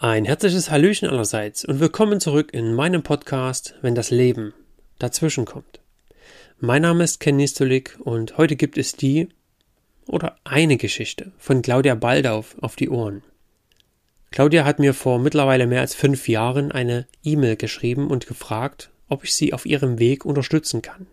Ein 0.00 0.26
herzliches 0.26 0.70
Hallöchen 0.70 1.08
allerseits 1.08 1.64
und 1.64 1.80
willkommen 1.80 2.20
zurück 2.20 2.54
in 2.54 2.72
meinem 2.72 3.02
Podcast, 3.02 3.74
wenn 3.82 3.96
das 3.96 4.10
Leben 4.10 4.54
dazwischen 5.00 5.44
kommt. 5.44 5.80
Mein 6.60 6.82
Name 6.82 7.02
ist 7.02 7.18
Ken 7.18 7.34
Nistolik 7.34 7.98
und 7.98 8.38
heute 8.38 8.54
gibt 8.54 8.78
es 8.78 8.92
die 8.92 9.28
oder 10.06 10.36
eine 10.44 10.76
Geschichte 10.76 11.32
von 11.36 11.62
Claudia 11.62 11.96
Baldauf 11.96 12.54
auf 12.60 12.76
die 12.76 12.90
Ohren. 12.90 13.24
Claudia 14.30 14.64
hat 14.64 14.78
mir 14.78 14.94
vor 14.94 15.18
mittlerweile 15.18 15.66
mehr 15.66 15.80
als 15.80 15.96
fünf 15.96 16.28
Jahren 16.28 16.70
eine 16.70 17.08
E-Mail 17.24 17.56
geschrieben 17.56 18.06
und 18.06 18.28
gefragt, 18.28 18.90
ob 19.08 19.24
ich 19.24 19.34
sie 19.34 19.52
auf 19.52 19.66
ihrem 19.66 19.98
Weg 19.98 20.24
unterstützen 20.24 20.80
kann. 20.80 21.08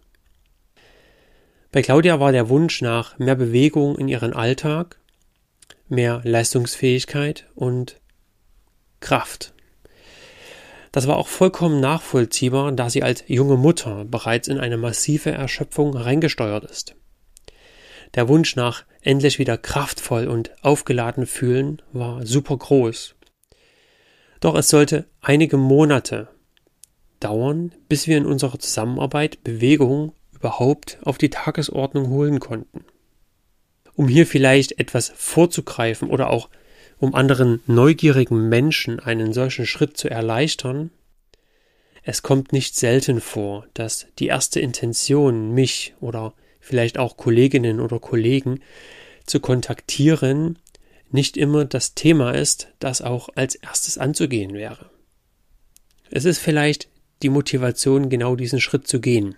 Bei 1.71 1.81
Claudia 1.81 2.19
war 2.19 2.31
der 2.31 2.49
Wunsch 2.49 2.83
nach 2.83 3.17
mehr 3.17 3.35
Bewegung 3.35 3.97
in 3.97 4.09
ihren 4.09 4.33
Alltag, 4.33 4.99
mehr 5.89 6.21
Leistungsfähigkeit 6.23 7.47
und 7.55 7.99
Kraft. 8.99 9.53
Das 10.91 11.07
war 11.07 11.17
auch 11.17 11.27
vollkommen 11.27 11.81
nachvollziehbar, 11.81 12.71
da 12.71 12.89
sie 12.89 13.03
als 13.03 13.25
junge 13.27 13.57
Mutter 13.57 14.05
bereits 14.05 14.47
in 14.47 14.59
eine 14.59 14.77
massive 14.77 15.31
Erschöpfung 15.31 15.95
reingesteuert 15.95 16.63
ist. 16.63 16.95
Der 18.13 18.29
Wunsch 18.29 18.55
nach 18.55 18.85
endlich 19.01 19.37
wieder 19.37 19.57
kraftvoll 19.57 20.27
und 20.27 20.51
aufgeladen 20.63 21.25
fühlen 21.25 21.81
war 21.91 22.25
super 22.25 22.55
groß. 22.55 23.15
Doch 24.39 24.55
es 24.55 24.69
sollte 24.69 25.05
einige 25.21 25.57
Monate 25.57 26.29
dauern, 27.19 27.73
bis 27.89 28.07
wir 28.07 28.17
in 28.17 28.25
unserer 28.25 28.59
Zusammenarbeit 28.59 29.43
Bewegung 29.43 30.13
überhaupt 30.33 30.97
auf 31.03 31.17
die 31.17 31.29
Tagesordnung 31.29 32.09
holen 32.09 32.39
konnten. 32.39 32.85
Um 33.95 34.07
hier 34.07 34.27
vielleicht 34.27 34.79
etwas 34.79 35.11
vorzugreifen 35.15 36.09
oder 36.09 36.29
auch 36.29 36.49
um 36.99 37.15
anderen 37.15 37.61
neugierigen 37.67 38.49
Menschen 38.49 38.99
einen 38.99 39.33
solchen 39.33 39.65
Schritt 39.65 39.97
zu 39.97 40.09
erleichtern, 40.09 40.91
es 42.07 42.21
kommt 42.21 42.53
nicht 42.53 42.75
selten 42.75 43.19
vor, 43.19 43.65
dass 43.73 44.05
die 44.19 44.27
erste 44.27 44.59
Intention, 44.59 45.53
mich 45.53 45.95
oder 45.99 46.33
vielleicht 46.59 46.99
auch 46.99 47.17
Kolleginnen 47.17 47.79
oder 47.79 47.99
Kollegen 47.99 48.59
zu 49.25 49.39
kontaktieren, 49.39 50.59
nicht 51.09 51.35
immer 51.35 51.65
das 51.65 51.95
Thema 51.95 52.31
ist, 52.31 52.67
das 52.79 53.01
auch 53.01 53.29
als 53.35 53.55
erstes 53.55 53.97
anzugehen 53.97 54.53
wäre. 54.53 54.91
Es 56.11 56.25
ist 56.25 56.37
vielleicht 56.37 56.89
die 57.23 57.29
Motivation, 57.29 58.09
genau 58.09 58.35
diesen 58.35 58.61
Schritt 58.61 58.87
zu 58.87 58.99
gehen. 58.99 59.35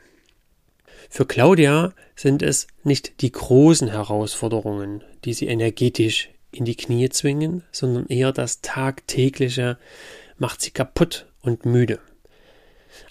Für 1.10 1.26
Claudia 1.26 1.94
sind 2.18 2.42
es 2.42 2.68
nicht 2.84 3.22
die 3.22 3.32
großen 3.32 3.88
Herausforderungen, 3.90 5.06
die 5.24 5.34
sie 5.34 5.48
energetisch 5.48 6.30
in 6.52 6.66
die 6.66 6.76
Knie 6.76 7.10
zwingen, 7.10 7.64
sondern 7.72 8.08
eher 8.08 8.32
das 8.32 8.62
tagtägliche 8.62 9.78
macht 10.38 10.62
sie 10.62 10.72
kaputt 10.72 11.28
und 11.42 11.66
müde. 11.66 12.00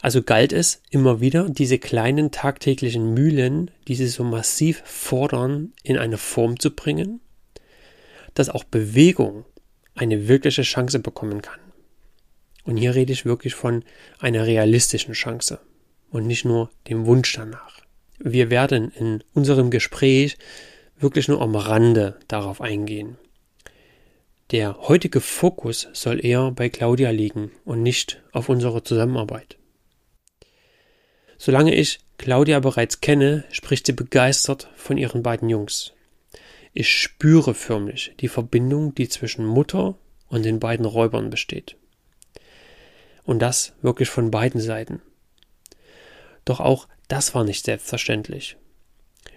Also 0.01 0.23
galt 0.23 0.53
es 0.53 0.83
immer 0.91 1.21
wieder, 1.21 1.49
diese 1.49 1.79
kleinen 1.79 2.31
tagtäglichen 2.31 3.15
Mühlen, 3.15 3.71
die 3.89 3.95
sie 3.95 4.09
so 4.09 4.25
massiv 4.25 4.83
fordern, 4.85 5.73
in 5.83 5.99
eine 5.99 6.19
Form 6.19 6.59
zu 6.59 6.71
bringen, 6.71 7.21
dass 8.35 8.49
auch 8.49 8.65
Bewegung 8.65 9.45
eine 9.95 10.29
wirkliche 10.29 10.63
Chance 10.63 10.99
bekommen 10.99 11.43
kann. 11.43 11.61
Und 12.65 12.77
hier 12.77 12.95
rede 12.95 13.13
ich 13.13 13.25
wirklich 13.25 13.55
von 13.55 13.85
einer 14.19 14.47
realistischen 14.47 15.15
Chance 15.15 15.61
und 16.11 16.27
nicht 16.27 16.45
nur 16.45 16.71
dem 16.89 17.07
Wunsch 17.07 17.33
danach. 17.35 17.81
Wir 18.19 18.51
werden 18.51 18.91
in 18.91 19.23
unserem 19.35 19.71
Gespräch 19.71 20.37
wirklich 20.99 21.29
nur 21.29 21.41
am 21.43 21.55
Rande 21.55 22.19
darauf 22.29 22.61
eingehen. 22.61 23.19
Der 24.53 24.79
heutige 24.83 25.21
Fokus 25.21 25.89
soll 25.93 26.25
eher 26.25 26.53
bei 26.53 26.69
Claudia 26.69 27.11
liegen 27.11 27.51
und 27.65 27.83
nicht 27.83 28.23
auf 28.31 28.49
unsere 28.49 28.85
Zusammenarbeit. 28.85 29.57
Solange 31.37 31.75
ich 31.75 31.99
Claudia 32.17 32.61
bereits 32.61 33.01
kenne, 33.01 33.45
spricht 33.51 33.87
sie 33.87 33.93
begeistert 33.93 34.69
von 34.77 34.99
ihren 34.99 35.25
beiden 35.25 35.49
Jungs. 35.51 35.95
Ich 36.73 36.93
spüre 36.93 37.55
förmlich 37.55 38.15
die 38.21 38.29
Verbindung, 38.29 38.95
die 38.95 39.09
zwischen 39.09 39.45
Mutter 39.45 39.99
und 40.29 40.45
den 40.45 40.61
beiden 40.61 40.87
Räubern 40.87 41.29
besteht. 41.29 41.77
Und 43.25 43.41
das 43.41 43.73
wirklich 43.83 44.11
von 44.11 44.31
beiden 44.31 44.61
Seiten. 44.61 45.03
Doch 46.45 46.61
auch 46.61 46.87
das 47.09 47.35
war 47.35 47.43
nicht 47.43 47.65
selbstverständlich. 47.65 48.57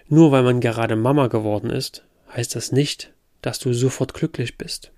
Nur 0.06 0.30
weil 0.30 0.44
man 0.44 0.60
gerade 0.60 0.94
Mama 0.94 1.26
geworden 1.26 1.70
ist, 1.70 2.04
heißt 2.32 2.54
das 2.54 2.70
nicht, 2.70 3.12
dass 3.42 3.58
du 3.58 3.72
sofort 3.72 4.14
glücklich 4.14 4.56
bist. 4.56 4.92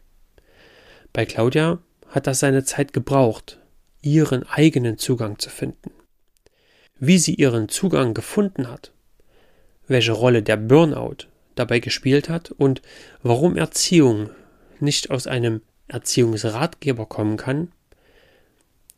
Bei 1.12 1.26
Claudia 1.26 1.78
hat 2.08 2.26
das 2.26 2.40
seine 2.40 2.64
Zeit 2.64 2.92
gebraucht, 2.94 3.58
ihren 4.00 4.44
eigenen 4.44 4.96
Zugang 4.96 5.38
zu 5.38 5.50
finden. 5.50 5.90
Wie 6.98 7.18
sie 7.18 7.34
ihren 7.34 7.68
Zugang 7.68 8.14
gefunden 8.14 8.70
hat, 8.70 8.92
welche 9.86 10.12
Rolle 10.12 10.42
der 10.42 10.56
Burnout 10.56 11.26
dabei 11.54 11.80
gespielt 11.80 12.28
hat 12.28 12.50
und 12.50 12.80
warum 13.22 13.56
Erziehung 13.56 14.30
nicht 14.80 15.10
aus 15.10 15.26
einem 15.26 15.60
Erziehungsratgeber 15.88 17.04
kommen 17.04 17.36
kann, 17.36 17.72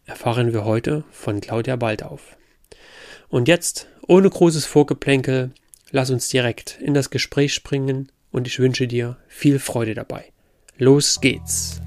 erfahren 0.06 0.53
wir 0.53 0.64
heute 0.64 1.03
von 1.10 1.41
Claudia 1.41 1.76
Baldauf. 1.76 2.36
Und 3.28 3.48
jetzt, 3.48 3.88
ohne 4.06 4.30
großes 4.30 4.66
Vorgeplänkel, 4.66 5.50
lass 5.91 6.10
uns 6.10 6.28
direkt 6.28 6.78
in 6.80 6.94
das 6.94 7.10
Gespräch 7.10 7.54
springen 7.54 8.12
und 8.30 8.47
ich 8.47 8.60
wünsche 8.60 8.86
dir 8.86 9.16
viel 9.26 9.58
Freude 9.58 9.94
dabei. 9.94 10.34
Los 10.76 11.20
geht's. 11.20 11.80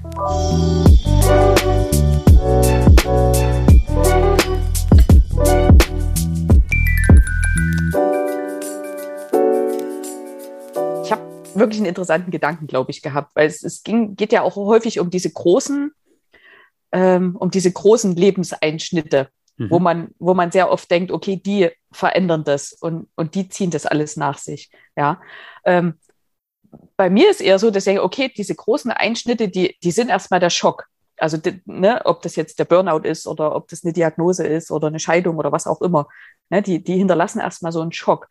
Ich 11.04 11.12
habe 11.12 11.22
wirklich 11.54 11.80
einen 11.80 11.84
interessanten 11.84 12.30
Gedanken, 12.30 12.66
glaube 12.66 12.90
ich, 12.90 13.02
gehabt, 13.02 13.36
weil 13.36 13.46
es, 13.46 13.62
es 13.62 13.82
ging, 13.82 14.16
geht 14.16 14.32
ja 14.32 14.40
auch 14.40 14.56
häufig 14.56 15.00
um 15.00 15.10
diese 15.10 15.30
großen, 15.30 15.92
ähm, 16.92 17.36
um 17.36 17.50
diese 17.50 17.70
großen 17.70 18.16
Lebenseinschnitte, 18.16 19.28
mhm. 19.58 19.70
wo, 19.70 19.78
man, 19.80 20.14
wo 20.18 20.32
man 20.32 20.50
sehr 20.50 20.70
oft 20.70 20.90
denkt, 20.90 21.12
okay, 21.12 21.36
die 21.36 21.68
verändern 21.92 22.42
das 22.42 22.72
und, 22.72 23.10
und 23.16 23.34
die 23.34 23.50
ziehen 23.50 23.70
das 23.70 23.84
alles 23.84 24.16
nach 24.16 24.38
sich. 24.38 24.70
Ja. 24.96 25.20
Ähm, 25.66 25.98
bei 26.96 27.10
mir 27.10 27.30
ist 27.30 27.40
eher 27.40 27.58
so, 27.58 27.70
dass 27.70 27.86
ich 27.86 28.00
okay, 28.00 28.32
diese 28.36 28.54
großen 28.54 28.90
Einschnitte, 28.90 29.48
die, 29.48 29.76
die 29.82 29.90
sind 29.90 30.08
erstmal 30.08 30.40
der 30.40 30.50
Schock. 30.50 30.86
Also, 31.16 31.38
ne, 31.64 32.00
ob 32.04 32.22
das 32.22 32.36
jetzt 32.36 32.58
der 32.58 32.64
Burnout 32.64 33.08
ist 33.08 33.26
oder 33.26 33.54
ob 33.56 33.68
das 33.68 33.84
eine 33.84 33.92
Diagnose 33.92 34.46
ist 34.46 34.70
oder 34.70 34.86
eine 34.86 35.00
Scheidung 35.00 35.36
oder 35.36 35.50
was 35.50 35.66
auch 35.66 35.82
immer, 35.82 36.08
ne, 36.48 36.62
die, 36.62 36.82
die 36.82 36.96
hinterlassen 36.96 37.40
erstmal 37.40 37.72
so 37.72 37.80
einen 37.80 37.92
Schock. 37.92 38.28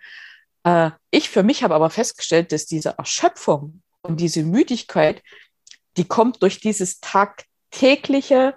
Äh, 0.64 0.92
ich 1.12 1.30
für 1.30 1.44
mich 1.44 1.64
habe 1.64 1.76
aber 1.76 1.90
festgestellt, 1.90 2.52
dass 2.52 2.66
diese 2.66 2.96
Erschöpfung 2.98 3.82
und 4.02 4.20
diese 4.20 4.44
Müdigkeit, 4.44 5.22
die 5.98 6.06
kommt 6.06 6.42
durch 6.44 6.60
dieses 6.62 7.00
tagtägliche 7.00 8.56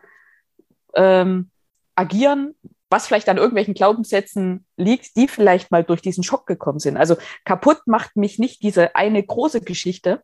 ähm, 0.95 1.51
Agieren 1.97 2.55
was 2.91 3.07
vielleicht 3.07 3.29
an 3.29 3.39
irgendwelchen 3.39 3.75
Glaubenssätzen 3.75 4.67
liegt, 4.77 5.17
die 5.17 5.29
vielleicht 5.29 5.71
mal 5.71 5.85
durch 5.85 6.03
diesen 6.03 6.25
Schock 6.25 6.47
gekommen 6.47 6.81
sind. 6.81 6.97
Also 6.97 7.17
kaputt 7.45 7.83
macht 7.87 8.17
mich 8.17 8.39
nicht 8.39 8.63
diese 8.63 8.97
eine 8.97 9.23
große 9.23 9.61
Geschichte, 9.61 10.23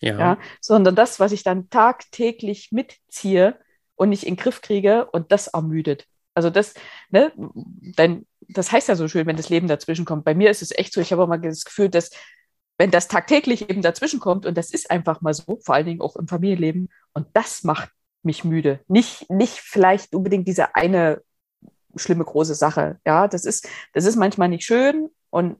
ja. 0.00 0.18
ja. 0.18 0.38
sondern 0.60 0.94
das, 0.94 1.20
was 1.20 1.32
ich 1.32 1.42
dann 1.42 1.68
tagtäglich 1.68 2.70
mitziehe 2.70 3.58
und 3.96 4.10
nicht 4.10 4.24
in 4.24 4.36
den 4.36 4.40
Griff 4.40 4.62
kriege 4.62 5.06
und 5.10 5.32
das 5.32 5.48
ermüdet. 5.48 6.06
Also 6.34 6.50
das, 6.50 6.74
ne, 7.10 7.32
denn 7.36 8.26
das 8.48 8.72
heißt 8.72 8.88
ja 8.88 8.96
so 8.96 9.08
schön, 9.08 9.26
wenn 9.26 9.36
das 9.36 9.48
Leben 9.48 9.68
dazwischen 9.68 10.04
kommt. 10.04 10.24
Bei 10.24 10.34
mir 10.34 10.50
ist 10.50 10.62
es 10.62 10.76
echt 10.76 10.92
so, 10.92 11.00
ich 11.00 11.12
habe 11.12 11.22
auch 11.22 11.28
mal 11.28 11.40
das 11.40 11.64
Gefühl, 11.64 11.88
dass 11.88 12.10
wenn 12.78 12.90
das 12.90 13.08
tagtäglich 13.08 13.68
eben 13.68 13.82
dazwischen 13.82 14.20
kommt 14.20 14.46
und 14.46 14.56
das 14.56 14.70
ist 14.70 14.90
einfach 14.90 15.20
mal 15.20 15.34
so, 15.34 15.58
vor 15.62 15.74
allen 15.74 15.86
Dingen 15.86 16.00
auch 16.00 16.16
im 16.16 16.28
Familienleben 16.28 16.90
und 17.12 17.26
das 17.32 17.64
macht 17.64 17.90
mich 18.22 18.44
müde. 18.44 18.80
Nicht, 18.88 19.28
nicht 19.30 19.54
vielleicht 19.54 20.14
unbedingt 20.14 20.48
diese 20.48 20.74
eine 20.74 21.22
schlimme 21.96 22.24
große 22.24 22.54
Sache. 22.54 22.98
Ja, 23.06 23.28
das 23.28 23.44
ist, 23.44 23.68
das 23.92 24.04
ist 24.04 24.16
manchmal 24.16 24.48
nicht 24.48 24.64
schön 24.64 25.10
und 25.30 25.56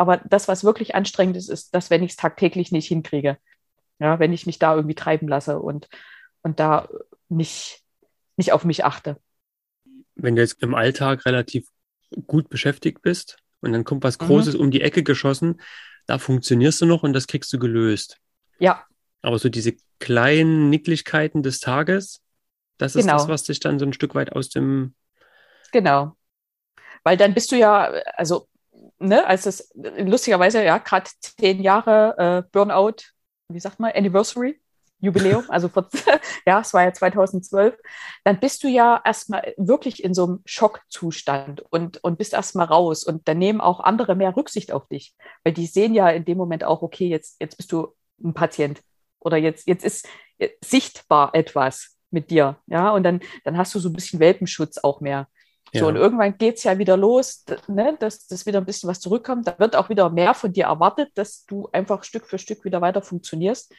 aber 0.00 0.16
das, 0.16 0.48
was 0.48 0.64
wirklich 0.64 0.94
anstrengend 0.94 1.36
ist, 1.36 1.50
ist, 1.50 1.74
dass 1.74 1.90
wenn 1.90 2.02
ich 2.02 2.12
es 2.12 2.16
tagtäglich 2.16 2.72
nicht 2.72 2.88
hinkriege. 2.88 3.36
Ja, 3.98 4.18
wenn 4.18 4.32
ich 4.32 4.46
mich 4.46 4.58
da 4.58 4.74
irgendwie 4.74 4.94
treiben 4.94 5.28
lasse 5.28 5.58
und, 5.58 5.90
und 6.40 6.58
da 6.58 6.88
nicht, 7.28 7.82
nicht 8.38 8.52
auf 8.52 8.64
mich 8.64 8.82
achte. 8.82 9.20
Wenn 10.14 10.36
du 10.36 10.40
jetzt 10.40 10.62
im 10.62 10.74
Alltag 10.74 11.26
relativ 11.26 11.68
gut 12.26 12.48
beschäftigt 12.48 13.02
bist 13.02 13.36
und 13.60 13.72
dann 13.72 13.84
kommt 13.84 14.02
was 14.02 14.18
mhm. 14.18 14.24
Großes 14.24 14.54
mhm. 14.54 14.60
um 14.60 14.70
die 14.70 14.80
Ecke 14.80 15.02
geschossen, 15.02 15.60
da 16.06 16.16
funktionierst 16.16 16.80
du 16.80 16.86
noch 16.86 17.02
und 17.02 17.12
das 17.12 17.26
kriegst 17.26 17.52
du 17.52 17.58
gelöst. 17.58 18.18
Ja. 18.58 18.86
Aber 19.20 19.38
so 19.38 19.50
diese 19.50 19.74
kleinen 19.98 20.70
Nicklichkeiten 20.70 21.42
des 21.42 21.60
Tages, 21.60 22.22
das 22.78 22.96
ist 22.96 23.04
genau. 23.04 23.18
das, 23.18 23.28
was 23.28 23.42
dich 23.42 23.60
dann 23.60 23.78
so 23.78 23.84
ein 23.84 23.92
Stück 23.92 24.14
weit 24.14 24.32
aus 24.32 24.48
dem 24.48 24.94
Genau. 25.72 26.16
Weil 27.02 27.16
dann 27.16 27.34
bist 27.34 27.52
du 27.52 27.56
ja, 27.56 27.90
also, 28.16 28.48
ne, 28.98 29.26
als 29.26 29.44
das 29.44 29.72
lustigerweise, 29.74 30.62
ja, 30.64 30.78
gerade 30.78 31.10
zehn 31.20 31.60
Jahre 31.60 32.44
äh, 32.46 32.50
Burnout, 32.52 32.96
wie 33.48 33.60
sagt 33.60 33.80
man, 33.80 33.92
Anniversary, 33.92 34.60
Jubiläum, 35.00 35.44
also 35.48 35.68
vor, 35.68 35.88
ja, 36.46 36.60
es 36.60 36.74
war 36.74 36.84
ja 36.84 36.92
2012, 36.92 37.74
dann 38.24 38.38
bist 38.38 38.62
du 38.62 38.68
ja 38.68 39.00
erstmal 39.04 39.54
wirklich 39.56 40.04
in 40.04 40.12
so 40.14 40.24
einem 40.26 40.40
Schockzustand 40.44 41.62
und, 41.70 42.04
und 42.04 42.18
bist 42.18 42.34
erstmal 42.34 42.66
raus. 42.66 43.04
Und 43.04 43.26
dann 43.26 43.38
nehmen 43.38 43.60
auch 43.60 43.80
andere 43.80 44.14
mehr 44.14 44.36
Rücksicht 44.36 44.72
auf 44.72 44.86
dich, 44.88 45.14
weil 45.42 45.54
die 45.54 45.66
sehen 45.66 45.94
ja 45.94 46.10
in 46.10 46.24
dem 46.24 46.36
Moment 46.36 46.64
auch, 46.64 46.82
okay, 46.82 47.08
jetzt, 47.08 47.40
jetzt 47.40 47.56
bist 47.56 47.72
du 47.72 47.94
ein 48.22 48.34
Patient 48.34 48.80
oder 49.20 49.38
jetzt, 49.38 49.66
jetzt 49.66 49.84
ist 49.84 50.06
sichtbar 50.62 51.34
etwas 51.34 51.96
mit 52.10 52.30
dir. 52.30 52.58
Ja, 52.66 52.90
und 52.90 53.02
dann, 53.02 53.20
dann 53.44 53.56
hast 53.56 53.74
du 53.74 53.78
so 53.78 53.88
ein 53.88 53.94
bisschen 53.94 54.20
Welpenschutz 54.20 54.78
auch 54.78 55.00
mehr. 55.00 55.28
So, 55.72 55.80
ja. 55.80 55.86
und 55.86 55.96
irgendwann 55.96 56.36
geht 56.36 56.56
es 56.56 56.64
ja 56.64 56.78
wieder 56.78 56.96
los, 56.96 57.44
ne, 57.68 57.96
dass, 58.00 58.26
dass 58.26 58.46
wieder 58.46 58.60
ein 58.60 58.66
bisschen 58.66 58.88
was 58.88 59.00
zurückkommt. 59.00 59.46
Da 59.46 59.58
wird 59.58 59.76
auch 59.76 59.88
wieder 59.88 60.10
mehr 60.10 60.34
von 60.34 60.52
dir 60.52 60.64
erwartet, 60.64 61.10
dass 61.14 61.44
du 61.46 61.68
einfach 61.72 62.02
Stück 62.02 62.26
für 62.26 62.38
Stück 62.38 62.64
wieder 62.64 62.80
weiter 62.80 63.02
funktionierst. 63.02 63.72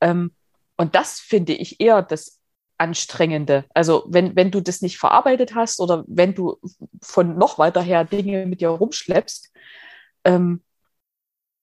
Ähm, 0.00 0.32
und 0.76 0.94
das 0.94 1.18
finde 1.18 1.52
ich 1.52 1.80
eher 1.80 2.02
das 2.02 2.38
Anstrengende. 2.78 3.64
Also 3.74 4.04
wenn, 4.08 4.36
wenn 4.36 4.50
du 4.50 4.60
das 4.60 4.82
nicht 4.82 4.98
verarbeitet 4.98 5.54
hast 5.54 5.80
oder 5.80 6.04
wenn 6.06 6.34
du 6.34 6.58
von 7.02 7.36
noch 7.36 7.58
weiter 7.58 7.82
her 7.82 8.04
Dinge 8.04 8.46
mit 8.46 8.60
dir 8.60 8.68
rumschleppst 8.68 9.52
ähm, 10.24 10.62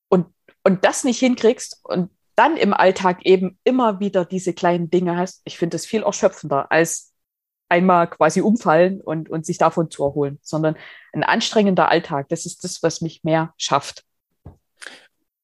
und, 0.10 0.28
und 0.64 0.84
das 0.84 1.04
nicht 1.04 1.20
hinkriegst 1.20 1.80
und 1.84 2.10
dann 2.36 2.58
im 2.58 2.74
Alltag 2.74 3.26
eben 3.26 3.60
immer 3.64 4.00
wieder 4.00 4.26
diese 4.26 4.54
kleinen 4.54 4.90
Dinge 4.90 5.16
hast, 5.16 5.42
ich 5.46 5.58
finde 5.58 5.76
das 5.76 5.86
viel 5.86 6.02
erschöpfender 6.02 6.72
als 6.72 7.13
einmal 7.74 8.08
quasi 8.08 8.42
umfallen 8.42 9.02
und, 9.02 9.30
und 9.30 9.46
sich 9.46 9.58
davon 9.58 9.90
zu 9.90 10.04
erholen, 10.04 10.40
sondern 10.44 10.76
ein 11.12 11.24
anstrengender 11.24 11.90
Alltag, 11.90 12.30
das 12.30 12.46
ist 12.46 12.64
das, 12.64 12.84
was 12.84 13.02
mich 13.02 13.24
mehr 13.24 13.54
schafft. 13.58 14.06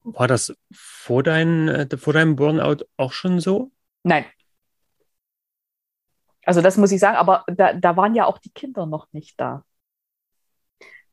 War 0.04 0.28
das 0.28 0.54
vor, 0.72 1.24
dein, 1.24 1.68
äh, 1.68 1.98
vor 1.98 2.14
deinem 2.14 2.36
Burnout 2.36 2.86
auch 2.98 3.12
schon 3.12 3.40
so? 3.40 3.72
Nein. 4.04 4.26
Also 6.46 6.62
das 6.62 6.78
muss 6.78 6.92
ich 6.92 7.00
sagen, 7.00 7.18
aber 7.18 7.44
da, 7.48 7.74
da 7.74 7.98
waren 7.98 8.16
ja 8.16 8.26
auch 8.26 8.38
die 8.38 8.52
Kinder 8.52 8.86
noch 8.86 9.08
nicht 9.12 9.40
da. 9.40 9.64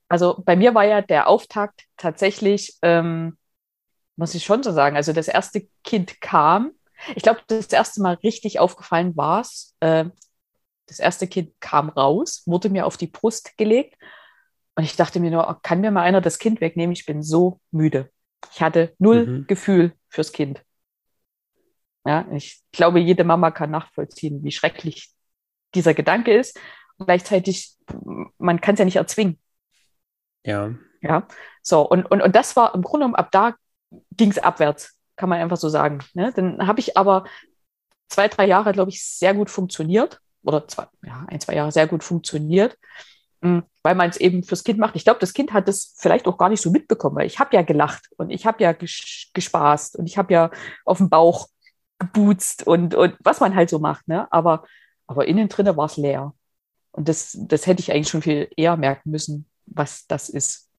Also 0.09 0.43
bei 0.45 0.55
mir 0.55 0.75
war 0.75 0.85
ja 0.85 1.01
der 1.03 1.29
Auftakt 1.29 1.85
tatsächlich, 1.97 2.77
ähm, 2.83 3.37
muss 4.17 4.35
ich 4.35 4.45
schon 4.45 4.63
so 4.63 4.73
sagen, 4.73 4.97
also 4.97 5.13
das 5.13 5.29
erste 5.29 5.69
Kind 5.83 6.21
kam. 6.21 6.73
Ich 7.15 7.23
glaube, 7.23 7.41
das 7.49 7.67
erste 7.69 8.01
Mal 8.01 8.15
richtig 8.23 8.61
aufgefallen 8.61 9.17
war 9.17 9.41
es. 9.41 9.75
Äh, 9.81 10.07
das 10.87 10.99
erste 10.99 11.27
Kind 11.27 11.53
kam 11.61 11.89
raus, 11.89 12.43
wurde 12.47 12.71
mir 12.71 12.87
auf 12.87 12.97
die 12.97 13.09
Brust 13.09 13.57
gelegt 13.57 13.97
und 14.77 14.85
ich 14.85 14.95
dachte 14.97 15.21
mir 15.21 15.31
nur, 15.31 15.59
kann 15.63 15.81
mir 15.81 15.91
mal 15.91 16.03
einer 16.03 16.21
das 16.21 16.39
Kind 16.39 16.61
wegnehmen? 16.61 16.93
Ich 16.93 17.07
bin 17.07 17.23
so 17.23 17.61
müde. 17.71 18.11
Ich 18.53 18.61
hatte 18.61 18.95
null 18.99 19.27
mhm. 19.27 19.47
Gefühl 19.47 19.93
fürs 20.09 20.33
Kind. 20.33 20.63
Ja, 22.05 22.27
ich 22.33 22.63
glaube, 22.73 23.01
jede 23.01 23.25
Mama 23.25 23.51
kann 23.51 23.71
nachvollziehen, 23.71 24.45
wie 24.45 24.53
schrecklich 24.53 25.11
dieser 25.75 25.95
Gedanke 25.95 26.33
ist. 26.33 26.59
Und 26.99 27.07
gleichzeitig, 27.07 27.77
man 28.39 28.61
kann 28.61 28.75
es 28.75 28.79
ja 28.79 28.85
nicht 28.85 28.97
erzwingen. 28.97 29.41
Ja. 30.45 30.75
Ja. 31.01 31.27
So, 31.63 31.83
und, 31.83 32.05
und, 32.07 32.23
und 32.23 32.37
das 32.37 32.55
war 32.55 32.75
im 32.75 32.83
Grunde 32.83 33.05
genommen, 33.07 33.17
ab 33.17 33.33
da 33.33 33.57
ging 34.13 34.31
es 34.31 34.39
abwärts, 34.39 34.97
kann 35.17 35.29
man 35.29 35.41
einfach 35.41 35.57
so 35.57 35.69
sagen. 35.69 35.99
Ne? 36.15 36.33
Dann 36.37 36.67
habe 36.67 36.81
ich 36.81 36.97
aber 36.97 37.25
zwei, 38.09 38.29
drei 38.29 38.47
Jahre, 38.47 38.73
glaube 38.73 38.91
ich, 38.91 39.03
sehr 39.03 39.35
gut 39.35 39.51
funktioniert. 39.51 40.21
Oder 40.47 40.67
zwei, 40.69 40.87
ja, 41.05 41.27
ein, 41.29 41.41
zwei 41.41 41.55
Jahre 41.55 41.73
sehr 41.73 41.87
gut 41.87 42.05
funktioniert. 42.05 42.77
Hm, 43.43 43.65
weil 43.83 43.95
man 43.95 44.09
es 44.09 44.17
eben 44.17 44.43
fürs 44.43 44.65
Kind 44.65 44.79
macht. 44.79 44.97
Ich 44.97 45.05
glaube, 45.05 45.21
das 45.21 45.35
Kind 45.35 45.53
hat 45.53 45.69
das 45.69 45.95
vielleicht 45.99 46.27
auch 46.27 46.39
gar 46.39 46.49
nicht 46.49 46.63
so 46.63 46.71
mitbekommen, 46.71 47.17
weil 47.17 47.27
ich 47.27 47.39
habe 47.39 47.55
ja 47.55 47.63
gelacht 47.63 48.09
und 48.17 48.31
ich 48.31 48.47
habe 48.47 48.63
ja 48.63 48.73
ges 48.73 49.29
gespaßt 49.35 49.97
und 49.97 50.07
ich 50.07 50.17
habe 50.17 50.33
ja 50.33 50.51
auf 50.85 50.99
dem 50.99 51.11
Bauch 51.11 51.49
geboozt 51.99 52.67
und, 52.67 52.95
und 52.95 53.15
was 53.21 53.41
man 53.41 53.55
halt 53.55 53.71
so 53.71 53.79
macht. 53.79 54.09
Ne? 54.09 54.31
Aber, 54.33 54.65
aber 55.07 55.29
innen 55.29 55.49
drinne 55.49 55.77
war 55.77 55.87
es 55.87 55.97
leer. 55.97 56.35
Und 56.93 57.09
das, 57.09 57.37
das 57.39 57.67
hätte 57.67 57.81
ich 57.81 57.93
eigentlich 57.93 58.09
schon 58.09 58.23
viel 58.23 58.49
eher 58.57 58.77
merken 58.77 59.11
müssen, 59.11 59.47
was 59.67 60.07
das 60.07 60.31
ist. 60.31 60.71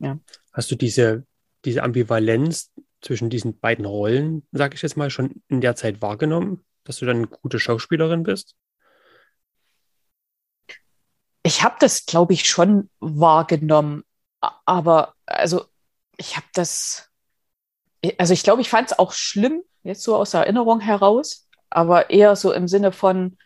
Ja. 0.00 0.18
Hast 0.52 0.70
du 0.70 0.74
diese, 0.74 1.24
diese 1.64 1.82
Ambivalenz 1.84 2.72
zwischen 3.00 3.30
diesen 3.30 3.58
beiden 3.58 3.84
Rollen, 3.84 4.46
sage 4.50 4.74
ich 4.74 4.82
jetzt 4.82 4.96
mal, 4.96 5.10
schon 5.10 5.42
in 5.48 5.60
der 5.60 5.76
Zeit 5.76 6.02
wahrgenommen, 6.02 6.64
dass 6.84 6.98
du 6.98 7.06
dann 7.06 7.16
eine 7.16 7.26
gute 7.26 7.58
Schauspielerin 7.58 8.22
bist? 8.22 8.56
ich 11.44 11.62
habe 11.62 11.76
das, 11.78 12.06
glaube 12.06 12.32
ich, 12.32 12.48
schon 12.48 12.90
wahrgenommen. 12.98 14.02
Aber 14.40 15.14
also 15.26 15.66
ich 16.16 16.36
habe 16.36 16.46
das, 16.54 17.10
also 18.18 18.32
ich 18.32 18.42
glaube, 18.42 18.62
ich 18.62 18.70
fand 18.70 18.90
es 18.90 18.98
auch 18.98 19.12
schlimm, 19.12 19.62
jetzt 19.82 20.02
so 20.02 20.16
aus 20.16 20.32
der 20.32 20.40
Erinnerung 20.40 20.80
heraus, 20.80 21.46
aber 21.70 22.10
eher 22.10 22.34
so 22.34 22.52
im 22.52 22.66
Sinne 22.66 22.92
von 22.92 23.36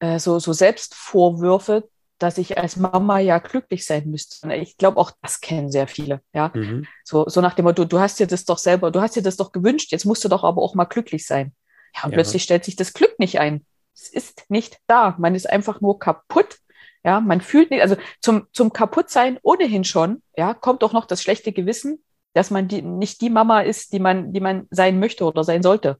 äh, 0.00 0.18
so, 0.18 0.38
so 0.38 0.52
Selbstvorwürfe, 0.52 1.88
dass 2.18 2.38
ich 2.38 2.58
als 2.58 2.76
Mama 2.76 3.18
ja 3.18 3.38
glücklich 3.38 3.84
sein 3.84 4.10
müsste. 4.10 4.54
Ich 4.54 4.78
glaube, 4.78 4.98
auch 4.98 5.12
das 5.22 5.40
kennen 5.40 5.70
sehr 5.70 5.88
viele. 5.88 6.22
Ja, 6.32 6.50
mhm. 6.54 6.86
so, 7.04 7.28
so 7.28 7.42
nach 7.42 7.54
dem 7.54 7.66
Motto, 7.66 7.84
du 7.84 7.98
hast 7.98 8.18
dir 8.18 8.26
das 8.26 8.46
doch 8.46 8.58
selber, 8.58 8.90
du 8.90 9.00
hast 9.00 9.16
dir 9.16 9.22
das 9.22 9.36
doch 9.36 9.52
gewünscht, 9.52 9.92
jetzt 9.92 10.06
musst 10.06 10.24
du 10.24 10.28
doch 10.28 10.44
aber 10.44 10.62
auch 10.62 10.74
mal 10.74 10.84
glücklich 10.84 11.26
sein. 11.26 11.54
Ja, 11.96 12.04
und 12.04 12.10
ja. 12.12 12.16
plötzlich 12.16 12.42
stellt 12.42 12.64
sich 12.64 12.76
das 12.76 12.92
Glück 12.92 13.18
nicht 13.18 13.40
ein. 13.40 13.64
Es 13.94 14.08
ist 14.08 14.44
nicht 14.48 14.78
da. 14.86 15.16
Man 15.18 15.34
ist 15.34 15.48
einfach 15.48 15.80
nur 15.80 15.98
kaputt 15.98 16.58
ja, 17.04 17.20
man 17.20 17.40
fühlt 17.40 17.70
nicht, 17.70 17.80
also 17.80 17.96
zum, 18.20 18.46
zum 18.52 18.72
Kaputtsein 18.72 19.38
ohnehin 19.42 19.84
schon, 19.84 20.22
ja, 20.36 20.52
kommt 20.52 20.84
auch 20.84 20.92
noch 20.92 21.06
das 21.06 21.22
schlechte 21.22 21.52
Gewissen, 21.52 22.04
dass 22.34 22.50
man 22.50 22.68
die, 22.68 22.82
nicht 22.82 23.20
die 23.22 23.30
Mama 23.30 23.60
ist, 23.60 23.92
die 23.92 24.00
man, 24.00 24.32
die 24.32 24.40
man 24.40 24.68
sein 24.70 24.98
möchte 24.98 25.24
oder 25.24 25.42
sein 25.42 25.62
sollte. 25.62 25.98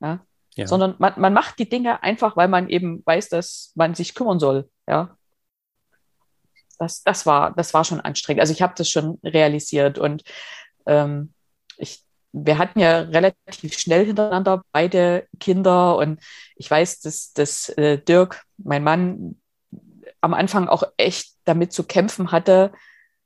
Ja. 0.00 0.24
ja. 0.54 0.66
Sondern 0.66 0.94
man, 0.98 1.14
man 1.16 1.32
macht 1.32 1.58
die 1.58 1.68
Dinge 1.68 2.02
einfach, 2.02 2.36
weil 2.36 2.48
man 2.48 2.68
eben 2.68 3.02
weiß, 3.04 3.28
dass 3.28 3.72
man 3.74 3.94
sich 3.94 4.14
kümmern 4.14 4.38
soll. 4.38 4.70
Ja. 4.86 5.16
Das, 6.78 7.02
das, 7.02 7.26
war, 7.26 7.52
das 7.52 7.74
war 7.74 7.84
schon 7.84 8.00
anstrengend. 8.00 8.40
Also 8.40 8.52
ich 8.52 8.62
habe 8.62 8.74
das 8.76 8.88
schon 8.88 9.18
realisiert 9.24 9.98
und 9.98 10.22
ähm, 10.86 11.34
ich, 11.76 12.04
wir 12.36 12.58
hatten 12.58 12.80
ja 12.80 13.00
relativ 13.00 13.78
schnell 13.78 14.04
hintereinander 14.06 14.64
beide 14.72 15.28
Kinder 15.38 15.96
und 15.96 16.20
ich 16.56 16.68
weiß, 16.68 17.00
dass, 17.00 17.32
dass 17.32 17.68
äh, 17.70 17.98
Dirk, 17.98 18.42
mein 18.58 18.82
Mann, 18.82 19.36
am 20.20 20.34
Anfang 20.34 20.68
auch 20.68 20.82
echt 20.96 21.36
damit 21.44 21.72
zu 21.72 21.84
kämpfen 21.84 22.32
hatte, 22.32 22.72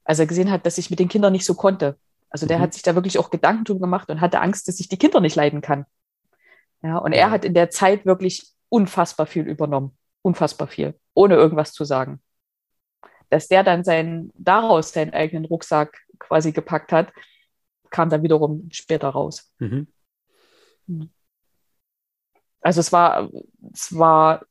als 0.05 0.19
er 0.19 0.27
gesehen 0.27 0.51
hat, 0.51 0.67
dass 0.67 0.77
ich 0.77 0.91
mit 0.91 0.99
den 0.99 1.09
Kindern 1.09 1.33
nicht 1.33 1.47
so 1.47 1.55
konnte. 1.55 1.97
Also 2.29 2.47
der 2.47 2.59
mhm. 2.59 2.63
hat 2.63 2.75
sich 2.75 2.83
da 2.83 2.95
wirklich 2.95 3.19
auch 3.19 3.31
Gedanken 3.31 3.65
drum 3.65 3.81
gemacht 3.81 4.11
und 4.11 4.21
hatte 4.21 4.41
Angst, 4.41 4.69
dass 4.69 4.79
ich 4.79 4.89
die 4.89 4.99
Kinder 4.99 5.21
nicht 5.21 5.37
leiden 5.37 5.63
kann. 5.63 5.87
Ja, 6.83 6.99
und 6.99 7.13
ja. 7.13 7.21
er 7.21 7.31
hat 7.31 7.47
in 7.47 7.55
der 7.55 7.71
Zeit 7.71 8.05
wirklich 8.05 8.47
unfassbar 8.69 9.27
viel 9.27 9.47
übernommen. 9.49 9.97
Unfassbar 10.21 10.69
viel. 10.69 10.95
Ohne 11.15 11.37
irgendwas 11.37 11.73
zu 11.73 11.85
sagen. 11.85 12.21
Dass 13.31 13.49
der 13.49 13.65
dann 13.65 13.85
seinen, 13.85 14.33
daraus 14.37 14.93
seinen 14.93 15.15
eigenen 15.15 15.47
Rucksack 15.47 15.99
quasi 16.19 16.53
gepackt 16.53 16.93
hat, 16.93 17.11
kam 17.91 18.11
dann 18.11 18.23
wiederum 18.23 18.69
später 18.71 19.09
raus. 19.09 19.53
Mhm. 19.59 19.89
Hm. 20.87 21.11
Also 22.61 22.81
es 22.81 22.93
war, 22.93 23.31
es 23.73 23.97
war 23.97 24.45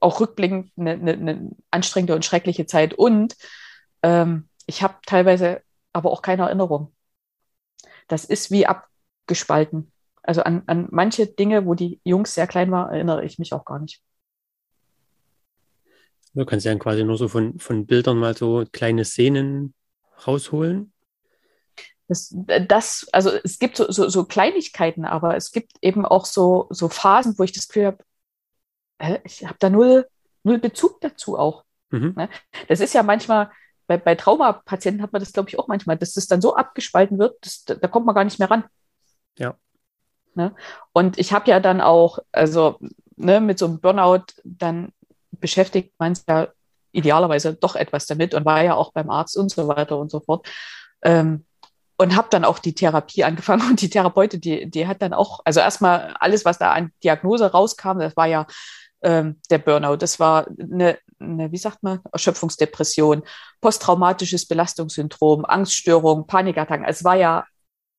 auch 0.00 0.20
rückblickend 0.20 0.72
eine, 0.76 0.92
eine, 0.92 1.12
eine 1.12 1.50
anstrengende 1.70 2.14
und 2.14 2.24
schreckliche 2.24 2.66
Zeit. 2.66 2.94
Und 2.94 3.36
ähm, 4.02 4.48
ich 4.66 4.82
habe 4.82 4.94
teilweise 5.06 5.62
aber 5.92 6.10
auch 6.10 6.22
keine 6.22 6.42
Erinnerung. 6.42 6.94
Das 8.08 8.24
ist 8.24 8.50
wie 8.50 8.66
abgespalten. 8.66 9.90
Also 10.22 10.42
an, 10.42 10.62
an 10.66 10.88
manche 10.90 11.26
Dinge, 11.26 11.66
wo 11.66 11.74
die 11.74 12.00
Jungs 12.04 12.34
sehr 12.34 12.46
klein 12.46 12.70
waren, 12.70 12.92
erinnere 12.92 13.24
ich 13.24 13.38
mich 13.38 13.52
auch 13.52 13.64
gar 13.64 13.78
nicht. 13.78 14.02
Du 16.34 16.44
kannst 16.44 16.66
ja 16.66 16.74
quasi 16.76 17.02
nur 17.02 17.16
so 17.16 17.28
von, 17.28 17.58
von 17.58 17.86
Bildern 17.86 18.18
mal 18.18 18.36
so 18.36 18.64
kleine 18.70 19.04
Szenen 19.04 19.72
rausholen. 20.26 20.92
Das, 22.08 22.32
das, 22.68 23.06
also 23.12 23.30
es 23.42 23.58
gibt 23.58 23.76
so, 23.76 23.90
so, 23.90 24.08
so 24.08 24.24
Kleinigkeiten, 24.24 25.04
aber 25.04 25.36
es 25.36 25.50
gibt 25.50 25.72
eben 25.82 26.06
auch 26.06 26.24
so, 26.24 26.68
so 26.70 26.88
Phasen, 26.88 27.36
wo 27.38 27.42
ich 27.42 27.52
das 27.52 27.66
Gefühl 27.66 27.86
habe, 27.86 29.20
ich 29.24 29.44
habe 29.44 29.56
da 29.58 29.70
null, 29.70 30.06
null 30.44 30.58
Bezug 30.58 31.00
dazu 31.00 31.38
auch. 31.38 31.64
Mhm. 31.90 32.14
Ne? 32.16 32.28
Das 32.68 32.80
ist 32.80 32.94
ja 32.94 33.02
manchmal, 33.02 33.50
bei, 33.86 33.96
bei 33.96 34.14
Traumapatienten 34.14 35.02
hat 35.02 35.12
man 35.12 35.20
das, 35.20 35.32
glaube 35.32 35.48
ich, 35.48 35.58
auch 35.58 35.68
manchmal, 35.68 35.96
dass 35.96 36.14
das 36.14 36.26
dann 36.26 36.40
so 36.40 36.54
abgespalten 36.56 37.18
wird, 37.18 37.44
dass, 37.44 37.64
da 37.64 37.88
kommt 37.88 38.06
man 38.06 38.14
gar 38.14 38.24
nicht 38.24 38.38
mehr 38.38 38.50
ran. 38.50 38.64
Ja. 39.38 39.56
Ne? 40.34 40.54
Und 40.92 41.18
ich 41.18 41.32
habe 41.32 41.50
ja 41.50 41.60
dann 41.60 41.80
auch, 41.80 42.18
also 42.32 42.78
ne, 43.16 43.40
mit 43.40 43.58
so 43.58 43.66
einem 43.66 43.80
Burnout, 43.80 44.24
dann 44.44 44.92
beschäftigt 45.32 45.94
man 45.98 46.14
sich 46.14 46.24
ja 46.28 46.48
idealerweise 46.92 47.54
doch 47.54 47.76
etwas 47.76 48.06
damit 48.06 48.34
und 48.34 48.44
war 48.44 48.62
ja 48.62 48.74
auch 48.74 48.92
beim 48.92 49.10
Arzt 49.10 49.36
und 49.36 49.50
so 49.50 49.68
weiter 49.68 49.98
und 49.98 50.10
so 50.10 50.20
fort. 50.20 50.46
Ähm, 51.02 51.44
und 51.98 52.16
habe 52.16 52.28
dann 52.30 52.44
auch 52.44 52.58
die 52.58 52.74
Therapie 52.74 53.24
angefangen 53.24 53.68
und 53.70 53.80
die 53.80 53.90
Therapeutin, 53.90 54.40
die, 54.40 54.70
die 54.70 54.86
hat 54.86 55.02
dann 55.02 55.12
auch, 55.12 55.40
also 55.44 55.60
erstmal 55.60 56.14
alles, 56.20 56.44
was 56.44 56.58
da 56.58 56.72
an 56.72 56.92
Diagnose 57.02 57.50
rauskam, 57.50 57.98
das 57.98 58.16
war 58.16 58.26
ja 58.26 58.46
ähm, 59.02 59.40
der 59.50 59.58
Burnout. 59.58 59.96
Das 59.96 60.20
war 60.20 60.46
eine, 60.48 60.98
eine, 61.18 61.52
wie 61.52 61.58
sagt 61.58 61.82
man, 61.82 62.00
Erschöpfungsdepression, 62.12 63.22
posttraumatisches 63.60 64.46
Belastungssyndrom, 64.46 65.44
Angststörung, 65.44 66.26
Panikattacken. 66.26 66.84
Es 66.84 67.04
war 67.04 67.16
ja 67.16 67.46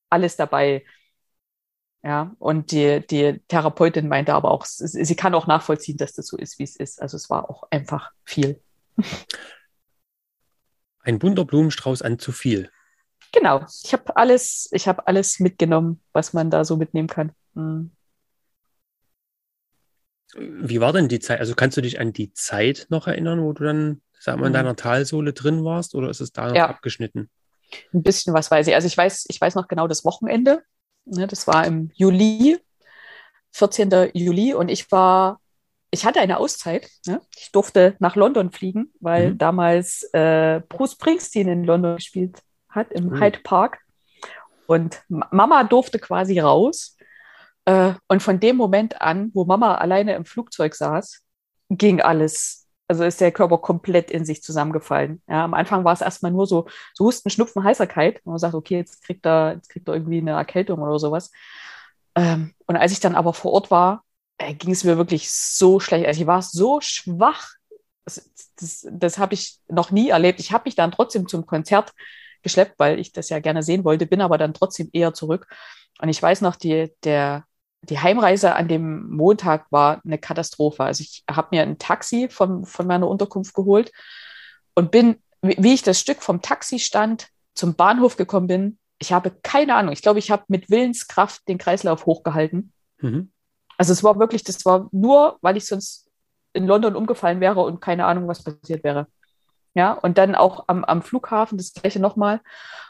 alles 0.09 0.35
dabei. 0.35 0.85
Ja, 2.03 2.35
und 2.39 2.71
die, 2.71 3.05
die 3.05 3.41
Therapeutin 3.47 4.07
meinte 4.07 4.33
aber 4.33 4.51
auch, 4.51 4.65
sie 4.65 5.15
kann 5.15 5.33
auch 5.33 5.47
nachvollziehen, 5.47 5.97
dass 5.97 6.13
das 6.13 6.27
so 6.27 6.37
ist, 6.37 6.59
wie 6.59 6.63
es 6.63 6.75
ist. 6.75 7.01
Also 7.01 7.17
es 7.17 7.29
war 7.29 7.49
auch 7.49 7.63
einfach 7.71 8.11
viel. 8.23 8.61
Ein 11.01 11.19
bunter 11.19 11.43
Blumenstrauß 11.43 12.01
an 12.03 12.19
zu 12.19 12.31
viel. 12.31 12.69
Genau. 13.33 13.65
Ich 13.83 13.93
habe 13.93 14.15
alles, 14.15 14.69
ich 14.71 14.87
habe 14.87 15.07
alles 15.07 15.39
mitgenommen, 15.39 16.01
was 16.13 16.33
man 16.33 16.49
da 16.49 16.63
so 16.65 16.77
mitnehmen 16.77 17.07
kann. 17.07 17.31
Mhm. 17.53 17.91
Wie 20.35 20.81
war 20.81 20.93
denn 20.93 21.07
die 21.07 21.19
Zeit? 21.19 21.39
Also 21.39 21.55
kannst 21.55 21.77
du 21.77 21.81
dich 21.81 21.99
an 21.99 22.13
die 22.13 22.33
Zeit 22.33 22.87
noch 22.89 23.07
erinnern, 23.07 23.41
wo 23.41 23.53
du 23.53 23.63
dann, 23.63 24.01
sag 24.19 24.37
mal, 24.37 24.47
in 24.47 24.51
mhm. 24.51 24.55
deiner 24.55 24.75
Talsohle 24.75 25.33
drin 25.33 25.63
warst 25.63 25.95
oder 25.95 26.09
ist 26.09 26.21
es 26.21 26.31
da 26.31 26.49
noch 26.49 26.55
ja. 26.55 26.67
abgeschnitten? 26.67 27.29
Ein 27.93 28.03
bisschen 28.03 28.33
was 28.33 28.51
weiß 28.51 28.67
ich. 28.67 28.75
Also 28.75 28.87
ich 28.87 28.97
weiß, 28.97 29.25
ich 29.29 29.39
weiß 29.39 29.55
noch 29.55 29.67
genau 29.67 29.87
das 29.87 30.05
Wochenende. 30.05 30.63
Ne, 31.05 31.27
das 31.27 31.47
war 31.47 31.65
im 31.65 31.91
Juli, 31.93 32.59
14. 33.51 34.11
Juli 34.13 34.53
und 34.53 34.69
ich 34.69 34.91
war, 34.91 35.39
ich 35.91 36.05
hatte 36.05 36.19
eine 36.19 36.37
Auszeit. 36.37 36.89
Ne? 37.05 37.21
Ich 37.35 37.51
durfte 37.51 37.95
nach 37.99 38.15
London 38.15 38.51
fliegen, 38.51 38.91
weil 38.99 39.31
mhm. 39.31 39.37
damals 39.37 40.03
äh, 40.13 40.61
Bruce 40.67 40.93
Springsteen 40.93 41.47
in 41.47 41.63
London 41.63 41.95
gespielt 41.95 42.41
hat, 42.77 42.91
im 42.93 43.09
mhm. 43.09 43.21
Hyde 43.21 43.39
Park. 43.43 43.79
Und 44.67 45.01
Mama 45.07 45.63
durfte 45.63 45.99
quasi 45.99 46.39
raus. 46.39 46.97
Äh, 47.65 47.93
und 48.07 48.23
von 48.23 48.39
dem 48.39 48.55
Moment 48.55 49.01
an, 49.01 49.31
wo 49.33 49.45
Mama 49.45 49.75
alleine 49.75 50.15
im 50.15 50.25
Flugzeug 50.25 50.75
saß, 50.75 51.21
ging 51.69 52.01
alles. 52.01 52.67
Also 52.87 53.03
ist 53.03 53.19
der 53.19 53.33
Körper 53.33 53.57
komplett 53.57 54.11
in 54.11 54.23
sich 54.23 54.41
zusammengefallen. 54.41 55.21
Ja, 55.27 55.43
am 55.43 55.53
Anfang 55.53 55.83
war 55.83 55.91
es 55.91 56.01
erstmal 56.01 56.31
nur 56.31 56.47
so, 56.47 56.67
so 56.93 57.05
Husten, 57.05 57.29
Schnupfen, 57.29 57.63
Heißerkeit. 57.63 58.21
Und 58.23 58.31
man 58.31 58.39
sagt, 58.39 58.53
okay, 58.53 58.77
jetzt 58.77 59.03
kriegt 59.03 59.25
er, 59.25 59.55
jetzt 59.55 59.69
kriegt 59.69 59.87
er 59.89 59.95
irgendwie 59.95 60.19
eine 60.19 60.31
Erkältung 60.31 60.79
oder 60.81 60.97
sowas. 60.97 61.31
Ähm, 62.15 62.53
und 62.65 62.77
als 62.77 62.93
ich 62.93 63.01
dann 63.01 63.15
aber 63.15 63.33
vor 63.33 63.51
Ort 63.51 63.71
war, 63.71 64.03
äh, 64.37 64.53
ging 64.53 64.71
es 64.71 64.85
mir 64.85 64.97
wirklich 64.97 65.29
so 65.29 65.79
schlecht. 65.79 66.05
Also 66.07 66.21
ich 66.21 66.27
war 66.27 66.41
so 66.41 66.79
schwach. 66.81 67.49
Das, 68.05 68.31
das, 68.55 68.87
das 68.89 69.17
habe 69.17 69.33
ich 69.33 69.59
noch 69.67 69.91
nie 69.91 70.09
erlebt. 70.09 70.39
Ich 70.39 70.53
habe 70.53 70.63
mich 70.65 70.75
dann 70.75 70.91
trotzdem 70.91 71.27
zum 71.27 71.45
Konzert 71.45 71.91
geschleppt, 72.47 72.75
weil 72.77 72.99
ich 72.99 73.11
das 73.11 73.29
ja 73.29 73.39
gerne 73.39 73.61
sehen 73.61 73.83
wollte, 73.83 74.05
bin 74.05 74.21
aber 74.21 74.37
dann 74.37 74.53
trotzdem 74.53 74.89
eher 74.93 75.13
zurück. 75.13 75.47
Und 76.01 76.09
ich 76.09 76.21
weiß 76.21 76.41
noch, 76.41 76.55
die, 76.55 76.91
der, 77.03 77.43
die 77.81 77.99
Heimreise 77.99 78.55
an 78.55 78.67
dem 78.67 79.09
Montag 79.09 79.71
war 79.71 80.01
eine 80.05 80.17
Katastrophe. 80.17 80.83
Also 80.83 81.01
ich 81.01 81.23
habe 81.29 81.49
mir 81.51 81.63
ein 81.63 81.77
Taxi 81.77 82.29
von, 82.29 82.65
von 82.65 82.87
meiner 82.87 83.07
Unterkunft 83.07 83.53
geholt 83.53 83.91
und 84.75 84.91
bin, 84.91 85.17
wie 85.41 85.73
ich 85.73 85.83
das 85.83 85.99
Stück 85.99 86.21
vom 86.21 86.41
Taxi 86.41 86.79
stand, 86.79 87.27
zum 87.53 87.75
Bahnhof 87.75 88.15
gekommen 88.15 88.47
bin. 88.47 88.79
Ich 88.99 89.11
habe 89.11 89.31
keine 89.43 89.75
Ahnung. 89.75 89.91
Ich 89.91 90.01
glaube, 90.01 90.19
ich 90.19 90.31
habe 90.31 90.43
mit 90.47 90.69
Willenskraft 90.69 91.47
den 91.47 91.57
Kreislauf 91.57 92.05
hochgehalten. 92.05 92.71
Mhm. 92.99 93.31
Also 93.77 93.93
es 93.93 94.03
war 94.03 94.19
wirklich, 94.19 94.43
das 94.43 94.65
war 94.65 94.87
nur, 94.91 95.37
weil 95.41 95.57
ich 95.57 95.65
sonst 95.65 96.09
in 96.53 96.65
London 96.65 96.95
umgefallen 96.95 97.39
wäre 97.39 97.61
und 97.61 97.79
keine 97.79 98.05
Ahnung, 98.05 98.27
was 98.27 98.43
passiert 98.43 98.83
wäre. 98.83 99.07
Ja, 99.77 99.91
und 99.91 100.17
dann 100.17 100.33
auch 100.33 100.63
am, 100.65 100.83
am 100.83 101.03
Flughafen 101.03 101.59
das 101.59 101.71
gleiche 101.71 101.99
nochmal. 101.99 102.41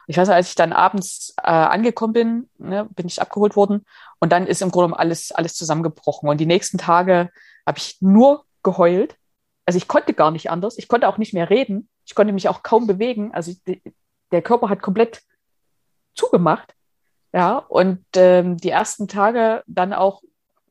Ich 0.08 0.16
weiß 0.16 0.30
nicht, 0.30 0.36
als 0.38 0.48
ich 0.48 0.56
dann 0.56 0.72
abends 0.72 1.34
äh, 1.36 1.52
angekommen 1.52 2.14
bin, 2.14 2.50
ne, 2.60 2.88
bin 2.96 3.08
ich 3.08 3.22
abgeholt 3.22 3.58
worden 3.58 3.86
und 4.22 4.32
dann 4.32 4.48
ist 4.48 4.62
im 4.62 4.72
Grunde 4.72 4.98
alles, 4.98 5.34
alles 5.34 5.54
zusammengebrochen. 5.56 6.30
Und 6.30 6.38
die 6.38 6.46
nächsten 6.46 6.78
Tage 6.78 7.30
habe 7.66 7.78
ich 7.78 7.98
nur 8.00 8.46
geheult. 8.64 9.18
Also 9.66 9.76
ich 9.76 9.90
konnte 9.90 10.14
gar 10.14 10.32
nicht 10.32 10.50
anders. 10.50 10.78
Ich 10.78 10.88
konnte 10.88 11.10
auch 11.10 11.18
nicht 11.18 11.34
mehr 11.34 11.50
reden. 11.50 11.90
Ich 12.06 12.16
konnte 12.16 12.32
mich 12.32 12.48
auch 12.48 12.64
kaum 12.64 12.88
bewegen. 12.88 13.34
Also 13.34 13.52
ich, 13.52 13.82
der 14.32 14.42
Körper 14.42 14.70
hat 14.70 14.82
komplett 14.82 15.24
zugemacht. 16.16 16.74
Ja, 17.34 17.58
und 17.58 18.06
ähm, 18.16 18.56
die 18.56 18.70
ersten 18.70 19.10
Tage 19.10 19.62
dann 19.68 19.92
auch, 19.92 20.22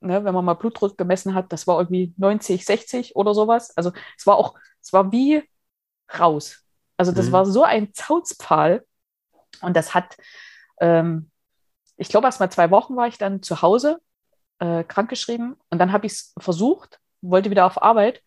ne, 0.00 0.24
wenn 0.24 0.32
man 0.32 0.46
mal 0.46 0.54
Blutdruck 0.54 0.96
gemessen 0.96 1.34
hat, 1.34 1.52
das 1.52 1.66
war 1.66 1.78
irgendwie 1.78 2.14
90, 2.16 2.64
60 2.64 3.16
oder 3.16 3.34
sowas. 3.34 3.76
Also 3.76 3.92
es 4.16 4.26
war 4.26 4.36
auch, 4.38 4.54
es 4.80 4.94
war 4.94 5.12
wie 5.12 5.42
raus. 6.18 6.62
Also 6.96 7.12
das 7.12 7.26
mhm. 7.26 7.32
war 7.32 7.46
so 7.46 7.62
ein 7.62 7.92
Zauzpfahl. 7.92 8.84
Und 9.62 9.76
das 9.76 9.94
hat, 9.94 10.16
ähm, 10.80 11.30
ich 11.96 12.08
glaube, 12.08 12.26
erst 12.26 12.40
mal 12.40 12.50
zwei 12.50 12.70
Wochen 12.70 12.96
war 12.96 13.08
ich 13.08 13.18
dann 13.18 13.42
zu 13.42 13.62
Hause, 13.62 14.00
äh, 14.58 14.84
krankgeschrieben. 14.84 15.56
Und 15.70 15.78
dann 15.78 15.92
habe 15.92 16.06
ich 16.06 16.12
es 16.12 16.34
versucht, 16.38 17.00
wollte 17.22 17.50
wieder 17.50 17.66
auf 17.66 17.82
Arbeit, 17.82 18.22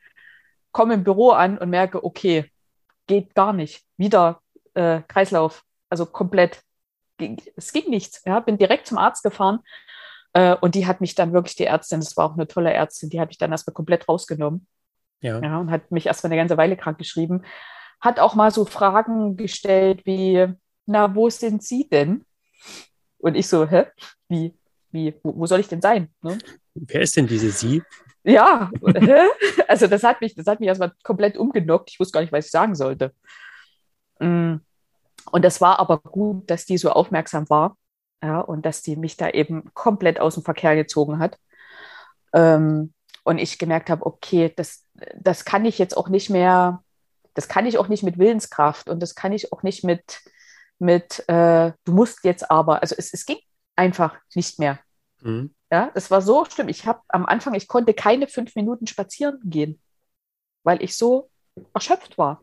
komme 0.71 0.93
im 0.95 1.03
Büro 1.03 1.31
an 1.31 1.57
und 1.57 1.69
merke, 1.69 2.03
okay, 2.03 2.51
geht 3.07 3.33
gar 3.36 3.53
nicht. 3.53 3.83
Wieder 3.98 4.41
äh, 4.74 5.01
Kreislauf, 5.07 5.63
also 5.89 6.05
komplett. 6.05 6.62
Es 7.55 7.74
ging 7.74 7.89
nichts. 7.89 8.21
Ja, 8.25 8.39
bin 8.39 8.57
direkt 8.57 8.88
zum 8.88 8.98
Arzt 8.98 9.24
gefahren 9.24 9.59
äh, 10.33 10.55
und 10.55 10.75
die 10.75 10.86
hat 10.86 11.01
mich 11.01 11.15
dann 11.15 11.33
wirklich, 11.33 11.55
die 11.55 11.65
Ärztin, 11.65 12.00
das 12.00 12.15
war 12.17 12.29
auch 12.29 12.33
eine 12.33 12.48
tolle 12.48 12.71
Ärztin, 12.71 13.09
die 13.09 13.19
hat 13.19 13.29
mich 13.29 13.38
dann 13.38 13.51
erstmal 13.51 13.74
komplett 13.74 14.07
rausgenommen. 14.07 14.67
Ja. 15.21 15.41
ja. 15.41 15.57
Und 15.57 15.71
hat 15.71 15.91
mich 15.91 16.05
erstmal 16.05 16.31
eine 16.31 16.41
ganze 16.41 16.57
Weile 16.57 16.77
krank 16.77 16.97
geschrieben. 16.97 17.43
Hat 17.99 18.19
auch 18.19 18.35
mal 18.35 18.51
so 18.51 18.65
Fragen 18.65 19.35
gestellt 19.35 20.05
wie, 20.05 20.47
na, 20.85 21.13
wo 21.15 21.29
sind 21.29 21.63
Sie 21.63 21.88
denn? 21.89 22.25
Und 23.17 23.35
ich 23.35 23.47
so, 23.47 23.67
hä? 23.67 23.85
Wie? 24.27 24.57
Wie? 24.91 25.13
Wo, 25.23 25.38
wo 25.38 25.45
soll 25.45 25.59
ich 25.59 25.67
denn 25.67 25.81
sein? 25.81 26.09
Ne? 26.21 26.38
Wer 26.73 27.01
ist 27.01 27.15
denn 27.17 27.27
diese 27.27 27.51
Sie? 27.51 27.83
Ja, 28.23 28.71
hä? 28.85 29.21
also 29.67 29.88
das 29.88 30.03
hat 30.03 30.21
mich, 30.21 30.35
das 30.35 30.47
hat 30.47 30.59
mich 30.59 30.67
erstmal 30.67 30.93
komplett 31.03 31.38
umgenockt. 31.38 31.89
Ich 31.91 31.99
wusste 31.99 32.13
gar 32.13 32.21
nicht, 32.21 32.31
was 32.31 32.45
ich 32.45 32.51
sagen 32.51 32.75
sollte. 32.75 33.13
Mm. 34.19 34.55
Und 35.31 35.45
das 35.45 35.61
war 35.61 35.79
aber 35.79 35.99
gut, 35.99 36.49
dass 36.49 36.65
die 36.65 36.77
so 36.77 36.91
aufmerksam 36.91 37.49
war. 37.49 37.77
Ja, 38.21 38.41
und 38.41 38.65
dass 38.65 38.81
die 38.81 38.95
mich 38.95 39.15
da 39.15 39.29
eben 39.29 39.73
komplett 39.73 40.19
aus 40.19 40.33
dem 40.33 40.43
Verkehr 40.43 40.75
gezogen 40.75 41.19
hat. 41.19 41.38
Ähm, 42.33 42.93
und 43.29 43.38
ich 43.38 43.59
gemerkt 43.59 43.91
habe, 43.91 44.07
okay, 44.07 44.51
das, 44.55 44.88
das 45.15 45.45
kann 45.45 45.63
ich 45.63 45.77
jetzt 45.77 45.95
auch 45.95 46.09
nicht 46.09 46.31
mehr, 46.31 46.83
das 47.36 47.48
kann 47.48 47.67
ich 47.67 47.77
auch 47.77 47.88
nicht 47.88 48.01
mit 48.01 48.17
Willenskraft 48.17 48.89
und 48.89 49.00
das 49.01 49.13
kann 49.13 49.33
ich 49.33 49.53
auch 49.53 49.62
nicht 49.62 49.83
mit, 49.83 50.21
mit 50.79 51.24
äh, 51.29 51.71
du 51.83 51.91
musst 51.93 52.24
jetzt 52.24 52.50
aber, 52.50 52.81
also 52.81 52.95
es, 52.98 53.13
es 53.13 53.27
ging 53.27 53.38
einfach 53.75 54.17
nicht 54.33 54.57
mehr. 54.57 54.79
Mhm. 55.21 55.53
Ja, 55.71 55.91
es 55.93 56.09
war 56.09 56.24
so 56.24 56.43
schlimm. 56.45 56.69
Ich 56.69 56.88
habe 56.88 57.01
am 57.07 57.27
Anfang, 57.27 57.53
ich 57.53 57.67
konnte 57.67 57.93
keine 57.93 58.27
fünf 58.27 58.55
Minuten 58.55 58.88
spazieren 58.88 59.39
gehen, 59.43 59.79
weil 60.63 60.81
ich 60.81 60.98
so 60.98 61.29
erschöpft 61.75 62.17
war. 62.17 62.41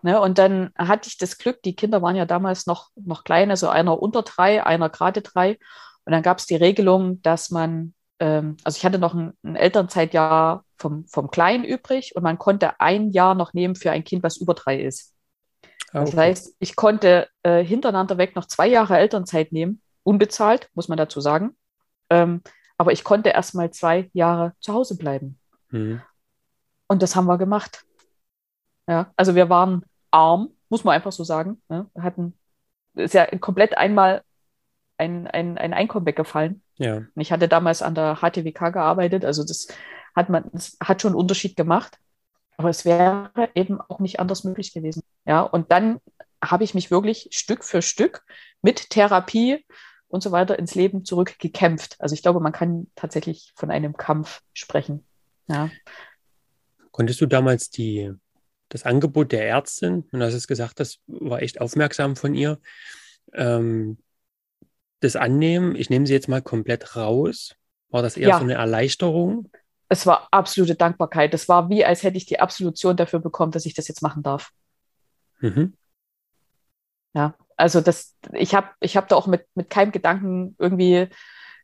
Ne, 0.00 0.18
und 0.18 0.38
dann 0.38 0.72
hatte 0.78 1.10
ich 1.10 1.18
das 1.18 1.36
Glück, 1.36 1.60
die 1.64 1.76
Kinder 1.76 2.00
waren 2.00 2.16
ja 2.16 2.24
damals 2.24 2.64
noch, 2.64 2.88
noch 2.94 3.24
klein, 3.24 3.50
also 3.50 3.68
einer 3.68 4.00
unter 4.00 4.22
drei, 4.22 4.64
einer 4.64 4.88
gerade 4.88 5.20
drei. 5.20 5.58
Und 6.06 6.12
dann 6.12 6.22
gab 6.22 6.38
es 6.38 6.46
die 6.46 6.56
Regelung, 6.56 7.20
dass 7.20 7.50
man 7.50 7.92
ähm, 8.20 8.56
also 8.64 8.76
ich 8.76 8.84
hatte 8.84 8.98
noch 8.98 9.14
ein, 9.14 9.32
ein 9.42 9.56
Elternzeitjahr 9.56 10.64
vom, 10.76 11.06
vom 11.06 11.30
Kleinen 11.30 11.64
übrig 11.64 12.14
und 12.16 12.22
man 12.22 12.38
konnte 12.38 12.80
ein 12.80 13.10
Jahr 13.10 13.34
noch 13.34 13.52
nehmen 13.52 13.74
für 13.74 13.90
ein 13.90 14.04
Kind, 14.04 14.22
was 14.22 14.36
über 14.36 14.54
drei 14.54 14.80
ist. 14.80 15.14
Ah, 15.92 16.00
okay. 16.00 16.10
Das 16.10 16.16
heißt, 16.16 16.56
ich 16.58 16.76
konnte 16.76 17.28
äh, 17.42 17.64
hintereinander 17.64 18.18
weg 18.18 18.36
noch 18.36 18.46
zwei 18.46 18.66
Jahre 18.66 18.98
Elternzeit 18.98 19.52
nehmen, 19.52 19.82
unbezahlt, 20.02 20.68
muss 20.74 20.88
man 20.88 20.98
dazu 20.98 21.20
sagen. 21.20 21.56
Ähm, 22.10 22.42
aber 22.76 22.92
ich 22.92 23.04
konnte 23.04 23.30
erst 23.30 23.54
mal 23.54 23.70
zwei 23.70 24.10
Jahre 24.12 24.54
zu 24.60 24.72
Hause 24.72 24.96
bleiben. 24.96 25.38
Mhm. 25.70 26.00
Und 26.86 27.02
das 27.02 27.16
haben 27.16 27.26
wir 27.26 27.38
gemacht. 27.38 27.84
Ja, 28.86 29.12
also 29.16 29.34
wir 29.34 29.50
waren 29.50 29.84
arm, 30.10 30.50
muss 30.68 30.84
man 30.84 30.94
einfach 30.94 31.12
so 31.12 31.24
sagen. 31.24 31.60
Ne? 31.68 31.90
Wir 31.92 32.02
hatten, 32.02 32.38
ist 32.94 33.14
ja 33.14 33.26
komplett 33.38 33.76
einmal 33.76 34.22
ein, 34.98 35.26
ein, 35.26 35.58
ein 35.58 35.72
Einkommen 35.72 36.06
weggefallen. 36.06 36.62
Ja. 36.76 37.02
Ich 37.16 37.32
hatte 37.32 37.48
damals 37.48 37.82
an 37.82 37.94
der 37.94 38.16
HTWK 38.16 38.72
gearbeitet, 38.72 39.24
also 39.24 39.44
das 39.44 39.68
hat 40.14 40.28
man, 40.28 40.50
das 40.52 40.76
hat 40.80 41.02
schon 41.02 41.12
einen 41.12 41.20
Unterschied 41.20 41.56
gemacht. 41.56 41.98
Aber 42.56 42.70
es 42.70 42.84
wäre 42.84 43.30
eben 43.54 43.80
auch 43.80 44.00
nicht 44.00 44.18
anders 44.18 44.42
möglich 44.42 44.74
gewesen. 44.74 45.02
Ja, 45.24 45.42
und 45.42 45.70
dann 45.70 46.00
habe 46.42 46.64
ich 46.64 46.74
mich 46.74 46.90
wirklich 46.90 47.28
Stück 47.30 47.64
für 47.64 47.82
Stück 47.82 48.24
mit 48.62 48.90
Therapie 48.90 49.64
und 50.08 50.22
so 50.22 50.32
weiter 50.32 50.58
ins 50.58 50.74
Leben 50.74 51.04
zurückgekämpft. 51.04 51.96
Also 52.00 52.14
ich 52.14 52.22
glaube, 52.22 52.40
man 52.40 52.52
kann 52.52 52.88
tatsächlich 52.96 53.52
von 53.54 53.70
einem 53.70 53.96
Kampf 53.96 54.42
sprechen. 54.54 55.04
Ja. 55.46 55.70
Konntest 56.90 57.20
du 57.20 57.26
damals 57.26 57.70
die, 57.70 58.12
das 58.68 58.84
Angebot 58.84 59.30
der 59.30 59.46
Ärztin, 59.46 60.04
und 60.10 60.18
du 60.18 60.26
hast 60.26 60.34
es 60.34 60.48
gesagt, 60.48 60.80
das 60.80 60.98
war 61.06 61.42
echt 61.42 61.60
aufmerksam 61.60 62.16
von 62.16 62.34
ihr, 62.34 62.58
ähm, 63.34 63.98
das 65.00 65.16
annehmen? 65.16 65.76
Ich 65.76 65.90
nehme 65.90 66.06
sie 66.06 66.12
jetzt 66.12 66.28
mal 66.28 66.42
komplett 66.42 66.96
raus. 66.96 67.54
War 67.90 68.02
das 68.02 68.16
eher 68.16 68.28
ja. 68.28 68.38
so 68.38 68.44
eine 68.44 68.54
Erleichterung? 68.54 69.50
Es 69.88 70.06
war 70.06 70.28
absolute 70.30 70.74
Dankbarkeit. 70.74 71.32
Es 71.32 71.48
war 71.48 71.70
wie, 71.70 71.84
als 71.84 72.02
hätte 72.02 72.18
ich 72.18 72.26
die 72.26 72.40
Absolution 72.40 72.96
dafür 72.96 73.20
bekommen, 73.20 73.52
dass 73.52 73.66
ich 73.66 73.74
das 73.74 73.88
jetzt 73.88 74.02
machen 74.02 74.22
darf. 74.22 74.50
Mhm. 75.40 75.74
Ja, 77.14 77.34
also 77.56 77.80
das, 77.80 78.14
ich 78.32 78.54
habe 78.54 78.68
ich 78.80 78.96
hab 78.96 79.08
da 79.08 79.16
auch 79.16 79.26
mit, 79.26 79.46
mit 79.54 79.70
keinem 79.70 79.92
Gedanken 79.92 80.54
irgendwie 80.58 81.08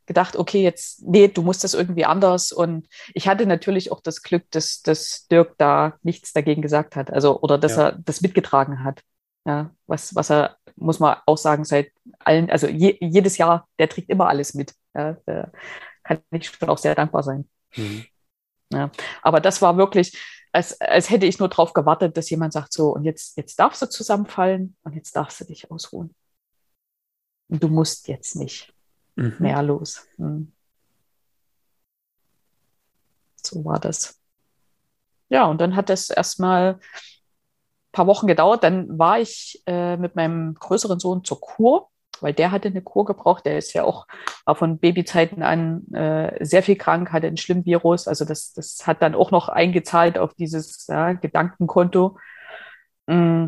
gedacht, 0.05 0.35
okay, 0.35 0.61
jetzt, 0.61 1.03
nee, 1.03 1.27
du 1.27 1.41
musst 1.41 1.63
das 1.63 1.73
irgendwie 1.73 2.05
anders. 2.05 2.51
Und 2.51 2.87
ich 3.13 3.27
hatte 3.27 3.45
natürlich 3.45 3.91
auch 3.91 4.01
das 4.01 4.21
Glück, 4.21 4.43
dass, 4.51 4.81
dass 4.81 5.27
Dirk 5.27 5.55
da 5.57 5.97
nichts 6.03 6.33
dagegen 6.33 6.61
gesagt 6.61 6.95
hat. 6.95 7.11
Also, 7.11 7.39
oder 7.41 7.57
dass 7.57 7.75
ja. 7.75 7.89
er 7.89 7.91
das 7.93 8.21
mitgetragen 8.21 8.83
hat. 8.83 9.01
Ja, 9.45 9.71
was, 9.87 10.15
was 10.15 10.31
er, 10.31 10.57
muss 10.75 10.99
man 10.99 11.17
auch 11.25 11.37
sagen, 11.37 11.63
seit 11.65 11.91
allen, 12.19 12.49
also 12.49 12.67
je, 12.67 12.97
jedes 12.99 13.37
Jahr, 13.37 13.67
der 13.79 13.89
trägt 13.89 14.09
immer 14.09 14.27
alles 14.27 14.53
mit. 14.53 14.73
Ja, 14.93 15.17
kann 16.03 16.19
ich 16.31 16.49
schon 16.49 16.69
auch 16.69 16.77
sehr 16.77 16.95
dankbar 16.95 17.23
sein. 17.23 17.49
Mhm. 17.75 18.05
Ja, 18.71 18.91
aber 19.21 19.41
das 19.41 19.61
war 19.61 19.77
wirklich, 19.77 20.17
als, 20.51 20.79
als 20.79 21.09
hätte 21.09 21.25
ich 21.25 21.39
nur 21.39 21.49
darauf 21.49 21.73
gewartet, 21.73 22.17
dass 22.17 22.29
jemand 22.29 22.53
sagt, 22.53 22.73
so, 22.73 22.93
und 22.93 23.03
jetzt, 23.03 23.37
jetzt 23.37 23.59
darfst 23.59 23.81
du 23.81 23.89
zusammenfallen 23.89 24.75
und 24.83 24.95
jetzt 24.95 25.15
darfst 25.15 25.39
du 25.41 25.45
dich 25.45 25.69
ausruhen. 25.69 26.15
Und 27.47 27.61
du 27.61 27.67
musst 27.67 28.07
jetzt 28.07 28.35
nicht 28.35 28.73
mhm. 29.15 29.35
mehr 29.39 29.61
los. 29.61 30.07
Mhm. 30.17 30.51
So 33.43 33.63
war 33.63 33.79
das. 33.79 34.19
Ja, 35.29 35.45
und 35.45 35.59
dann 35.59 35.75
hat 35.75 35.89
es 35.89 36.09
erstmal 36.09 36.79
paar 37.95 38.07
Wochen 38.07 38.27
gedauert. 38.27 38.63
Dann 38.63 38.99
war 38.99 39.19
ich 39.19 39.63
äh, 39.65 39.97
mit 39.97 40.15
meinem 40.15 40.53
größeren 40.55 40.99
Sohn 40.99 41.23
zur 41.23 41.41
Kur 41.41 41.89
weil 42.21 42.33
der 42.33 42.51
hatte 42.51 42.69
eine 42.69 42.81
Kur 42.81 43.05
gebraucht. 43.05 43.45
Der 43.45 43.57
ist 43.57 43.73
ja 43.73 43.83
auch 43.83 44.07
war 44.45 44.55
von 44.55 44.77
Babyzeiten 44.77 45.43
an 45.43 45.85
äh, 45.93 46.43
sehr 46.43 46.63
viel 46.63 46.75
krank, 46.75 47.11
hatte 47.11 47.27
einen 47.27 47.37
schlimmen 47.37 47.65
Virus. 47.65 48.07
Also 48.07 48.25
das, 48.25 48.53
das 48.53 48.85
hat 48.85 49.01
dann 49.01 49.15
auch 49.15 49.31
noch 49.31 49.49
eingezahlt 49.49 50.17
auf 50.17 50.33
dieses 50.33 50.87
ja, 50.87 51.13
Gedankenkonto. 51.13 52.17
Mm 53.07 53.47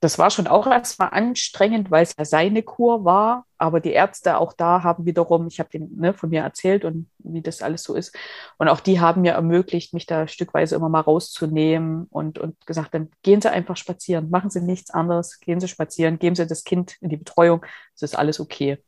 das 0.00 0.18
war 0.18 0.30
schon 0.30 0.46
auch 0.46 0.66
erstmal 0.66 1.08
anstrengend, 1.10 1.90
weil 1.90 2.02
es 2.02 2.14
ja 2.18 2.24
seine 2.26 2.62
Kur 2.62 3.04
war. 3.04 3.46
Aber 3.56 3.80
die 3.80 3.92
Ärzte 3.92 4.38
auch 4.38 4.52
da 4.52 4.82
haben 4.82 5.06
wiederum, 5.06 5.46
ich 5.46 5.58
habe 5.58 5.70
den 5.70 5.96
ne, 5.96 6.12
von 6.12 6.28
mir 6.28 6.42
erzählt 6.42 6.84
und 6.84 7.08
wie 7.18 7.40
das 7.40 7.62
alles 7.62 7.82
so 7.82 7.94
ist. 7.94 8.14
Und 8.58 8.68
auch 8.68 8.80
die 8.80 9.00
haben 9.00 9.22
mir 9.22 9.32
ermöglicht, 9.32 9.94
mich 9.94 10.04
da 10.04 10.28
stückweise 10.28 10.74
immer 10.76 10.90
mal 10.90 11.00
rauszunehmen 11.00 12.06
und, 12.10 12.38
und 12.38 12.66
gesagt, 12.66 12.92
dann 12.92 13.10
gehen 13.22 13.40
Sie 13.40 13.50
einfach 13.50 13.78
spazieren, 13.78 14.28
machen 14.28 14.50
Sie 14.50 14.60
nichts 14.60 14.90
anderes, 14.90 15.40
gehen 15.40 15.60
Sie 15.60 15.68
spazieren, 15.68 16.18
geben 16.18 16.36
Sie 16.36 16.46
das 16.46 16.64
Kind 16.64 16.96
in 17.00 17.08
die 17.08 17.16
Betreuung, 17.16 17.64
es 17.94 18.02
ist 18.02 18.18
alles 18.18 18.38
okay. 18.38 18.82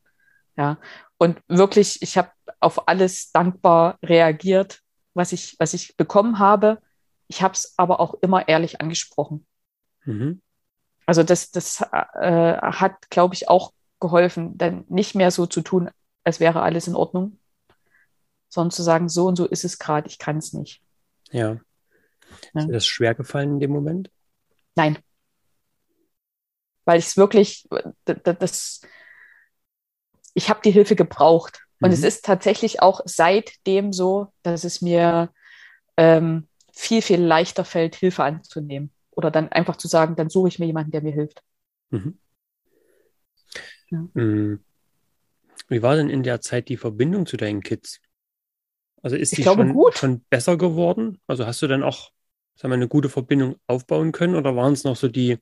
Ja. 0.58 0.76
Und 1.16 1.40
wirklich, 1.48 2.02
ich 2.02 2.18
habe 2.18 2.30
auf 2.60 2.86
alles 2.86 3.32
dankbar 3.32 3.96
reagiert, 4.04 4.80
was 5.14 5.32
ich, 5.32 5.56
was 5.58 5.72
ich 5.72 5.96
bekommen 5.96 6.38
habe. 6.38 6.82
Ich 7.28 7.42
habe 7.42 7.54
es 7.54 7.74
aber 7.78 8.00
auch 8.00 8.14
immer 8.20 8.46
ehrlich 8.46 8.80
angesprochen. 8.82 9.46
Mhm. 10.04 10.42
Also 11.08 11.22
das, 11.22 11.50
das 11.50 11.80
äh, 11.80 12.58
hat, 12.60 13.08
glaube 13.08 13.34
ich, 13.34 13.48
auch 13.48 13.72
geholfen, 13.98 14.58
dann 14.58 14.84
nicht 14.90 15.14
mehr 15.14 15.30
so 15.30 15.46
zu 15.46 15.62
tun, 15.62 15.88
als 16.22 16.38
wäre 16.38 16.60
alles 16.60 16.86
in 16.86 16.94
Ordnung, 16.94 17.38
sondern 18.50 18.72
zu 18.72 18.82
sagen, 18.82 19.08
so 19.08 19.24
und 19.24 19.36
so 19.36 19.46
ist 19.46 19.64
es 19.64 19.78
gerade, 19.78 20.06
ich 20.06 20.18
kann 20.18 20.36
es 20.36 20.52
nicht. 20.52 20.82
Ja. 21.30 21.54
ja. 22.52 22.60
Ist 22.60 22.68
dir 22.68 22.72
das 22.74 22.86
schwer 22.86 23.14
gefallen 23.14 23.52
in 23.52 23.60
dem 23.60 23.70
Moment? 23.70 24.10
Nein. 24.74 24.98
Weil 26.84 26.98
ich 26.98 27.06
es 27.06 27.16
wirklich, 27.16 27.66
das, 28.04 28.82
ich 30.34 30.50
habe 30.50 30.60
die 30.62 30.72
Hilfe 30.72 30.94
gebraucht. 30.94 31.64
Und 31.80 31.88
mhm. 31.88 31.94
es 31.94 32.02
ist 32.02 32.26
tatsächlich 32.26 32.82
auch 32.82 33.00
seitdem 33.06 33.94
so, 33.94 34.30
dass 34.42 34.62
es 34.62 34.82
mir 34.82 35.32
ähm, 35.96 36.48
viel, 36.74 37.00
viel 37.00 37.22
leichter 37.22 37.64
fällt, 37.64 37.96
Hilfe 37.96 38.24
anzunehmen. 38.24 38.92
Oder 39.18 39.32
dann 39.32 39.48
einfach 39.48 39.74
zu 39.74 39.88
sagen, 39.88 40.14
dann 40.14 40.30
suche 40.30 40.46
ich 40.46 40.60
mir 40.60 40.66
jemanden, 40.66 40.92
der 40.92 41.02
mir 41.02 41.10
hilft. 41.10 41.42
Mhm. 41.90 42.18
Ja. 43.90 43.98
Mm. 44.14 44.60
Wie 45.66 45.82
war 45.82 45.96
denn 45.96 46.08
in 46.08 46.22
der 46.22 46.40
Zeit 46.40 46.68
die 46.68 46.76
Verbindung 46.76 47.26
zu 47.26 47.36
deinen 47.36 47.60
Kids? 47.60 48.00
Also 49.02 49.16
ist 49.16 49.36
die 49.36 49.42
schon, 49.42 49.74
schon, 49.94 50.20
besser 50.30 50.56
geworden? 50.56 51.20
Also 51.26 51.46
hast 51.46 51.60
du 51.62 51.66
dann 51.66 51.82
auch 51.82 52.12
sagen 52.54 52.70
wir, 52.70 52.76
eine 52.76 52.86
gute 52.86 53.08
Verbindung 53.08 53.56
aufbauen 53.66 54.12
können 54.12 54.36
oder 54.36 54.54
waren 54.54 54.72
es 54.72 54.84
noch 54.84 54.94
so 54.94 55.08
die, 55.08 55.38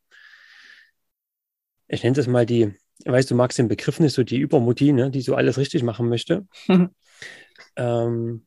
ich 1.86 2.02
nenne 2.02 2.16
das 2.16 2.28
mal 2.28 2.46
die, 2.46 2.74
weißt 3.04 3.30
du, 3.30 3.34
magst 3.34 3.58
den 3.58 3.68
Begriff 3.68 4.00
nicht, 4.00 4.14
so 4.14 4.24
die 4.24 4.38
Übermutti, 4.38 4.90
ne, 4.92 5.10
die 5.10 5.20
so 5.20 5.34
alles 5.34 5.58
richtig 5.58 5.82
machen 5.82 6.08
möchte? 6.08 6.48
ähm, 7.76 8.46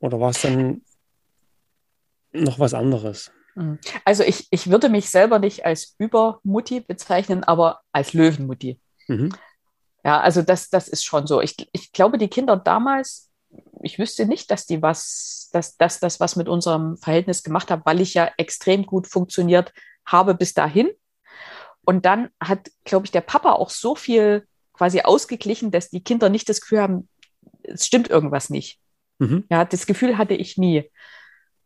oder 0.00 0.18
war 0.18 0.30
es 0.30 0.42
dann 0.42 0.82
noch 2.32 2.58
was 2.58 2.74
anderes? 2.74 3.30
Mhm. 3.56 3.78
Also 4.04 4.22
ich, 4.22 4.46
ich 4.50 4.70
würde 4.70 4.88
mich 4.88 5.10
selber 5.10 5.38
nicht 5.38 5.64
als 5.64 5.96
Übermutti 5.98 6.80
bezeichnen, 6.80 7.42
aber 7.42 7.80
als 7.92 8.12
Löwenmutti. 8.12 8.80
Mhm. 9.08 9.34
Ja, 10.04 10.20
also 10.20 10.42
das, 10.42 10.70
das 10.70 10.86
ist 10.86 11.04
schon 11.04 11.26
so. 11.26 11.40
Ich, 11.40 11.56
ich 11.72 11.92
glaube, 11.92 12.18
die 12.18 12.28
Kinder 12.28 12.56
damals, 12.56 13.30
ich 13.82 13.98
wüsste 13.98 14.26
nicht, 14.26 14.50
dass 14.50 14.66
die 14.66 14.82
was, 14.82 15.48
dass, 15.52 15.76
dass 15.76 15.98
das 15.98 16.20
was 16.20 16.36
mit 16.36 16.48
unserem 16.48 16.96
Verhältnis 16.98 17.42
gemacht 17.42 17.70
haben, 17.70 17.82
weil 17.84 18.00
ich 18.00 18.14
ja 18.14 18.30
extrem 18.36 18.86
gut 18.86 19.08
funktioniert 19.08 19.72
habe 20.04 20.34
bis 20.34 20.54
dahin. 20.54 20.90
Und 21.84 22.04
dann 22.04 22.30
hat, 22.40 22.70
glaube 22.84 23.06
ich, 23.06 23.12
der 23.12 23.20
Papa 23.20 23.52
auch 23.52 23.70
so 23.70 23.94
viel 23.94 24.46
quasi 24.72 25.00
ausgeglichen, 25.00 25.70
dass 25.70 25.88
die 25.88 26.04
Kinder 26.04 26.28
nicht 26.28 26.48
das 26.48 26.60
Gefühl 26.60 26.82
haben, 26.82 27.08
es 27.62 27.86
stimmt 27.86 28.10
irgendwas 28.10 28.50
nicht. 28.50 28.78
Mhm. 29.18 29.44
Ja, 29.50 29.64
das 29.64 29.86
Gefühl 29.86 30.18
hatte 30.18 30.34
ich 30.34 30.58
nie. 30.58 30.90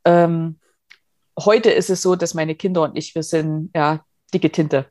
Ähm, 0.05 0.61
heute 1.45 1.71
ist 1.71 1.91
es 1.91 2.03
so, 2.03 2.17
dass 2.17 2.35
meine 2.35 2.55
Kinder 2.55 2.83
und 2.83 2.97
ich, 2.97 3.15
wir 3.15 3.23
sind 3.23 3.71
ja 3.75 4.05
dicke 4.33 4.51
Tinte. 4.51 4.91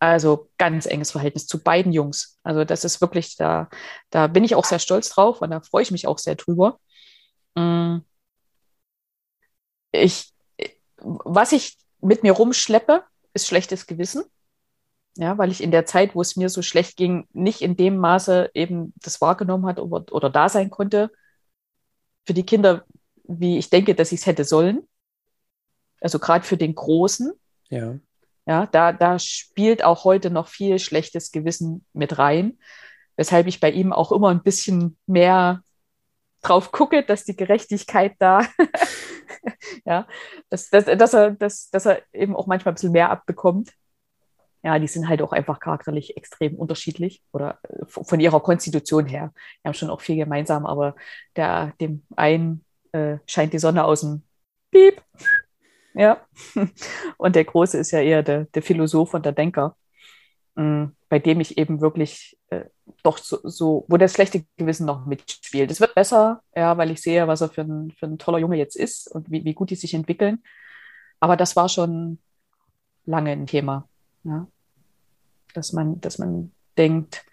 Also 0.00 0.48
ganz 0.58 0.86
enges 0.86 1.10
Verhältnis 1.10 1.46
zu 1.46 1.62
beiden 1.62 1.92
Jungs. 1.92 2.38
Also 2.42 2.64
das 2.64 2.84
ist 2.84 3.00
wirklich, 3.00 3.36
da, 3.36 3.68
da 4.10 4.28
bin 4.28 4.44
ich 4.44 4.54
auch 4.54 4.64
sehr 4.64 4.78
stolz 4.78 5.08
drauf 5.10 5.42
und 5.42 5.50
da 5.50 5.60
freue 5.60 5.82
ich 5.82 5.90
mich 5.90 6.06
auch 6.06 6.18
sehr 6.18 6.36
drüber. 6.36 6.78
Mm. 7.56 7.98
Ich, 9.92 10.32
was 10.98 11.52
ich 11.52 11.78
mit 12.00 12.22
mir 12.22 12.32
rumschleppe, 12.32 13.04
ist 13.34 13.48
schlechtes 13.48 13.86
Gewissen. 13.86 14.24
Ja, 15.16 15.36
weil 15.36 15.50
ich 15.50 15.60
in 15.62 15.72
der 15.72 15.84
Zeit, 15.84 16.14
wo 16.14 16.20
es 16.20 16.36
mir 16.36 16.48
so 16.48 16.62
schlecht 16.62 16.96
ging, 16.96 17.26
nicht 17.32 17.60
in 17.60 17.76
dem 17.76 17.96
Maße 17.96 18.52
eben 18.54 18.94
das 19.02 19.20
wahrgenommen 19.20 19.66
hat 19.66 19.80
oder, 19.80 20.12
oder 20.12 20.30
da 20.30 20.48
sein 20.48 20.70
konnte 20.70 21.10
für 22.24 22.34
die 22.34 22.46
Kinder, 22.46 22.84
wie 23.24 23.58
ich 23.58 23.68
denke, 23.68 23.96
dass 23.96 24.12
ich 24.12 24.20
es 24.20 24.26
hätte 24.26 24.44
sollen. 24.44 24.86
Also 26.00 26.18
gerade 26.18 26.44
für 26.44 26.56
den 26.56 26.74
Großen. 26.74 27.32
Ja. 27.70 27.96
Ja, 28.46 28.64
da, 28.64 28.94
da 28.94 29.18
spielt 29.18 29.84
auch 29.84 30.04
heute 30.04 30.30
noch 30.30 30.48
viel 30.48 30.78
schlechtes 30.78 31.32
Gewissen 31.32 31.84
mit 31.92 32.16
rein, 32.16 32.58
weshalb 33.16 33.46
ich 33.46 33.60
bei 33.60 33.70
ihm 33.70 33.92
auch 33.92 34.10
immer 34.10 34.30
ein 34.30 34.42
bisschen 34.42 34.96
mehr 35.06 35.62
drauf 36.40 36.72
gucke, 36.72 37.04
dass 37.04 37.24
die 37.24 37.36
Gerechtigkeit 37.36 38.14
da, 38.18 38.40
ja, 39.84 40.06
dass, 40.48 40.70
dass, 40.70 40.86
dass, 40.86 41.12
er, 41.12 41.32
dass, 41.32 41.68
dass 41.68 41.84
er 41.84 42.02
eben 42.14 42.34
auch 42.34 42.46
manchmal 42.46 42.72
ein 42.72 42.76
bisschen 42.76 42.92
mehr 42.92 43.10
abbekommt. 43.10 43.72
Ja, 44.62 44.78
die 44.78 44.88
sind 44.88 45.08
halt 45.08 45.20
auch 45.20 45.32
einfach 45.32 45.60
charakterlich 45.60 46.16
extrem 46.16 46.54
unterschiedlich 46.56 47.22
oder 47.32 47.58
äh, 47.64 47.84
von 47.86 48.18
ihrer 48.18 48.40
Konstitution 48.40 49.04
her. 49.04 49.32
Wir 49.62 49.68
haben 49.68 49.74
schon 49.74 49.90
auch 49.90 50.00
viel 50.00 50.16
gemeinsam, 50.16 50.64
aber 50.64 50.96
der, 51.36 51.74
dem 51.82 52.02
einen 52.16 52.64
äh, 52.92 53.18
scheint 53.26 53.52
die 53.52 53.58
Sonne 53.58 53.84
aus 53.84 54.00
dem 54.00 54.22
Piep 54.70 55.02
ja. 55.94 56.24
Und 57.16 57.36
der 57.36 57.44
Große 57.44 57.78
ist 57.78 57.90
ja 57.90 58.00
eher 58.00 58.22
der, 58.22 58.44
der 58.44 58.62
Philosoph 58.62 59.14
und 59.14 59.24
der 59.24 59.32
Denker, 59.32 59.76
mm, 60.54 60.84
bei 61.08 61.18
dem 61.18 61.40
ich 61.40 61.58
eben 61.58 61.80
wirklich 61.80 62.38
äh, 62.50 62.64
doch 63.02 63.18
so, 63.18 63.38
so, 63.42 63.84
wo 63.88 63.96
das 63.96 64.14
schlechte 64.14 64.44
Gewissen 64.56 64.86
noch 64.86 65.06
mitspielt. 65.06 65.70
Es 65.70 65.80
wird 65.80 65.94
besser, 65.94 66.42
ja, 66.54 66.76
weil 66.76 66.90
ich 66.90 67.00
sehe, 67.00 67.26
was 67.26 67.40
er 67.40 67.48
für 67.48 67.62
ein, 67.62 67.92
für 67.98 68.06
ein 68.06 68.18
toller 68.18 68.38
Junge 68.38 68.56
jetzt 68.56 68.76
ist 68.76 69.10
und 69.10 69.30
wie, 69.30 69.44
wie 69.44 69.54
gut 69.54 69.70
die 69.70 69.76
sich 69.76 69.94
entwickeln. 69.94 70.42
Aber 71.20 71.36
das 71.36 71.56
war 71.56 71.68
schon 71.68 72.18
lange 73.06 73.32
ein 73.32 73.46
Thema, 73.46 73.88
ja. 74.24 74.46
Dass 75.54 75.72
man, 75.72 76.00
dass 76.00 76.18
man 76.18 76.52
denkt, 76.76 77.24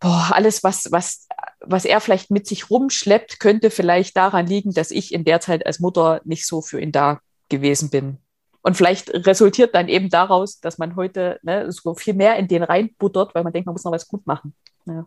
boah, 0.00 0.30
alles, 0.32 0.62
was, 0.62 0.92
was, 0.92 1.26
was 1.60 1.84
er 1.84 2.00
vielleicht 2.00 2.30
mit 2.30 2.46
sich 2.46 2.70
rumschleppt, 2.70 3.40
könnte 3.40 3.70
vielleicht 3.70 4.16
daran 4.16 4.46
liegen, 4.46 4.72
dass 4.72 4.90
ich 4.90 5.12
in 5.12 5.24
der 5.24 5.40
Zeit 5.40 5.66
als 5.66 5.80
Mutter 5.80 6.20
nicht 6.24 6.46
so 6.46 6.60
für 6.60 6.80
ihn 6.80 6.92
da 6.92 7.20
gewesen 7.48 7.90
bin. 7.90 8.18
Und 8.62 8.76
vielleicht 8.76 9.10
resultiert 9.10 9.74
dann 9.76 9.88
eben 9.88 10.10
daraus, 10.10 10.58
dass 10.58 10.78
man 10.78 10.96
heute 10.96 11.38
ne, 11.42 11.70
so 11.70 11.94
viel 11.94 12.14
mehr 12.14 12.36
in 12.36 12.48
den 12.48 12.64
reinbuttert, 12.64 13.34
weil 13.34 13.44
man 13.44 13.52
denkt, 13.52 13.66
man 13.66 13.74
muss 13.74 13.84
noch 13.84 13.92
was 13.92 14.08
gut 14.08 14.26
machen. 14.26 14.54
Ja. 14.86 15.06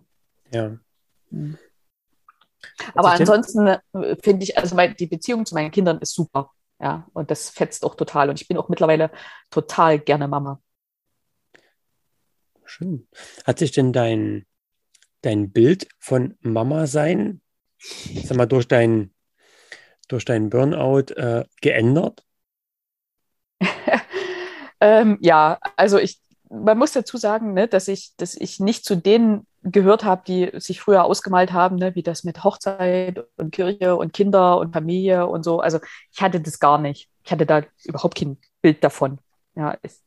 ja. 0.52 0.78
Hm. 1.30 1.58
Aber 2.96 3.12
ansonsten 3.12 3.68
äh, 3.68 4.16
finde 4.24 4.44
ich, 4.44 4.58
also 4.58 4.78
die 4.98 5.08
Beziehung 5.08 5.46
zu 5.46 5.56
meinen 5.56 5.72
Kindern 5.72 6.00
ist 6.00 6.14
super. 6.14 6.52
Ja, 6.82 7.08
und 7.14 7.30
das 7.30 7.50
fetzt 7.50 7.84
auch 7.84 7.96
total. 7.96 8.30
Und 8.30 8.40
ich 8.40 8.48
bin 8.48 8.58
auch 8.58 8.70
mittlerweile 8.70 9.12
total 9.50 10.00
gerne 10.00 10.28
Mama. 10.28 10.62
Schön. 12.64 13.08
Hat 13.46 13.60
sich 13.60 13.72
denn 13.72 13.92
dein, 13.92 14.46
dein 15.22 15.52
Bild 15.52 15.90
von 16.00 16.38
Mama 16.40 16.88
sein, 16.88 17.42
sag 18.24 18.38
mal, 18.38 18.46
durch 18.46 18.68
dein, 18.68 19.14
durch 20.08 20.24
deinen 20.24 20.50
Burnout 20.50 21.14
äh, 21.16 21.44
geändert? 21.62 22.24
ähm, 24.82 25.18
ja, 25.22 25.60
also 25.76 25.98
ich, 25.98 26.20
man 26.50 26.78
muss 26.78 26.94
dazu 26.94 27.18
sagen, 27.18 27.54
ne, 27.54 27.68
dass 27.68 27.88
ich, 27.88 28.16
dass 28.18 28.36
ich 28.36 28.60
nicht 28.60 28.86
zu 28.86 28.96
denen 28.96 29.46
gehört 29.64 30.04
habe, 30.04 30.24
die 30.26 30.52
sich 30.60 30.80
früher 30.82 31.04
ausgemalt 31.04 31.52
haben, 31.54 31.76
ne, 31.76 31.96
wie 31.96 32.04
das 32.04 32.24
mit 32.24 32.44
Hochzeit 32.44 33.26
und 33.38 33.52
Kirche 33.52 33.96
und 33.96 34.14
Kinder 34.14 34.58
und 34.60 34.74
Familie 34.74 35.28
und 35.28 35.44
so. 35.44 35.60
Also 35.60 35.80
ich 36.12 36.22
hatte 36.22 36.40
das 36.42 36.60
gar 36.60 36.78
nicht. 36.78 37.10
Ich 37.24 37.32
hatte 37.32 37.46
da 37.46 37.64
überhaupt 37.84 38.18
kein 38.18 38.38
Bild 38.62 38.84
davon. 38.84 39.20
Ja, 39.56 39.72
ist, 39.82 40.04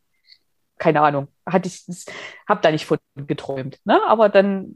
keine 0.79 1.03
Ahnung. 1.03 1.29
Hatte 1.47 1.69
ich, 1.69 1.85
habe 2.49 2.61
da 2.63 2.71
nicht 2.71 2.87
von 2.87 2.99
geträumt. 3.17 3.79
Ne? 3.85 4.01
Aber 4.07 4.29
dann, 4.29 4.73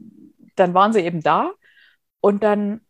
dann 0.55 0.73
waren 0.73 0.93
sie 0.93 1.01
eben 1.01 1.21
da 1.21 1.51
Und 2.21 2.43
dann, 2.43 2.81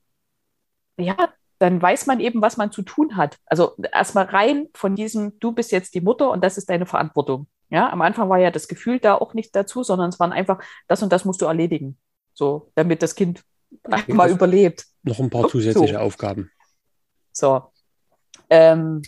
ja, 0.97 1.15
dann 1.59 1.81
weiß 1.81 2.05
man 2.05 2.19
eben, 2.19 2.41
was 2.41 2.57
man 2.57 2.71
zu 2.71 2.81
tun 2.81 3.17
hat. 3.17 3.37
Also 3.45 3.75
erstmal 3.91 4.25
rein 4.25 4.67
von 4.73 4.95
diesem, 4.95 5.39
du 5.39 5.51
bist 5.51 5.71
jetzt 5.71 5.95
die 5.95 6.01
Mutter 6.01 6.29
und 6.31 6.43
das 6.43 6.57
ist 6.57 6.69
deine 6.69 6.85
Verantwortung. 6.85 7.47
Ja, 7.69 7.89
am 7.89 8.01
Anfang 8.01 8.29
war 8.29 8.37
ja 8.37 8.51
das 8.51 8.67
Gefühl 8.67 8.99
da 8.99 9.15
auch 9.15 9.33
nicht 9.33 9.55
dazu, 9.55 9.83
sondern 9.83 10.09
es 10.09 10.19
waren 10.19 10.31
einfach, 10.31 10.63
das 10.87 11.03
und 11.03 11.11
das 11.11 11.25
musst 11.25 11.41
du 11.41 11.45
erledigen. 11.45 11.97
So, 12.33 12.71
damit 12.75 13.01
das 13.01 13.15
Kind 13.15 13.43
okay, 13.83 14.13
mal 14.13 14.29
überlebt. 14.29 14.85
Noch 15.03 15.19
ein 15.19 15.29
paar 15.29 15.49
zusätzliche 15.49 15.95
so. 15.95 15.99
Aufgaben. 15.99 16.51
So. 17.33 17.63
Ähm, 18.49 19.01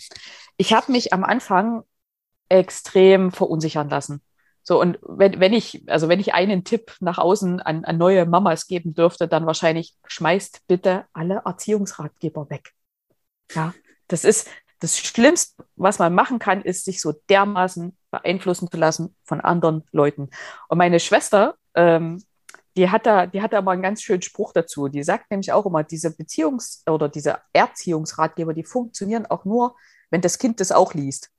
ich 0.58 0.74
habe 0.74 0.92
mich 0.92 1.14
am 1.14 1.24
Anfang 1.24 1.84
extrem 2.50 3.32
verunsichern 3.32 3.90
lassen. 3.90 4.22
So, 4.70 4.80
und 4.80 5.00
wenn, 5.02 5.40
wenn 5.40 5.52
ich, 5.52 5.82
also 5.88 6.10
wenn 6.10 6.20
ich 6.20 6.36
einen 6.36 6.64
Tipp 6.64 6.96
nach 7.00 7.18
außen 7.18 7.60
an, 7.60 7.86
an 7.86 7.98
neue 7.98 8.28
Mamas 8.28 8.68
geben 8.68 8.94
dürfte, 8.94 9.28
dann 9.28 9.48
wahrscheinlich 9.48 9.96
schmeißt 10.06 10.68
bitte 10.68 11.06
alle 11.12 11.42
Erziehungsratgeber 11.44 12.52
weg. 12.52 12.74
Ja, 13.52 13.74
das 14.10 14.24
ist 14.24 14.48
das 14.78 15.00
Schlimmste, 15.00 15.64
was 15.76 15.98
man 15.98 16.14
machen 16.14 16.38
kann, 16.38 16.62
ist, 16.62 16.86
sich 16.86 17.02
so 17.02 17.16
dermaßen 17.32 17.98
beeinflussen 18.12 18.70
zu 18.70 18.78
lassen 18.78 19.16
von 19.24 19.42
anderen 19.42 19.86
Leuten. 19.92 20.30
Und 20.68 20.78
meine 20.78 21.00
Schwester, 21.00 21.56
ähm, 21.74 22.24
die 22.78 22.92
hat 22.92 23.08
da, 23.08 23.26
die 23.26 23.42
hat 23.42 23.54
da 23.54 23.64
mal 23.64 23.72
einen 23.72 23.82
ganz 23.82 24.04
schönen 24.04 24.22
Spruch 24.22 24.54
dazu. 24.54 24.88
Die 24.88 25.02
sagt 25.02 25.32
nämlich 25.32 25.52
auch 25.52 25.66
immer, 25.66 25.84
diese 25.84 26.10
Beziehungs- 26.10 26.88
oder 26.88 27.10
diese 27.10 27.40
Erziehungsratgeber, 27.54 28.54
die 28.54 28.66
funktionieren 28.66 29.26
auch 29.26 29.46
nur, 29.46 29.76
wenn 30.12 30.22
das 30.22 30.38
Kind 30.38 30.60
das 30.60 30.72
auch 30.72 30.94
liest. 30.94 31.32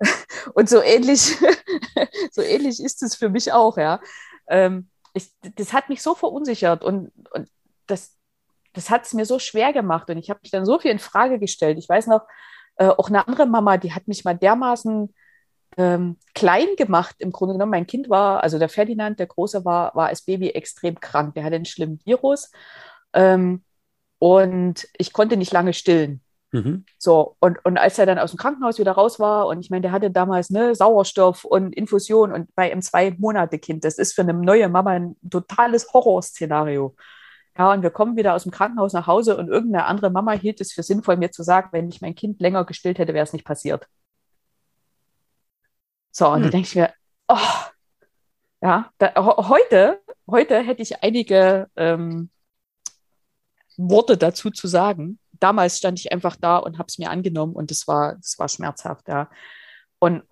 Und 0.54 0.68
so 0.68 0.82
ähnlich, 0.82 1.36
so 2.30 2.42
ähnlich 2.42 2.82
ist 2.82 3.02
es 3.02 3.14
für 3.14 3.28
mich 3.28 3.52
auch, 3.52 3.76
ja. 3.76 4.00
Ähm, 4.48 4.88
ich, 5.12 5.32
das 5.56 5.72
hat 5.72 5.88
mich 5.88 6.02
so 6.02 6.14
verunsichert 6.14 6.84
und, 6.84 7.10
und 7.32 7.48
das, 7.86 8.16
das 8.72 8.90
hat 8.90 9.04
es 9.04 9.12
mir 9.12 9.26
so 9.26 9.38
schwer 9.38 9.72
gemacht 9.72 10.08
und 10.08 10.18
ich 10.18 10.30
habe 10.30 10.40
mich 10.42 10.52
dann 10.52 10.64
so 10.64 10.78
viel 10.78 10.92
in 10.92 11.00
Frage 11.00 11.38
gestellt. 11.38 11.78
Ich 11.78 11.88
weiß 11.88 12.06
noch, 12.06 12.22
äh, 12.76 12.86
auch 12.86 13.08
eine 13.08 13.26
andere 13.26 13.46
Mama, 13.46 13.76
die 13.76 13.92
hat 13.92 14.06
mich 14.08 14.24
mal 14.24 14.36
dermaßen 14.36 15.12
ähm, 15.76 16.16
klein 16.34 16.68
gemacht. 16.76 17.16
Im 17.18 17.32
Grunde 17.32 17.54
genommen, 17.54 17.72
mein 17.72 17.86
Kind 17.86 18.08
war, 18.08 18.42
also 18.42 18.58
der 18.58 18.68
Ferdinand, 18.68 19.18
der 19.18 19.26
Große, 19.26 19.64
war, 19.64 19.94
war 19.94 20.08
als 20.08 20.22
Baby 20.22 20.50
extrem 20.50 20.98
krank. 21.00 21.34
Der 21.34 21.44
hatte 21.44 21.56
einen 21.56 21.64
schlimmen 21.64 22.00
Virus 22.04 22.50
ähm, 23.12 23.64
und 24.18 24.86
ich 24.96 25.12
konnte 25.12 25.36
nicht 25.36 25.52
lange 25.52 25.72
stillen. 25.72 26.22
Mhm. 26.52 26.84
So, 26.98 27.36
und, 27.38 27.64
und 27.64 27.78
als 27.78 27.98
er 27.98 28.06
dann 28.06 28.18
aus 28.18 28.32
dem 28.32 28.38
Krankenhaus 28.38 28.78
wieder 28.78 28.92
raus 28.92 29.20
war, 29.20 29.46
und 29.46 29.60
ich 29.60 29.70
meine, 29.70 29.82
der 29.82 29.92
hatte 29.92 30.10
damals 30.10 30.50
ne, 30.50 30.74
Sauerstoff 30.74 31.44
und 31.44 31.74
Infusion 31.74 32.32
und 32.32 32.54
bei 32.54 32.70
einem 32.70 32.82
Zwei-Monate-Kind, 32.82 33.84
das 33.84 33.98
ist 33.98 34.14
für 34.14 34.22
eine 34.22 34.34
neue 34.34 34.68
Mama 34.68 34.90
ein 34.90 35.16
totales 35.28 35.92
Horrorszenario. 35.92 36.96
Ja, 37.56 37.72
und 37.72 37.82
wir 37.82 37.90
kommen 37.90 38.16
wieder 38.16 38.34
aus 38.34 38.44
dem 38.44 38.52
Krankenhaus 38.52 38.92
nach 38.92 39.06
Hause 39.06 39.36
und 39.36 39.48
irgendeine 39.48 39.84
andere 39.86 40.10
Mama 40.10 40.32
hielt 40.32 40.60
es 40.60 40.72
für 40.72 40.82
sinnvoll, 40.82 41.16
mir 41.16 41.30
zu 41.30 41.42
sagen, 41.42 41.68
wenn 41.72 41.88
ich 41.88 42.00
mein 42.00 42.14
Kind 42.14 42.40
länger 42.40 42.64
gestillt 42.64 42.98
hätte, 42.98 43.14
wäre 43.14 43.24
es 43.24 43.32
nicht 43.32 43.44
passiert. 43.44 43.86
So, 46.10 46.28
und 46.28 46.36
hm. 46.36 46.42
da 46.44 46.48
denke 46.50 46.66
ich 46.66 46.74
mir, 46.74 46.92
oh, 47.28 47.36
ja, 48.60 48.90
da, 48.98 49.14
heute, 49.48 50.00
heute 50.28 50.58
hätte 50.60 50.82
ich 50.82 51.02
einige 51.02 51.68
ähm, 51.76 52.30
Worte 53.76 54.16
dazu 54.16 54.50
zu 54.50 54.66
sagen, 54.66 55.19
damals 55.40 55.78
stand 55.78 55.98
ich 55.98 56.12
einfach 56.12 56.36
da 56.36 56.58
und 56.58 56.78
habe 56.78 56.86
es 56.88 56.98
mir 56.98 57.10
angenommen 57.10 57.54
und 57.54 57.70
das 57.70 57.88
war, 57.88 58.18
war 58.38 58.48
schmerzhaft, 58.48 59.08
ja. 59.08 59.30
Und, 59.98 60.22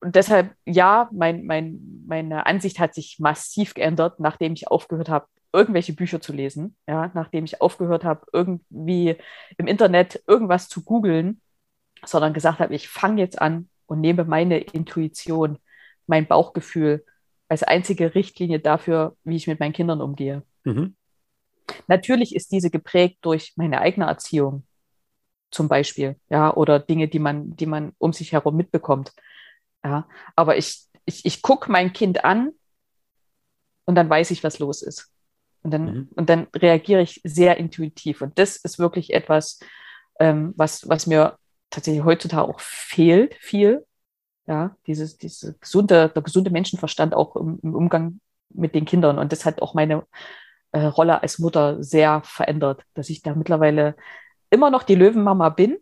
und 0.00 0.16
deshalb, 0.16 0.54
ja, 0.66 1.08
mein, 1.12 1.44
mein, 1.46 2.04
meine 2.06 2.46
Ansicht 2.46 2.78
hat 2.78 2.94
sich 2.94 3.18
massiv 3.20 3.74
geändert, 3.74 4.20
nachdem 4.20 4.52
ich 4.54 4.68
aufgehört 4.68 5.08
habe, 5.08 5.26
irgendwelche 5.52 5.92
Bücher 5.92 6.20
zu 6.20 6.32
lesen, 6.32 6.76
ja, 6.88 7.10
nachdem 7.14 7.44
ich 7.44 7.60
aufgehört 7.60 8.04
habe, 8.04 8.26
irgendwie 8.32 9.16
im 9.56 9.66
Internet 9.66 10.22
irgendwas 10.26 10.68
zu 10.68 10.82
googeln, 10.82 11.40
sondern 12.04 12.34
gesagt 12.34 12.58
habe, 12.58 12.74
ich 12.74 12.88
fange 12.88 13.22
jetzt 13.22 13.40
an 13.40 13.68
und 13.86 14.00
nehme 14.00 14.24
meine 14.24 14.58
Intuition, 14.58 15.58
mein 16.06 16.26
Bauchgefühl 16.26 17.04
als 17.48 17.62
einzige 17.62 18.14
Richtlinie 18.14 18.58
dafür, 18.58 19.16
wie 19.24 19.36
ich 19.36 19.46
mit 19.46 19.60
meinen 19.60 19.72
Kindern 19.72 20.00
umgehe. 20.00 20.42
Mhm. 20.64 20.96
Natürlich 21.86 22.34
ist 22.34 22.52
diese 22.52 22.70
geprägt 22.70 23.18
durch 23.22 23.52
meine 23.56 23.80
eigene 23.80 24.06
Erziehung, 24.06 24.64
zum 25.50 25.68
Beispiel, 25.68 26.16
ja, 26.28 26.52
oder 26.54 26.80
Dinge, 26.80 27.08
die 27.08 27.18
man, 27.18 27.56
die 27.56 27.66
man 27.66 27.92
um 27.98 28.12
sich 28.12 28.32
herum 28.32 28.56
mitbekommt. 28.56 29.12
Ja, 29.84 30.08
aber 30.34 30.56
ich, 30.56 30.86
ich, 31.04 31.24
ich 31.24 31.42
gucke 31.42 31.70
mein 31.70 31.92
Kind 31.92 32.24
an 32.24 32.50
und 33.84 33.94
dann 33.94 34.10
weiß 34.10 34.30
ich, 34.30 34.42
was 34.42 34.58
los 34.58 34.82
ist. 34.82 35.10
Und 35.62 35.70
dann, 35.70 35.84
mhm. 35.84 36.08
und 36.16 36.28
dann 36.28 36.48
reagiere 36.54 37.02
ich 37.02 37.20
sehr 37.24 37.56
intuitiv. 37.56 38.20
Und 38.20 38.38
das 38.38 38.56
ist 38.56 38.78
wirklich 38.78 39.12
etwas, 39.14 39.60
ähm, 40.20 40.52
was, 40.56 40.88
was 40.88 41.06
mir 41.06 41.38
tatsächlich 41.70 42.04
heutzutage 42.04 42.48
auch 42.48 42.60
fehlt, 42.60 43.34
viel. 43.36 43.86
Ja, 44.46 44.76
dieses, 44.86 45.16
diese 45.16 45.56
gesunde, 45.58 46.10
der 46.14 46.22
gesunde 46.22 46.50
Menschenverstand 46.50 47.14
auch 47.14 47.34
im, 47.36 47.58
im 47.62 47.74
Umgang 47.74 48.20
mit 48.50 48.74
den 48.74 48.84
Kindern. 48.84 49.18
Und 49.18 49.32
das 49.32 49.46
hat 49.46 49.62
auch 49.62 49.72
meine 49.72 50.06
äh, 50.74 50.86
Rolle 50.86 51.22
als 51.22 51.38
Mutter 51.38 51.82
sehr 51.82 52.20
verändert, 52.24 52.82
dass 52.94 53.08
ich 53.08 53.22
da 53.22 53.34
mittlerweile 53.34 53.94
immer 54.50 54.70
noch 54.70 54.82
die 54.82 54.96
Löwenmama 54.96 55.50
bin, 55.50 55.78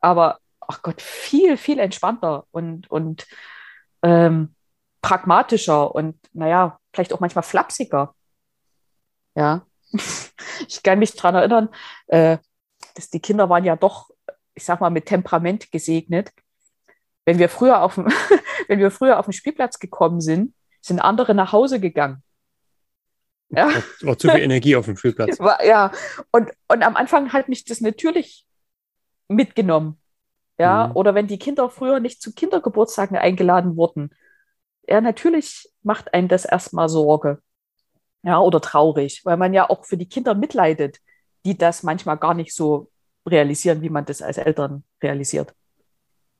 aber 0.00 0.38
ach 0.60 0.82
Gott, 0.82 1.02
viel, 1.02 1.56
viel 1.56 1.80
entspannter 1.80 2.44
und, 2.52 2.88
und 2.90 3.26
ähm, 4.02 4.54
pragmatischer 5.02 5.92
und 5.92 6.16
naja, 6.32 6.78
vielleicht 6.92 7.12
auch 7.12 7.18
manchmal 7.18 7.42
flapsiger. 7.42 8.14
Ja, 9.34 9.66
ich 10.68 10.82
kann 10.84 11.00
mich 11.00 11.14
daran 11.16 11.34
erinnern, 11.34 11.68
äh, 12.06 12.38
dass 12.94 13.10
die 13.10 13.20
Kinder 13.20 13.48
waren 13.48 13.64
ja 13.64 13.74
doch, 13.74 14.10
ich 14.54 14.64
sag 14.64 14.80
mal, 14.80 14.90
mit 14.90 15.06
Temperament 15.06 15.72
gesegnet. 15.72 16.30
Wenn 17.24 17.40
wir 17.40 17.48
früher 17.48 17.82
auf 17.82 17.96
dem, 17.96 18.06
wenn 18.68 18.78
wir 18.78 18.92
früher 18.92 19.18
auf 19.18 19.26
den 19.26 19.32
Spielplatz 19.32 19.80
gekommen 19.80 20.20
sind, 20.20 20.54
sind 20.80 21.00
andere 21.00 21.34
nach 21.34 21.50
Hause 21.52 21.80
gegangen. 21.80 22.22
Ja. 23.50 23.70
War, 24.02 24.16
zu 24.16 24.28
viel 24.28 24.40
Energie 24.40 24.76
auf 24.76 24.86
dem 24.86 24.96
Spielplatz. 24.96 25.38
Ja, 25.64 25.92
und, 26.30 26.50
und 26.68 26.82
am 26.82 26.96
Anfang 26.96 27.32
hat 27.32 27.48
mich 27.48 27.64
das 27.64 27.80
natürlich 27.80 28.46
mitgenommen. 29.28 30.00
Ja, 30.58 30.88
mhm. 30.88 30.96
oder 30.96 31.14
wenn 31.14 31.26
die 31.26 31.38
Kinder 31.38 31.70
früher 31.70 32.00
nicht 32.00 32.20
zu 32.20 32.34
Kindergeburtstagen 32.34 33.16
eingeladen 33.16 33.76
wurden. 33.76 34.10
Ja, 34.86 35.00
natürlich 35.00 35.70
macht 35.82 36.12
einen 36.12 36.28
das 36.28 36.44
erstmal 36.44 36.88
Sorge. 36.88 37.40
Ja, 38.22 38.38
oder 38.40 38.60
traurig, 38.60 39.22
weil 39.24 39.38
man 39.38 39.54
ja 39.54 39.70
auch 39.70 39.86
für 39.86 39.96
die 39.96 40.08
Kinder 40.08 40.34
mitleidet, 40.34 40.98
die 41.46 41.56
das 41.56 41.82
manchmal 41.82 42.18
gar 42.18 42.34
nicht 42.34 42.54
so 42.54 42.90
realisieren, 43.26 43.80
wie 43.80 43.88
man 43.88 44.04
das 44.04 44.20
als 44.20 44.36
Eltern 44.36 44.84
realisiert. 45.02 45.54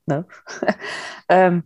Ne? 0.05 0.25
ähm, 1.29 1.63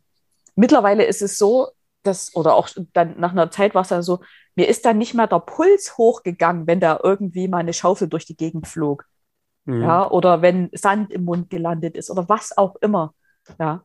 mittlerweile 0.56 1.04
ist 1.04 1.22
es 1.22 1.38
so, 1.38 1.72
dass, 2.04 2.34
oder 2.36 2.56
auch 2.56 2.70
dann 2.94 3.20
nach 3.20 3.32
einer 3.32 3.52
Zeit 3.52 3.76
war 3.76 3.82
es 3.82 3.90
dann 3.90 4.04
so, 4.04 4.22
mir 4.56 4.68
ist 4.68 4.86
dann 4.86 4.98
nicht 4.98 5.14
mehr 5.14 5.28
der 5.28 5.40
Puls 5.40 5.98
hochgegangen, 5.98 6.68
wenn 6.68 6.80
da 6.80 7.00
irgendwie 7.04 7.48
mal 7.48 7.60
eine 7.60 7.74
Schaufel 7.74 8.08
durch 8.08 8.26
die 8.26 8.38
Gegend 8.38 8.68
flog. 8.68 9.06
Mhm. 9.66 9.82
Ja, 9.82 10.10
oder 10.10 10.42
wenn 10.42 10.70
Sand 10.74 11.12
im 11.12 11.26
Mund 11.26 11.50
gelandet 11.50 11.98
ist 11.98 12.10
oder 12.10 12.28
was 12.30 12.58
auch 12.58 12.76
immer. 12.78 13.14
Ja, 13.60 13.84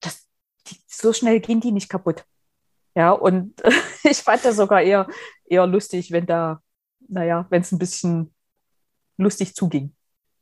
das, 0.00 0.26
die, 0.66 0.76
so 0.86 1.12
schnell 1.12 1.40
gehen 1.40 1.60
die 1.60 1.72
nicht 1.72 1.88
kaputt. 1.88 2.24
Ja, 2.94 3.12
und 3.12 3.54
ich 4.04 4.18
fand 4.18 4.44
das 4.44 4.56
sogar 4.56 4.82
eher, 4.82 5.06
eher 5.44 5.66
lustig, 5.66 6.12
wenn 6.12 6.26
da, 6.26 6.60
naja, 7.08 7.46
wenn 7.50 7.62
es 7.62 7.72
ein 7.72 7.78
bisschen 7.78 8.34
lustig 9.16 9.54
zuging. 9.54 9.94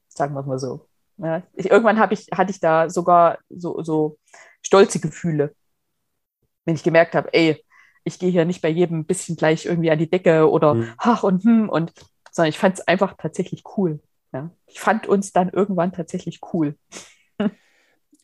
Sagen 0.09 0.35
wir 0.35 0.41
es 0.41 0.47
mal 0.47 0.59
so. 0.59 0.89
Ja, 1.19 1.43
ich, 1.55 1.71
irgendwann 1.71 1.97
ich, 2.13 2.29
hatte 2.33 2.51
ich 2.51 2.61
da 2.61 2.89
sogar 2.89 3.39
so, 3.51 3.83
so 3.83 4.19
stolze 4.63 5.01
Gefühle, 5.01 5.55
wenn 6.65 6.75
ich 6.75 6.83
gemerkt 6.83 7.15
habe, 7.15 7.33
ey, 7.33 7.63
ich 8.05 8.19
gehe 8.19 8.31
hier 8.31 8.45
nicht 8.45 8.63
bei 8.63 8.69
jedem 8.69 9.05
bisschen 9.05 9.37
gleich 9.37 9.67
irgendwie 9.67 9.91
an 9.91 9.99
die 9.99 10.11
Decke 10.11 10.51
oder 10.51 10.75
mhm. 10.75 10.93
ach 10.97 11.23
und 11.23 11.45
hm 11.45 11.69
und, 11.69 11.93
sondern 12.31 12.51
ich 12.51 12.59
fand 12.59 12.79
es 12.79 12.87
einfach 12.89 13.15
tatsächlich 13.19 13.63
cool. 13.77 14.01
Ja. 14.33 14.51
Ich 14.67 14.81
fand 14.81 15.07
uns 15.07 15.33
dann 15.33 15.51
irgendwann 15.51 15.93
tatsächlich 15.93 16.41
cool. 16.53 16.77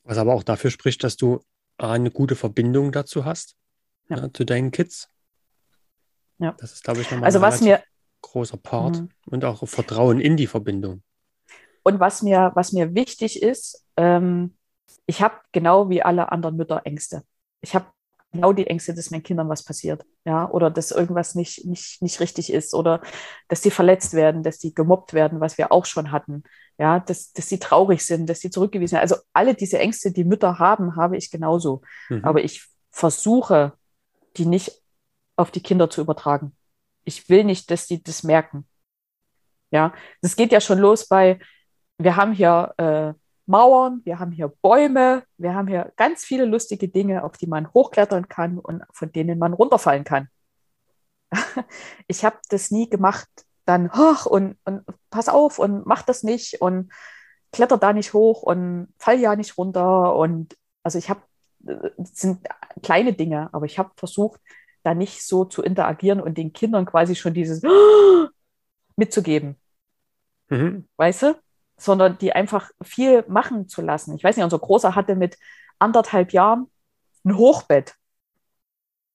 Was 0.05 0.19
aber 0.19 0.35
auch 0.35 0.45
dafür 0.45 0.71
spricht, 0.71 1.03
dass 1.05 1.17
du 1.17 1.41
eine 1.79 2.11
gute 2.11 2.37
Verbindung 2.37 2.93
dazu 2.93 3.25
hast, 3.25 3.57
ja. 4.09 4.19
Ja, 4.19 4.33
zu 4.33 4.45
deinen 4.45 4.71
Kids. 4.71 5.09
Ja. 6.39 6.55
Das 6.59 6.73
ist, 6.73 6.85
glaube 6.85 7.01
ich, 7.01 7.11
nochmal 7.11 7.27
also 7.27 7.39
ein 7.39 7.43
was 7.43 7.61
mir, 7.61 7.83
großer 8.23 8.57
Part 8.57 9.01
mhm. 9.01 9.09
und 9.27 9.45
auch 9.45 9.67
Vertrauen 9.67 10.21
in 10.21 10.37
die 10.37 10.47
Verbindung. 10.47 11.03
Und 11.83 12.01
was 12.01 12.23
mir, 12.23 12.53
was 12.55 12.73
mir 12.73 12.95
wichtig 12.95 13.43
ist, 13.43 13.85
ähm, 13.97 14.57
ich 15.07 15.23
habe 15.23 15.37
genau 15.53 15.89
wie 15.89 16.03
alle 16.03 16.33
anderen 16.33 16.57
Mütter 16.57 16.83
Ängste. 16.85 17.23
Ich 17.61 17.75
habe 17.75 17.87
genau 18.37 18.53
die 18.53 18.67
Ängste, 18.67 18.95
dass 18.95 19.11
meinen 19.11 19.23
Kindern 19.23 19.49
was 19.49 19.65
passiert, 19.65 20.05
ja, 20.25 20.49
oder 20.51 20.71
dass 20.71 20.91
irgendwas 20.91 21.35
nicht, 21.35 21.65
nicht, 21.65 22.01
nicht 22.03 22.21
richtig 22.21 22.53
ist 22.53 22.75
oder 22.75 23.01
dass 23.49 23.63
sie 23.63 23.71
verletzt 23.71 24.15
werden, 24.15 24.43
dass 24.43 24.61
sie 24.61 24.75
gemobbt 24.75 25.13
werden, 25.13 25.41
was 25.41 25.59
wir 25.59 25.73
auch 25.73 25.87
schon 25.87 26.13
hatten, 26.13 26.45
ja, 26.79 27.01
dass, 27.01 27.33
dass 27.33 27.49
sie 27.49 27.59
traurig 27.59 28.05
sind, 28.05 28.29
dass 28.29 28.41
sie 28.41 28.51
zurückgewiesen 28.51 28.97
werden. 28.97 29.11
Also 29.11 29.17
alle 29.33 29.55
diese 29.55 29.79
Ängste, 29.79 30.13
die 30.13 30.25
Mütter 30.25 30.59
haben, 30.59 30.97
habe 30.97 31.17
ich 31.17 31.31
genauso. 31.31 31.83
Mhm. 32.09 32.25
Aber 32.25 32.45
ich 32.45 32.65
versuche, 32.91 33.73
die 34.37 34.47
nicht 34.47 34.83
auf 35.37 35.51
die 35.51 35.63
Kinder 35.63 35.91
zu 35.91 36.01
übertragen. 36.01 36.57
Ich 37.05 37.29
will 37.29 37.45
nicht, 37.45 37.71
dass 37.71 37.87
die 37.87 38.03
das 38.03 38.23
merken. 38.23 38.67
Ja, 39.71 39.93
das 40.23 40.37
geht 40.37 40.53
ja 40.53 40.61
schon 40.61 40.79
los 40.79 41.09
bei, 41.09 41.39
wir 41.99 42.17
haben 42.17 42.33
hier 42.33 42.75
äh, 42.79 43.13
Mauern, 43.47 44.01
wir 44.05 44.19
haben 44.19 44.33
hier 44.33 44.49
Bäume, 44.61 45.23
wir 45.39 45.55
haben 45.55 45.69
hier 45.69 45.93
ganz 45.97 46.25
viele 46.25 46.45
lustige 46.45 46.89
Dinge, 46.89 47.25
auf 47.25 47.37
die 47.37 47.47
man 47.47 47.73
hochklettern 47.73 48.29
kann 48.29 48.59
und 48.59 48.83
von 48.93 49.13
denen 49.13 49.39
man 49.39 49.53
runterfallen 49.53 50.05
kann. 50.05 50.29
ich 52.09 52.25
habe 52.25 52.39
das 52.49 52.71
nie 52.71 52.91
gemacht, 52.91 53.29
dann 53.65 53.93
hoch 53.93 54.27
und, 54.27 54.57
und 54.65 54.85
pass 55.11 55.29
auf 55.29 55.59
und 55.59 55.87
mach 55.87 56.03
das 56.03 56.23
nicht 56.23 56.61
und 56.61 56.93
kletter 57.53 57.79
da 57.79 57.93
nicht 57.93 58.13
hoch 58.13 58.43
und 58.43 58.93
fall 58.99 59.19
ja 59.19 59.37
nicht 59.37 59.57
runter. 59.59 60.15
Und 60.17 60.57
also 60.83 60.99
ich 60.99 61.09
habe, 61.09 61.23
sind 61.99 62.47
kleine 62.83 63.13
Dinge, 63.13 63.49
aber 63.53 63.67
ich 63.67 63.79
habe 63.79 63.91
versucht, 63.97 64.41
da 64.83 64.95
nicht 64.95 65.27
so 65.27 65.45
zu 65.45 65.63
interagieren 65.63 66.21
und 66.21 66.39
den 66.39 66.53
Kindern 66.53 66.87
quasi 66.87 67.17
schon 67.17 67.35
dieses 67.35 67.63
mitzugeben. 68.97 69.57
Mhm. 70.49 70.89
Weißt 70.97 71.23
du? 71.23 71.46
Sondern 71.79 72.19
die 72.19 72.33
einfach 72.33 72.71
viel 72.83 73.25
machen 73.29 73.69
zu 73.69 73.83
lassen. 73.83 74.15
Ich 74.15 74.25
weiß 74.25 74.37
nicht, 74.37 74.45
unser 74.45 74.59
Großer 74.59 74.95
hatte 74.95 75.15
mit 75.15 75.39
anderthalb 75.79 76.33
Jahren 76.33 76.71
ein 77.25 77.37
Hochbett. 77.37 77.95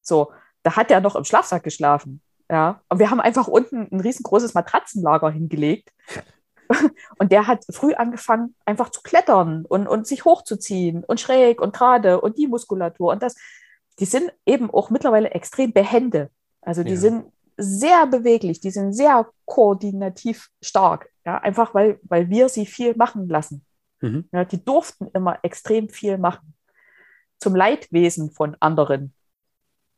So, 0.02 0.32
da 0.64 0.76
hat 0.76 0.92
er 0.92 1.02
noch 1.02 1.16
im 1.16 1.24
Schlafsack 1.24 1.64
geschlafen. 1.64 2.22
Ja, 2.50 2.82
und 2.90 3.00
wir 3.00 3.10
haben 3.10 3.22
einfach 3.22 3.48
unten 3.48 3.88
ein 3.92 4.02
riesengroßes 4.02 4.54
Matratzenlager 4.54 5.32
hingelegt. 5.32 5.92
Und 7.18 7.32
der 7.32 7.48
hat 7.48 7.66
früh 7.70 7.94
angefangen, 7.94 8.56
einfach 8.66 8.90
zu 8.90 9.02
klettern 9.02 9.66
und, 9.66 9.88
und 9.88 10.08
sich 10.08 10.24
hochzuziehen 10.24 11.04
und 11.04 11.20
schräg 11.20 11.60
und 11.60 11.74
gerade 11.74 12.22
und 12.22 12.38
die 12.38 12.48
Muskulatur 12.48 13.12
und 13.12 13.22
das. 13.22 13.36
Die 14.00 14.06
sind 14.06 14.32
eben 14.46 14.72
auch 14.72 14.90
mittlerweile 14.90 15.32
extrem 15.32 15.74
behende. 15.74 16.30
Also 16.62 16.84
die 16.84 16.94
ja. 16.94 16.98
sind 16.98 17.26
sehr 17.62 18.08
beweglich, 18.08 18.60
die 18.60 18.72
sind 18.72 18.94
sehr 18.94 19.30
koordinativ 19.46 20.50
stark. 20.62 21.10
Ja, 21.26 21.38
einfach 21.38 21.74
weil, 21.74 22.00
weil 22.04 22.30
wir 22.30 22.50
sie 22.50 22.66
viel 22.66 22.96
machen 22.96 23.28
lassen. 23.28 23.66
Mhm. 24.02 24.28
Ja, 24.32 24.44
die 24.44 24.64
durften 24.64 25.08
immer 25.14 25.40
extrem 25.44 25.90
viel 25.90 26.18
machen. 26.18 26.54
Zum 27.40 27.56
Leidwesen 27.56 28.32
von 28.32 28.58
anderen, 28.60 29.14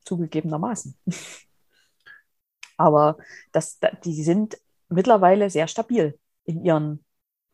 zugegebenermaßen. 0.06 0.98
Aber 2.78 3.18
das, 3.52 3.80
die 4.04 4.24
sind 4.24 4.58
mittlerweile 4.90 5.50
sehr 5.50 5.68
stabil 5.68 6.20
in, 6.46 6.66
ihren, 6.66 7.06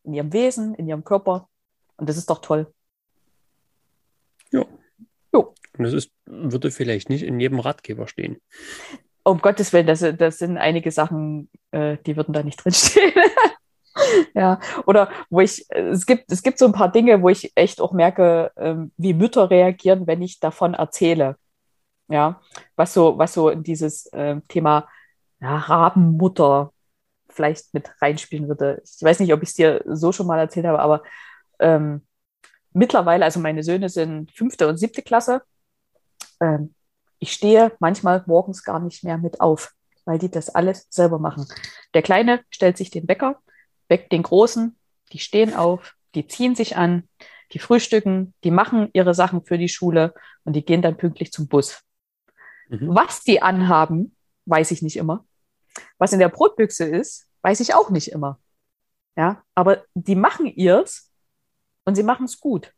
in 0.04 0.13
ihrem 0.13 0.34
Wesen, 0.34 0.74
in 0.76 0.88
ihrem 0.88 1.04
Körper. 1.04 1.48
Und 1.98 2.10
das 2.10 2.17
ist 2.17 2.30
doch 2.30 2.39
toll. 2.39 2.74
Ja. 4.52 4.65
Jo. 5.34 5.54
Und 5.78 5.84
das 5.84 5.93
ist, 5.93 6.12
würde 6.26 6.72
vielleicht 6.72 7.10
nicht 7.10 7.24
in 7.24 7.39
jedem 7.39 7.60
Ratgeber 7.60 8.08
stehen. 8.08 8.41
Um 9.29 9.41
Gottes 9.41 9.73
Willen, 9.73 9.87
das, 9.87 9.99
das 10.17 10.37
sind 10.39 10.57
einige 10.57 10.91
Sachen, 10.91 11.49
äh, 11.71 11.97
die 12.05 12.15
würden 12.15 12.33
da 12.33 12.43
nicht 12.43 12.63
drinstehen. 12.63 13.13
ja, 14.33 14.59
oder 14.85 15.09
wo 15.29 15.41
ich, 15.41 15.69
es 15.69 16.05
gibt, 16.05 16.31
es 16.31 16.43
gibt 16.43 16.59
so 16.59 16.65
ein 16.65 16.71
paar 16.71 16.91
Dinge, 16.91 17.21
wo 17.21 17.29
ich 17.29 17.51
echt 17.55 17.81
auch 17.81 17.91
merke, 17.91 18.51
ähm, 18.57 18.91
wie 18.97 19.13
Mütter 19.13 19.49
reagieren, 19.49 20.07
wenn 20.07 20.21
ich 20.21 20.39
davon 20.39 20.73
erzähle. 20.73 21.37
Ja, 22.07 22.41
was 22.75 22.93
so, 22.93 23.17
was 23.17 23.33
so 23.33 23.49
in 23.49 23.63
dieses 23.63 24.07
äh, 24.07 24.41
Thema 24.47 24.87
ja, 25.41 25.57
Rabenmutter 25.57 26.73
vielleicht 27.29 27.73
mit 27.73 27.89
reinspielen 28.01 28.47
würde. 28.47 28.81
Ich 28.83 29.03
weiß 29.03 29.19
nicht, 29.19 29.33
ob 29.33 29.43
ich 29.43 29.49
es 29.49 29.55
dir 29.55 29.83
so 29.85 30.11
schon 30.11 30.27
mal 30.27 30.39
erzählt 30.39 30.65
habe, 30.65 30.79
aber 30.79 31.03
ähm, 31.59 32.05
mittlerweile, 32.73 33.25
also 33.25 33.39
meine 33.39 33.63
Söhne 33.63 33.89
sind 33.89 34.31
fünfte 34.31 34.67
und 34.67 34.77
siebte 34.77 35.01
Klasse. 35.01 35.43
Ähm, 36.41 36.73
ich 37.19 37.34
stehe 37.34 37.71
manchmal 37.79 38.23
morgens 38.25 38.63
gar 38.63 38.79
nicht 38.79 39.03
mehr 39.03 39.17
mit 39.17 39.41
auf, 39.41 39.73
weil 40.05 40.17
die 40.17 40.32
das 40.32 40.49
alles 40.49 40.88
selber 40.89 41.19
machen. 41.19 41.45
Der 41.93 42.01
Kleine 42.01 42.43
stellt 42.49 42.77
sich 42.77 42.89
den 42.89 43.08
Wecker, 43.08 43.39
weckt 43.88 44.12
den 44.12 44.23
Großen, 44.23 44.77
die 45.12 45.19
stehen 45.19 45.53
auf, 45.53 45.95
die 46.15 46.27
ziehen 46.27 46.55
sich 46.55 46.77
an, 46.77 47.08
die 47.51 47.60
frühstücken, 47.60 48.34
die 48.43 48.51
machen 48.51 48.89
ihre 48.93 49.13
Sachen 49.13 49.43
für 49.43 49.58
die 49.58 49.69
Schule 49.69 50.13
und 50.43 50.53
die 50.53 50.63
gehen 50.63 50.82
dann 50.82 50.97
pünktlich 50.97 51.32
zum 51.32 51.47
Bus. 51.47 51.82
Mhm. 52.69 52.95
Was 52.95 53.23
die 53.23 53.41
anhaben, 53.41 54.15
weiß 54.45 54.71
ich 54.71 54.82
nicht 54.82 54.97
immer. 54.97 55.25
Was 55.97 56.13
in 56.13 56.19
der 56.19 56.29
Brotbüchse 56.29 56.86
ist, 56.86 57.27
weiß 57.41 57.60
ich 57.60 57.73
auch 57.73 57.89
nicht 57.89 58.12
immer. 58.12 58.39
Ja, 59.15 59.43
aber 59.55 59.84
die 59.95 60.15
machen 60.15 60.45
ihrs 60.45 61.12
und 61.84 61.95
sie 61.95 62.03
machen 62.03 62.25
es 62.25 62.39
gut. 62.39 62.73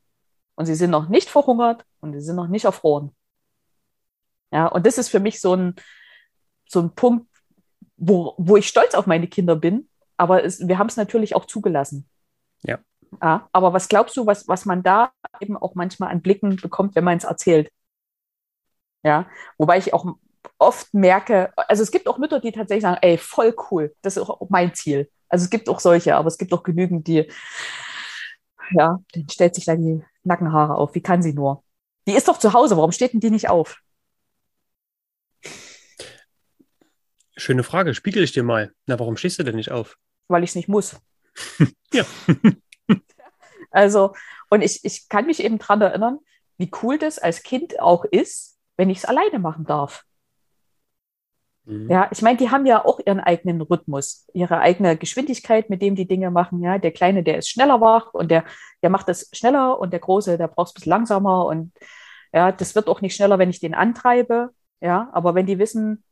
Und 0.56 0.65
sie 0.65 0.75
sind 0.75 0.89
noch 0.89 1.10
nicht 1.10 1.30
verhungert 1.30 1.86
und 1.99 2.13
sie 2.13 2.21
sind 2.21 2.36
noch 2.36 2.47
nicht 2.47 2.65
erfroren. 2.65 3.15
Ja, 4.51 4.67
und 4.67 4.85
das 4.85 4.97
ist 4.97 5.09
für 5.09 5.19
mich 5.19 5.39
so 5.39 5.55
ein, 5.55 5.75
so 6.67 6.81
ein 6.81 6.93
Punkt, 6.93 7.27
wo, 7.97 8.35
wo 8.37 8.57
ich 8.57 8.67
stolz 8.67 8.95
auf 8.95 9.07
meine 9.07 9.27
Kinder 9.27 9.55
bin, 9.55 9.87
aber 10.17 10.43
es, 10.43 10.67
wir 10.67 10.77
haben 10.77 10.87
es 10.87 10.97
natürlich 10.97 11.35
auch 11.35 11.45
zugelassen. 11.45 12.07
Ja. 12.63 12.79
ja. 13.21 13.49
Aber 13.51 13.73
was 13.73 13.87
glaubst 13.87 14.17
du, 14.17 14.25
was, 14.25 14.47
was 14.47 14.65
man 14.65 14.83
da 14.83 15.11
eben 15.39 15.57
auch 15.57 15.75
manchmal 15.75 16.11
an 16.11 16.21
Blicken 16.21 16.57
bekommt, 16.57 16.95
wenn 16.95 17.03
man 17.03 17.17
es 17.17 17.23
erzählt? 17.23 17.71
Ja, 19.03 19.27
wobei 19.57 19.77
ich 19.77 19.93
auch 19.93 20.05
oft 20.59 20.93
merke, 20.93 21.51
also 21.55 21.81
es 21.81 21.91
gibt 21.91 22.07
auch 22.07 22.17
Mütter, 22.17 22.39
die 22.39 22.51
tatsächlich 22.51 22.83
sagen, 22.83 22.99
ey, 23.01 23.17
voll 23.17 23.55
cool, 23.71 23.95
das 24.01 24.17
ist 24.17 24.29
auch 24.29 24.49
mein 24.49 24.73
Ziel. 24.73 25.09
Also 25.27 25.45
es 25.45 25.49
gibt 25.49 25.69
auch 25.69 25.79
solche, 25.79 26.15
aber 26.15 26.27
es 26.27 26.37
gibt 26.37 26.53
auch 26.53 26.63
genügend, 26.63 27.07
die, 27.07 27.31
ja, 28.71 28.99
dann 29.13 29.29
stellt 29.29 29.55
sich 29.55 29.65
da 29.65 29.75
die 29.75 30.03
Nackenhaare 30.23 30.75
auf. 30.75 30.93
Wie 30.93 31.01
kann 31.01 31.23
sie 31.23 31.33
nur? 31.33 31.63
Die 32.07 32.13
ist 32.13 32.27
doch 32.27 32.37
zu 32.37 32.53
Hause, 32.53 32.77
warum 32.77 32.91
steht 32.91 33.13
denn 33.13 33.19
die 33.19 33.31
nicht 33.31 33.49
auf? 33.49 33.77
Schöne 37.41 37.63
Frage, 37.63 37.95
spiegel 37.95 38.23
ich 38.23 38.34
dir 38.34 38.43
mal. 38.43 38.71
Na, 38.86 38.99
warum 38.99 39.17
stehst 39.17 39.39
du 39.39 39.43
denn 39.43 39.56
nicht 39.56 39.71
auf? 39.71 39.97
Weil 40.27 40.43
ich 40.43 40.51
es 40.51 40.56
nicht 40.56 40.69
muss. 40.69 41.01
ja. 41.91 42.06
also, 43.71 44.13
und 44.51 44.62
ich, 44.62 44.86
ich 44.86 45.10
kann 45.10 45.25
mich 45.25 45.43
eben 45.43 45.58
daran 45.58 45.82
erinnern, 45.82 46.19
wie 46.58 46.69
cool 46.84 46.99
das 46.99 47.17
als 47.17 47.41
Kind 47.41 47.80
auch 47.80 48.06
ist, 48.06 48.60
wenn 48.77 48.91
ich 48.91 48.99
es 48.99 49.06
alleine 49.06 49.39
machen 49.39 49.65
darf. 49.65 50.04
Mhm. 51.63 51.89
Ja, 51.89 52.10
ich 52.12 52.21
meine, 52.21 52.38
die 52.38 52.51
haben 52.51 52.67
ja 52.67 52.86
auch 52.86 52.99
ihren 53.04 53.19
eigenen 53.19 53.60
Rhythmus, 53.62 54.27
ihre 54.36 54.60
eigene 54.60 54.95
Geschwindigkeit, 54.95 55.67
mit 55.71 55.82
dem 55.82 55.95
die 55.95 56.08
Dinge 56.08 56.30
machen. 56.30 56.62
Ja, 56.62 56.77
der 56.77 56.91
Kleine, 56.91 57.23
der 57.23 57.39
ist 57.39 57.49
schneller 57.49 57.82
wach 57.82 58.13
und 58.13 58.30
der, 58.30 58.45
der 58.84 58.91
macht 58.91 59.10
das 59.10 59.30
schneller 59.34 59.80
und 59.80 59.93
der 59.93 59.99
Große, 59.99 60.38
der 60.38 60.47
braucht 60.47 60.67
es 60.67 60.73
ein 60.73 60.75
bisschen 60.75 60.91
langsamer 60.91 61.47
und 61.47 61.73
ja, 62.34 62.51
das 62.51 62.75
wird 62.75 62.88
auch 62.88 63.01
nicht 63.01 63.15
schneller, 63.15 63.39
wenn 63.39 63.49
ich 63.49 63.60
den 63.60 63.73
antreibe. 63.73 64.51
Ja, 64.80 65.10
aber 65.12 65.34
wenn 65.34 65.47
die 65.47 65.58
wissen, 65.58 66.04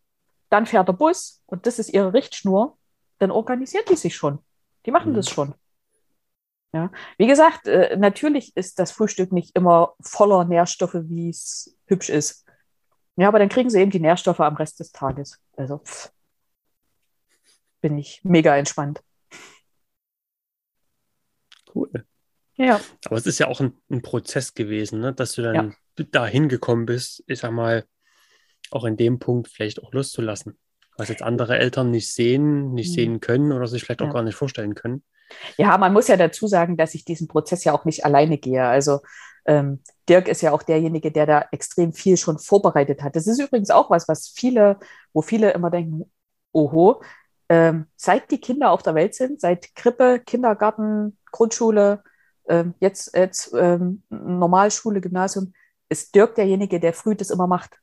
dann 0.50 0.66
fährt 0.66 0.88
der 0.88 0.94
Bus 0.94 1.42
und 1.46 1.66
das 1.66 1.80
ist 1.80 1.90
ihre 1.90 2.14
Richtschnur, 2.14 2.78
dann 3.20 3.32
organisiert 3.32 3.90
die 3.90 3.96
sich 3.96 4.16
schon. 4.16 4.40
Die 4.86 4.92
machen 4.92 5.12
mhm. 5.12 5.16
das 5.16 5.30
schon. 5.30 5.54
Ja, 6.72 6.92
wie 7.18 7.26
gesagt, 7.26 7.68
äh, 7.68 7.98
natürlich 7.98 8.56
ist 8.56 8.78
das 8.78 8.92
Frühstück 8.92 9.32
nicht 9.32 9.56
immer 9.56 9.96
voller 10.02 10.46
Nährstoffe, 10.46 10.98
wie 11.06 11.30
es 11.30 11.76
hübsch 11.88 12.10
ist. 12.10 12.46
Ja, 13.16 13.28
aber 13.28 13.40
dann 13.40 13.50
kriegen 13.50 13.70
sie 13.70 13.80
eben 13.80 13.92
die 13.92 14.00
Nährstoffe 14.00 14.40
am 14.40 14.56
Rest 14.56 14.80
des 14.80 14.92
Tages. 14.92 15.40
Also 15.58 15.80
pff, 15.80 16.12
bin 17.82 17.98
ich 17.98 18.22
mega 18.24 18.56
entspannt. 18.56 19.02
Cool. 21.74 21.90
Ja. 22.56 22.80
Aber 23.06 23.16
es 23.16 23.26
ist 23.26 23.40
ja 23.40 23.48
auch 23.48 23.62
ein, 23.62 23.74
ein 23.90 24.02
Prozess 24.02 24.54
gewesen, 24.54 25.00
ne? 25.00 25.14
dass 25.14 25.34
du 25.34 25.42
dann 25.42 25.76
ja. 25.98 26.06
dahin 26.12 26.50
gekommen 26.50 26.86
bist, 26.86 27.24
ich 27.26 27.40
sag 27.40 27.52
mal, 27.52 27.86
auch 28.72 28.86
in 28.86 28.98
dem 28.98 29.20
Punkt 29.20 29.48
vielleicht 29.48 29.84
auch 29.84 29.92
loszulassen. 29.94 30.58
Was 30.98 31.10
jetzt 31.10 31.22
andere 31.22 31.58
Eltern 31.58 31.92
nicht 31.92 32.14
sehen, 32.14 32.74
nicht 32.74 32.90
mhm. 32.90 32.94
sehen 32.94 33.20
können 33.22 33.52
oder 33.54 33.68
sich 33.68 33.84
vielleicht 33.84 34.02
auch 34.02 34.14
gar 34.14 34.24
nicht 34.24 34.36
vorstellen 34.36 34.76
können. 34.76 35.04
Ja, 35.58 35.78
man 35.78 35.94
muss 35.94 36.08
ja 36.08 36.18
dazu 36.18 36.48
sagen, 36.48 36.76
dass 36.76 36.94
ich 36.94 37.06
diesen 37.06 37.28
Prozess 37.28 37.64
ja 37.64 37.74
auch 37.74 37.86
nicht 37.86 38.04
alleine 38.06 38.38
gehe. 38.38 38.66
Also 38.66 39.00
ähm, 39.46 39.80
Dirk 40.08 40.28
ist 40.28 40.42
ja 40.42 40.52
auch 40.52 40.64
derjenige, 40.64 41.12
der 41.12 41.26
da 41.26 41.46
extrem 41.52 41.94
viel 41.94 42.18
schon 42.18 42.40
vorbereitet 42.40 43.02
hat. 43.02 43.16
Das 43.16 43.28
ist 43.28 43.40
übrigens 43.40 43.70
auch 43.70 43.90
was, 43.90 44.08
was 44.08 44.28
viele, 44.28 44.78
wo 45.14 45.22
viele 45.22 45.52
immer 45.52 45.70
denken, 45.70 46.12
oho, 46.52 47.02
ähm, 47.50 47.88
seit 47.96 48.30
die 48.32 48.40
Kinder 48.40 48.72
auf 48.72 48.84
der 48.84 48.96
Welt 48.96 49.16
sind, 49.16 49.42
seit 49.42 49.76
Krippe, 49.76 50.22
Kindergarten, 50.26 51.18
Grundschule, 51.32 52.04
ähm, 52.48 52.74
jetzt, 52.80 53.16
jetzt 53.16 53.54
ähm, 53.54 54.04
Normalschule, 54.10 55.02
Gymnasium, 55.02 55.54
ist 55.90 56.14
Dirk 56.14 56.36
derjenige, 56.36 56.80
der 56.80 56.94
früh 56.94 57.16
das 57.16 57.30
immer 57.30 57.48
macht. 57.48 57.80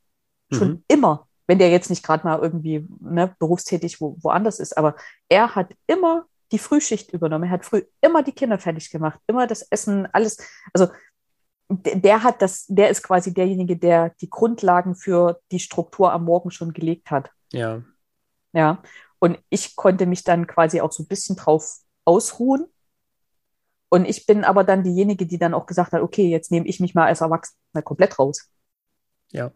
Schon 0.51 0.69
mhm. 0.69 0.83
immer. 0.87 1.27
Wenn 1.47 1.59
der 1.59 1.69
jetzt 1.69 1.89
nicht 1.89 2.03
gerade 2.03 2.27
mal 2.27 2.39
irgendwie 2.39 2.87
ne, 2.99 3.33
berufstätig 3.39 4.01
wo, 4.01 4.17
woanders 4.21 4.59
ist, 4.59 4.77
aber 4.77 4.95
er 5.29 5.55
hat 5.55 5.73
immer 5.87 6.25
die 6.51 6.59
Frühschicht 6.59 7.11
übernommen. 7.13 7.45
Er 7.45 7.51
hat 7.51 7.65
früh 7.65 7.83
immer 8.01 8.23
die 8.23 8.31
Kinder 8.31 8.57
fertig 8.59 8.89
gemacht, 8.89 9.19
immer 9.27 9.47
das 9.47 9.63
Essen, 9.63 10.07
alles. 10.13 10.37
Also 10.73 10.87
der 11.69 12.23
hat 12.23 12.41
das, 12.41 12.65
der 12.67 12.89
ist 12.89 13.03
quasi 13.03 13.33
derjenige, 13.33 13.77
der 13.77 14.11
die 14.21 14.29
Grundlagen 14.29 14.95
für 14.95 15.41
die 15.51 15.59
Struktur 15.59 16.11
am 16.11 16.25
Morgen 16.25 16.51
schon 16.51 16.73
gelegt 16.73 17.11
hat. 17.11 17.29
Ja. 17.51 17.81
Ja. 18.53 18.81
Und 19.19 19.39
ich 19.49 19.75
konnte 19.75 20.05
mich 20.05 20.23
dann 20.23 20.47
quasi 20.47 20.79
auch 20.79 20.91
so 20.91 21.03
ein 21.03 21.07
bisschen 21.07 21.35
drauf 21.35 21.79
ausruhen. 22.05 22.67
Und 23.89 24.05
ich 24.05 24.25
bin 24.25 24.43
aber 24.43 24.63
dann 24.63 24.83
diejenige, 24.83 25.25
die 25.25 25.37
dann 25.37 25.53
auch 25.53 25.65
gesagt 25.65 25.93
hat, 25.93 26.01
okay, 26.01 26.29
jetzt 26.29 26.51
nehme 26.51 26.67
ich 26.67 26.79
mich 26.79 26.93
mal 26.93 27.07
als 27.07 27.21
Erwachsener 27.21 27.81
komplett 27.83 28.19
raus. 28.19 28.49
Ja. 29.31 29.51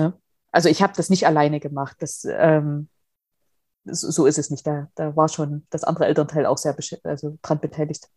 Ne? 0.00 0.14
Also 0.52 0.68
ich 0.68 0.82
habe 0.82 0.92
das 0.96 1.10
nicht 1.10 1.26
alleine 1.26 1.60
gemacht. 1.60 1.96
Das, 2.00 2.26
ähm, 2.28 2.88
so, 3.84 4.10
so 4.10 4.26
ist 4.26 4.38
es 4.38 4.50
nicht. 4.50 4.66
Da, 4.66 4.88
da 4.94 5.14
war 5.16 5.28
schon 5.28 5.66
das 5.70 5.84
andere 5.84 6.06
Elternteil 6.06 6.46
auch 6.46 6.58
sehr 6.58 6.76
also 7.04 7.38
dran 7.42 7.60
beteiligt. 7.60 8.08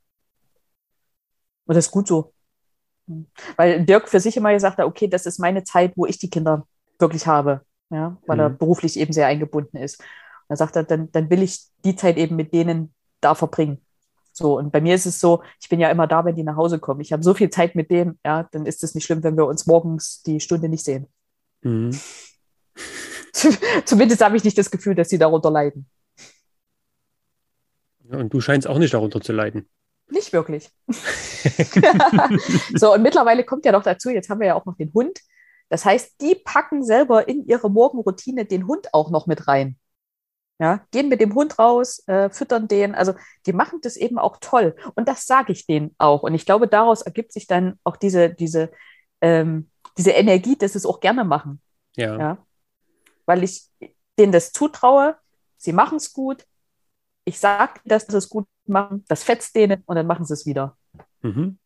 Und 1.66 1.76
das 1.76 1.86
ist 1.86 1.92
gut 1.92 2.08
so. 2.08 2.34
Weil 3.58 3.86
Dirk 3.86 4.08
für 4.08 4.20
sich 4.20 4.38
immer 4.38 4.54
gesagt 4.54 4.78
hat, 4.78 4.86
okay, 4.86 5.08
das 5.08 5.26
ist 5.26 5.40
meine 5.40 5.64
Zeit, 5.64 5.94
wo 5.96 6.06
ich 6.06 6.20
die 6.20 6.30
Kinder 6.30 6.66
wirklich 7.00 7.28
habe, 7.28 7.62
ja, 7.90 8.18
weil 8.26 8.38
mhm. 8.38 8.44
er 8.44 8.50
beruflich 8.50 8.98
eben 8.98 9.12
sehr 9.12 9.28
eingebunden 9.28 9.78
ist. 9.78 10.00
Und 10.00 10.08
er 10.50 10.58
sagt 10.58 10.76
er, 10.78 10.84
dann, 10.84 11.12
dann 11.12 11.30
will 11.30 11.44
ich 11.44 11.68
die 11.84 11.96
Zeit 11.96 12.18
eben 12.18 12.38
mit 12.38 12.54
denen 12.54 12.94
da 13.20 13.36
verbringen. 13.36 13.86
So, 14.32 14.58
und 14.58 14.72
bei 14.72 14.82
mir 14.82 14.96
ist 14.96 15.06
es 15.06 15.20
so, 15.20 15.44
ich 15.62 15.70
bin 15.70 15.80
ja 15.80 15.92
immer 15.92 16.08
da, 16.08 16.26
wenn 16.26 16.36
die 16.36 16.44
nach 16.44 16.56
Hause 16.56 16.80
kommen. 16.80 17.02
Ich 17.02 17.14
habe 17.14 17.24
so 17.24 17.34
viel 17.34 17.50
Zeit 17.50 17.76
mit 17.76 17.92
denen, 17.92 18.20
ja, 18.26 18.44
dann 18.52 18.66
ist 18.66 18.84
es 18.84 18.96
nicht 18.96 19.06
schlimm, 19.06 19.24
wenn 19.24 19.38
wir 19.38 19.46
uns 19.46 19.68
morgens 19.68 20.24
die 20.24 20.40
Stunde 20.40 20.70
nicht 20.70 20.84
sehen. 20.84 21.08
Mhm. 21.64 22.00
Zumindest 23.86 24.22
habe 24.22 24.38
ich 24.38 24.44
nicht 24.44 24.58
das 24.58 24.72
Gefühl, 24.72 24.96
dass 24.96 25.10
sie 25.10 25.18
darunter 25.18 25.52
leiden. 25.52 25.90
Ja, 28.10 28.18
und 28.18 28.34
du 28.34 28.42
scheinst 28.42 28.68
auch 28.68 28.78
nicht 28.78 28.94
darunter 28.94 29.22
zu 29.22 29.34
leiden. 29.34 29.70
Nicht 30.10 30.34
wirklich. 30.34 30.70
so, 32.76 32.94
und 32.94 33.02
mittlerweile 33.02 33.44
kommt 33.44 33.66
ja 33.66 33.72
noch 33.72 33.84
dazu, 33.84 34.10
jetzt 34.10 34.30
haben 34.30 34.40
wir 34.40 34.48
ja 34.48 34.56
auch 34.56 34.66
noch 34.66 34.78
den 34.78 34.94
Hund. 34.94 35.20
Das 35.70 35.86
heißt, 35.86 36.22
die 36.22 36.36
packen 36.36 36.84
selber 36.84 37.28
in 37.28 37.48
ihre 37.48 37.70
Morgenroutine 37.70 38.46
den 38.46 38.68
Hund 38.68 38.94
auch 38.94 39.10
noch 39.10 39.26
mit 39.26 39.48
rein. 39.48 39.78
Ja, 40.60 40.86
gehen 40.92 41.10
mit 41.10 41.20
dem 41.20 41.34
Hund 41.34 41.58
raus, 41.58 42.08
äh, 42.08 42.30
füttern 42.30 42.68
den. 42.68 42.94
Also 42.94 43.16
die 43.48 43.54
machen 43.54 43.80
das 43.82 43.98
eben 43.98 44.20
auch 44.20 44.38
toll. 44.40 44.76
Und 44.96 45.08
das 45.08 45.26
sage 45.26 45.52
ich 45.52 45.66
denen 45.66 45.96
auch. 45.98 46.22
Und 46.24 46.36
ich 46.36 46.46
glaube, 46.46 46.68
daraus 46.68 47.02
ergibt 47.02 47.34
sich 47.34 47.48
dann 47.48 47.80
auch 47.84 47.98
diese, 47.98 48.30
diese, 48.30 48.72
ähm, 49.20 49.72
diese 49.98 50.12
Energie, 50.12 50.56
dass 50.56 50.74
sie 50.74 50.80
es 50.80 50.86
auch 50.86 51.00
gerne 51.00 51.24
machen. 51.24 51.62
Ja. 51.96 52.18
ja. 52.18 52.38
Weil 53.26 53.44
ich 53.44 53.70
denen 54.18 54.32
das 54.32 54.52
zutraue, 54.52 55.18
sie 55.58 55.74
machen 55.74 55.98
es 55.98 56.14
gut. 56.14 56.46
Ich 57.26 57.40
sage, 57.40 57.80
dass 57.86 58.08
sie 58.08 58.18
es 58.18 58.30
gut 58.30 58.48
machen, 58.66 59.06
das 59.08 59.24
fetzt 59.24 59.56
denen 59.56 59.84
und 59.86 59.96
dann 59.96 60.08
machen 60.08 60.26
sie 60.26 60.34
es 60.34 60.46
wieder. 60.46 60.78
Mhm. 61.22 61.58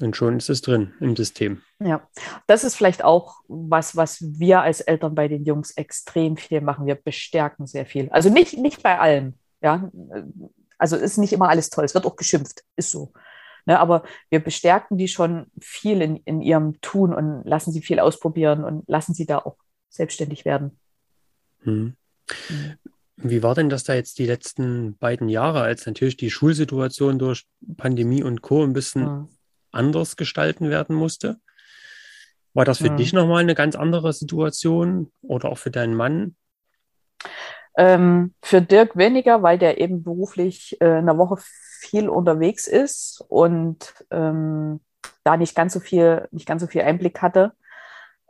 Und 0.00 0.16
schon 0.16 0.36
ist 0.36 0.48
es 0.48 0.62
drin 0.62 0.94
im 1.00 1.16
System. 1.16 1.62
Ja, 1.78 2.08
das 2.46 2.64
ist 2.64 2.76
vielleicht 2.76 3.04
auch 3.04 3.40
was, 3.48 3.96
was 3.96 4.18
wir 4.20 4.62
als 4.62 4.80
Eltern 4.80 5.14
bei 5.14 5.28
den 5.28 5.44
Jungs 5.44 5.72
extrem 5.72 6.36
viel 6.36 6.60
machen. 6.60 6.86
Wir 6.86 6.94
bestärken 6.94 7.66
sehr 7.66 7.86
viel. 7.86 8.08
Also 8.10 8.30
nicht, 8.30 8.56
nicht 8.56 8.82
bei 8.82 8.98
allen. 8.98 9.38
Ja, 9.62 9.90
also 10.78 10.96
ist 10.96 11.18
nicht 11.18 11.32
immer 11.32 11.48
alles 11.48 11.68
toll. 11.68 11.84
Es 11.84 11.94
wird 11.94 12.06
auch 12.06 12.16
geschimpft, 12.16 12.64
ist 12.76 12.90
so. 12.90 13.12
Ne, 13.66 13.78
aber 13.78 14.04
wir 14.30 14.40
bestärken 14.40 14.96
die 14.96 15.08
schon 15.08 15.46
viel 15.60 16.02
in, 16.02 16.16
in 16.16 16.40
ihrem 16.40 16.80
Tun 16.80 17.14
und 17.14 17.42
lassen 17.44 17.72
sie 17.72 17.82
viel 17.82 18.00
ausprobieren 18.00 18.64
und 18.64 18.88
lassen 18.88 19.14
sie 19.14 19.26
da 19.26 19.38
auch 19.38 19.56
selbstständig 19.88 20.44
werden. 20.44 20.78
Hm. 21.62 21.96
Mhm. 22.48 22.78
Wie 23.22 23.42
war 23.42 23.54
denn 23.54 23.68
das 23.68 23.84
da 23.84 23.94
jetzt 23.94 24.18
die 24.18 24.26
letzten 24.26 24.96
beiden 24.96 25.28
Jahre, 25.28 25.60
als 25.60 25.84
natürlich 25.84 26.16
die 26.16 26.30
Schulsituation 26.30 27.18
durch 27.18 27.46
Pandemie 27.76 28.22
und 28.22 28.40
Co. 28.40 28.64
ein 28.64 28.72
bisschen 28.72 29.02
ja. 29.02 29.28
anders 29.72 30.16
gestalten 30.16 30.70
werden 30.70 30.96
musste? 30.96 31.36
War 32.54 32.64
das 32.64 32.78
für 32.78 32.86
ja. 32.86 32.96
dich 32.96 33.12
nochmal 33.12 33.42
eine 33.42 33.54
ganz 33.54 33.76
andere 33.76 34.12
Situation 34.12 35.12
oder 35.20 35.50
auch 35.50 35.58
für 35.58 35.70
deinen 35.70 35.94
Mann? 35.94 36.34
Ähm, 37.76 38.34
für 38.42 38.62
Dirk 38.62 38.96
weniger, 38.96 39.42
weil 39.42 39.58
der 39.58 39.80
eben 39.80 40.02
beruflich 40.02 40.80
äh, 40.80 40.98
in 40.98 41.06
der 41.06 41.18
Woche 41.18 41.36
viel 41.80 42.08
unterwegs 42.08 42.66
ist 42.66 43.24
und 43.28 43.94
ähm, 44.10 44.80
da 45.24 45.36
nicht 45.36 45.54
ganz 45.54 45.72
so 45.72 45.80
viel, 45.80 46.28
nicht 46.30 46.46
ganz 46.46 46.62
so 46.62 46.68
viel 46.68 46.82
Einblick 46.82 47.22
hatte. 47.22 47.52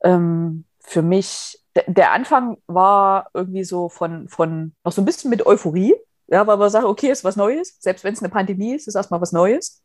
Ähm, 0.02 0.64
für 0.80 1.02
mich 1.02 1.60
der 1.86 2.12
Anfang 2.12 2.58
war 2.66 3.30
irgendwie 3.34 3.64
so 3.64 3.88
von, 3.88 4.28
von 4.28 4.74
noch 4.84 4.92
so 4.92 5.02
ein 5.02 5.04
bisschen 5.04 5.30
mit 5.30 5.46
Euphorie, 5.46 5.94
ja, 6.26 6.46
weil 6.46 6.56
man 6.56 6.70
sagt, 6.70 6.84
okay, 6.84 7.10
ist 7.10 7.24
was 7.24 7.36
Neues, 7.36 7.76
selbst 7.80 8.04
wenn 8.04 8.14
es 8.14 8.20
eine 8.20 8.28
Pandemie 8.28 8.74
ist, 8.74 8.88
ist 8.88 8.94
erstmal 8.94 9.20
was 9.20 9.32
Neues. 9.32 9.82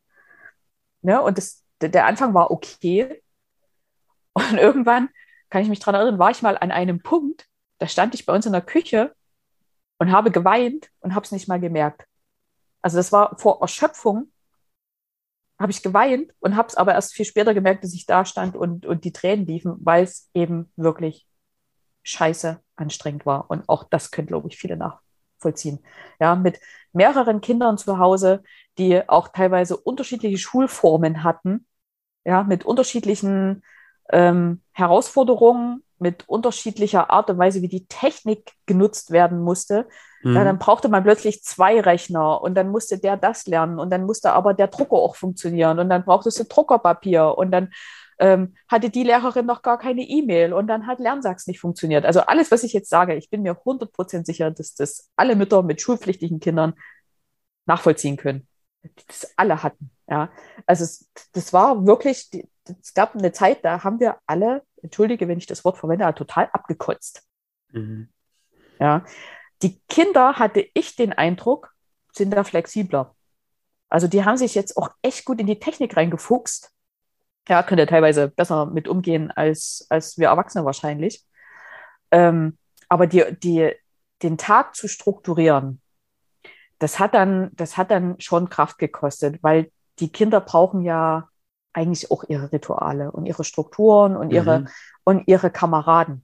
Ja, 1.02 1.20
und 1.20 1.38
das, 1.38 1.64
der 1.80 2.06
Anfang 2.06 2.34
war 2.34 2.50
okay. 2.50 3.22
Und 4.32 4.58
irgendwann, 4.58 5.08
kann 5.50 5.62
ich 5.62 5.68
mich 5.68 5.78
daran 5.78 5.94
erinnern, 5.94 6.18
war 6.18 6.30
ich 6.30 6.42
mal 6.42 6.58
an 6.58 6.70
einem 6.70 7.00
Punkt, 7.00 7.46
da 7.78 7.86
stand 7.86 8.14
ich 8.14 8.26
bei 8.26 8.34
uns 8.34 8.46
in 8.46 8.52
der 8.52 8.62
Küche 8.62 9.14
und 9.98 10.12
habe 10.12 10.30
geweint 10.30 10.90
und 11.00 11.14
habe 11.14 11.24
es 11.24 11.32
nicht 11.32 11.48
mal 11.48 11.60
gemerkt. 11.60 12.06
Also 12.86 12.98
das 12.98 13.10
war 13.10 13.36
vor 13.36 13.60
Erschöpfung, 13.62 14.30
habe 15.58 15.72
ich 15.72 15.82
geweint 15.82 16.32
und 16.38 16.54
habe 16.54 16.68
es 16.68 16.76
aber 16.76 16.94
erst 16.94 17.14
viel 17.14 17.24
später 17.24 17.52
gemerkt, 17.52 17.82
dass 17.82 17.94
ich 17.94 18.06
da 18.06 18.24
stand 18.24 18.54
und, 18.54 18.86
und 18.86 19.02
die 19.02 19.12
Tränen 19.12 19.44
liefen, 19.44 19.74
weil 19.80 20.04
es 20.04 20.30
eben 20.34 20.70
wirklich 20.76 21.26
scheiße 22.04 22.62
anstrengend 22.76 23.26
war. 23.26 23.50
Und 23.50 23.68
auch 23.68 23.82
das 23.82 24.12
können, 24.12 24.28
glaube 24.28 24.46
ich, 24.46 24.56
viele 24.56 24.76
nachvollziehen. 24.76 25.80
Ja, 26.20 26.36
mit 26.36 26.60
mehreren 26.92 27.40
Kindern 27.40 27.76
zu 27.76 27.98
Hause, 27.98 28.44
die 28.78 29.08
auch 29.08 29.26
teilweise 29.26 29.76
unterschiedliche 29.76 30.38
Schulformen 30.38 31.24
hatten, 31.24 31.66
ja, 32.24 32.44
mit 32.44 32.64
unterschiedlichen 32.64 33.64
ähm, 34.10 34.62
Herausforderungen, 34.70 35.82
mit 35.98 36.28
unterschiedlicher 36.28 37.10
Art 37.10 37.30
und 37.30 37.38
Weise, 37.38 37.62
wie 37.62 37.68
die 37.68 37.86
Technik 37.86 38.52
genutzt 38.66 39.10
werden 39.10 39.40
musste. 39.40 39.86
Mhm. 40.22 40.34
Ja, 40.34 40.44
dann 40.44 40.58
brauchte 40.58 40.88
man 40.88 41.04
plötzlich 41.04 41.42
zwei 41.42 41.80
Rechner 41.80 42.40
und 42.42 42.54
dann 42.54 42.70
musste 42.70 42.98
der 42.98 43.16
das 43.16 43.46
lernen 43.46 43.78
und 43.78 43.90
dann 43.90 44.04
musste 44.04 44.32
aber 44.32 44.54
der 44.54 44.68
Drucker 44.68 44.96
auch 44.96 45.16
funktionieren 45.16 45.78
und 45.78 45.88
dann 45.88 46.04
brauchtest 46.04 46.38
du 46.38 46.44
Druckerpapier 46.44 47.36
und 47.36 47.50
dann 47.50 47.70
ähm, 48.18 48.54
hatte 48.68 48.90
die 48.90 49.02
Lehrerin 49.04 49.46
noch 49.46 49.62
gar 49.62 49.78
keine 49.78 50.02
E-Mail 50.02 50.52
und 50.52 50.66
dann 50.68 50.86
hat 50.86 51.00
Lernsachs 51.00 51.46
nicht 51.46 51.60
funktioniert. 51.60 52.04
Also 52.04 52.20
alles, 52.20 52.50
was 52.50 52.62
ich 52.62 52.72
jetzt 52.72 52.88
sage, 52.88 53.14
ich 53.14 53.30
bin 53.30 53.42
mir 53.42 53.54
100% 53.54 54.24
sicher, 54.24 54.50
dass 54.50 54.74
das 54.74 55.10
alle 55.16 55.36
Mütter 55.36 55.62
mit 55.62 55.80
schulpflichtigen 55.80 56.40
Kindern 56.40 56.74
nachvollziehen 57.66 58.16
können. 58.16 58.46
Das 59.08 59.32
alle 59.36 59.62
hatten. 59.62 59.90
Ja, 60.08 60.30
also 60.66 60.84
es, 60.84 61.10
das 61.32 61.52
war 61.52 61.84
wirklich, 61.84 62.30
es 62.64 62.94
gab 62.94 63.16
eine 63.16 63.32
Zeit, 63.32 63.64
da 63.64 63.82
haben 63.82 63.98
wir 63.98 64.16
alle, 64.26 64.62
entschuldige, 64.86 65.28
wenn 65.28 65.38
ich 65.38 65.46
das 65.46 65.64
Wort 65.64 65.78
verwende, 65.78 66.12
total 66.14 66.48
abgekotzt. 66.52 67.22
Mhm. 67.72 68.08
Ja, 68.78 69.04
die 69.62 69.80
Kinder 69.88 70.34
hatte 70.34 70.66
ich 70.74 70.96
den 70.96 71.12
Eindruck, 71.12 71.72
sind 72.12 72.30
da 72.30 72.44
flexibler. 72.44 73.14
Also 73.88 74.08
die 74.08 74.24
haben 74.24 74.36
sich 74.36 74.54
jetzt 74.54 74.76
auch 74.76 74.90
echt 75.02 75.24
gut 75.24 75.40
in 75.40 75.46
die 75.46 75.60
Technik 75.60 75.96
reingefuchst 75.96 76.72
ja, 77.48 77.62
könnt 77.62 77.80
ihr 77.80 77.86
teilweise 77.86 78.28
besser 78.28 78.66
mit 78.66 78.88
umgehen 78.88 79.30
als, 79.30 79.86
als 79.88 80.18
wir 80.18 80.28
Erwachsene 80.28 80.64
wahrscheinlich. 80.64 81.24
Ähm, 82.10 82.58
aber 82.88 83.06
die, 83.06 83.24
die, 83.42 83.72
den 84.22 84.38
Tag 84.38 84.74
zu 84.74 84.88
strukturieren, 84.88 85.80
das 86.78 86.98
hat 86.98 87.14
dann, 87.14 87.50
das 87.54 87.76
hat 87.76 87.90
dann 87.90 88.20
schon 88.20 88.50
Kraft 88.50 88.78
gekostet, 88.78 89.42
weil 89.42 89.70
die 89.98 90.10
Kinder 90.10 90.40
brauchen 90.40 90.82
ja 90.82 91.28
eigentlich 91.76 92.10
auch 92.10 92.24
ihre 92.28 92.52
Rituale 92.52 93.12
und 93.12 93.26
ihre 93.26 93.44
Strukturen 93.44 94.16
und 94.16 94.30
ihre, 94.30 94.60
mhm. 94.60 94.68
und 95.04 95.28
ihre 95.28 95.50
Kameraden. 95.50 96.22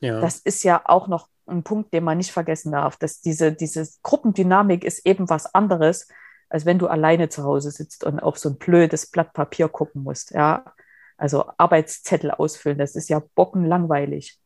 Ja. 0.00 0.20
Das 0.20 0.38
ist 0.38 0.62
ja 0.62 0.80
auch 0.84 1.08
noch 1.08 1.28
ein 1.46 1.64
Punkt, 1.64 1.92
den 1.92 2.04
man 2.04 2.18
nicht 2.18 2.30
vergessen 2.30 2.70
darf, 2.70 2.96
dass 2.96 3.20
diese, 3.20 3.52
diese 3.52 3.88
Gruppendynamik 4.02 4.84
ist 4.84 5.04
eben 5.04 5.28
was 5.28 5.52
anderes, 5.54 6.06
als 6.48 6.64
wenn 6.66 6.78
du 6.78 6.86
alleine 6.86 7.28
zu 7.28 7.42
Hause 7.42 7.72
sitzt 7.72 8.04
und 8.04 8.20
auf 8.20 8.38
so 8.38 8.50
ein 8.50 8.58
blödes 8.58 9.10
Blatt 9.10 9.32
Papier 9.32 9.68
gucken 9.68 10.04
musst. 10.04 10.30
Ja, 10.30 10.64
also 11.16 11.50
Arbeitszettel 11.56 12.30
ausfüllen, 12.30 12.78
das 12.78 12.94
ist 12.94 13.08
ja 13.08 13.20
bockenlangweilig. 13.34 14.38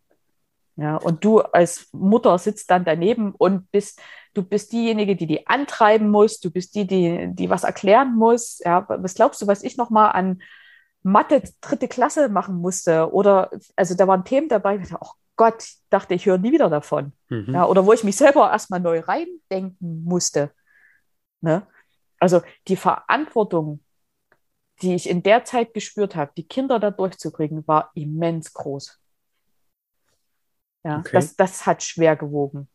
Ja, 0.76 0.96
und 0.96 1.22
du 1.22 1.40
als 1.40 1.88
Mutter 1.92 2.38
sitzt 2.38 2.70
dann 2.70 2.86
daneben 2.86 3.34
und 3.34 3.70
bist, 3.70 4.00
du 4.34 4.42
bist 4.42 4.72
diejenige, 4.72 5.16
die 5.16 5.26
die 5.26 5.46
antreiben 5.46 6.08
muss, 6.08 6.40
du 6.40 6.50
bist 6.50 6.74
die, 6.74 6.86
die, 6.86 7.28
die 7.32 7.50
was 7.50 7.64
erklären 7.64 8.14
muss. 8.14 8.60
Ja, 8.64 8.86
was 8.88 9.14
glaubst 9.14 9.42
du, 9.42 9.46
was 9.46 9.62
ich 9.62 9.76
nochmal 9.76 10.12
an 10.12 10.42
Mathe 11.02 11.42
dritte 11.60 11.88
Klasse 11.88 12.28
machen 12.28 12.56
musste? 12.56 13.12
Oder, 13.12 13.50
also 13.76 13.94
da 13.94 14.06
waren 14.08 14.24
Themen 14.24 14.48
dabei, 14.48 14.76
ich 14.76 14.88
dachte, 14.88 15.04
oh 15.04 15.12
Gott, 15.36 15.62
ich 15.62 15.80
dachte, 15.90 16.14
ich 16.14 16.26
höre 16.26 16.38
nie 16.38 16.52
wieder 16.52 16.70
davon. 16.70 17.12
Mhm. 17.28 17.54
Ja, 17.54 17.66
oder 17.66 17.84
wo 17.84 17.92
ich 17.92 18.04
mich 18.04 18.16
selber 18.16 18.50
erstmal 18.50 18.80
neu 18.80 19.00
reindenken 19.00 20.04
musste. 20.04 20.50
Ne? 21.40 21.66
Also 22.18 22.42
die 22.68 22.76
Verantwortung, 22.76 23.80
die 24.80 24.94
ich 24.94 25.08
in 25.08 25.22
der 25.22 25.44
Zeit 25.44 25.74
gespürt 25.74 26.16
habe, 26.16 26.32
die 26.36 26.46
Kinder 26.46 26.78
da 26.78 26.90
durchzukriegen, 26.90 27.66
war 27.66 27.90
immens 27.94 28.52
groß. 28.52 28.98
Ja, 30.84 30.98
okay. 30.98 31.10
das, 31.12 31.36
das 31.36 31.66
hat 31.66 31.82
schwer 31.82 32.16
gewogen. 32.16 32.68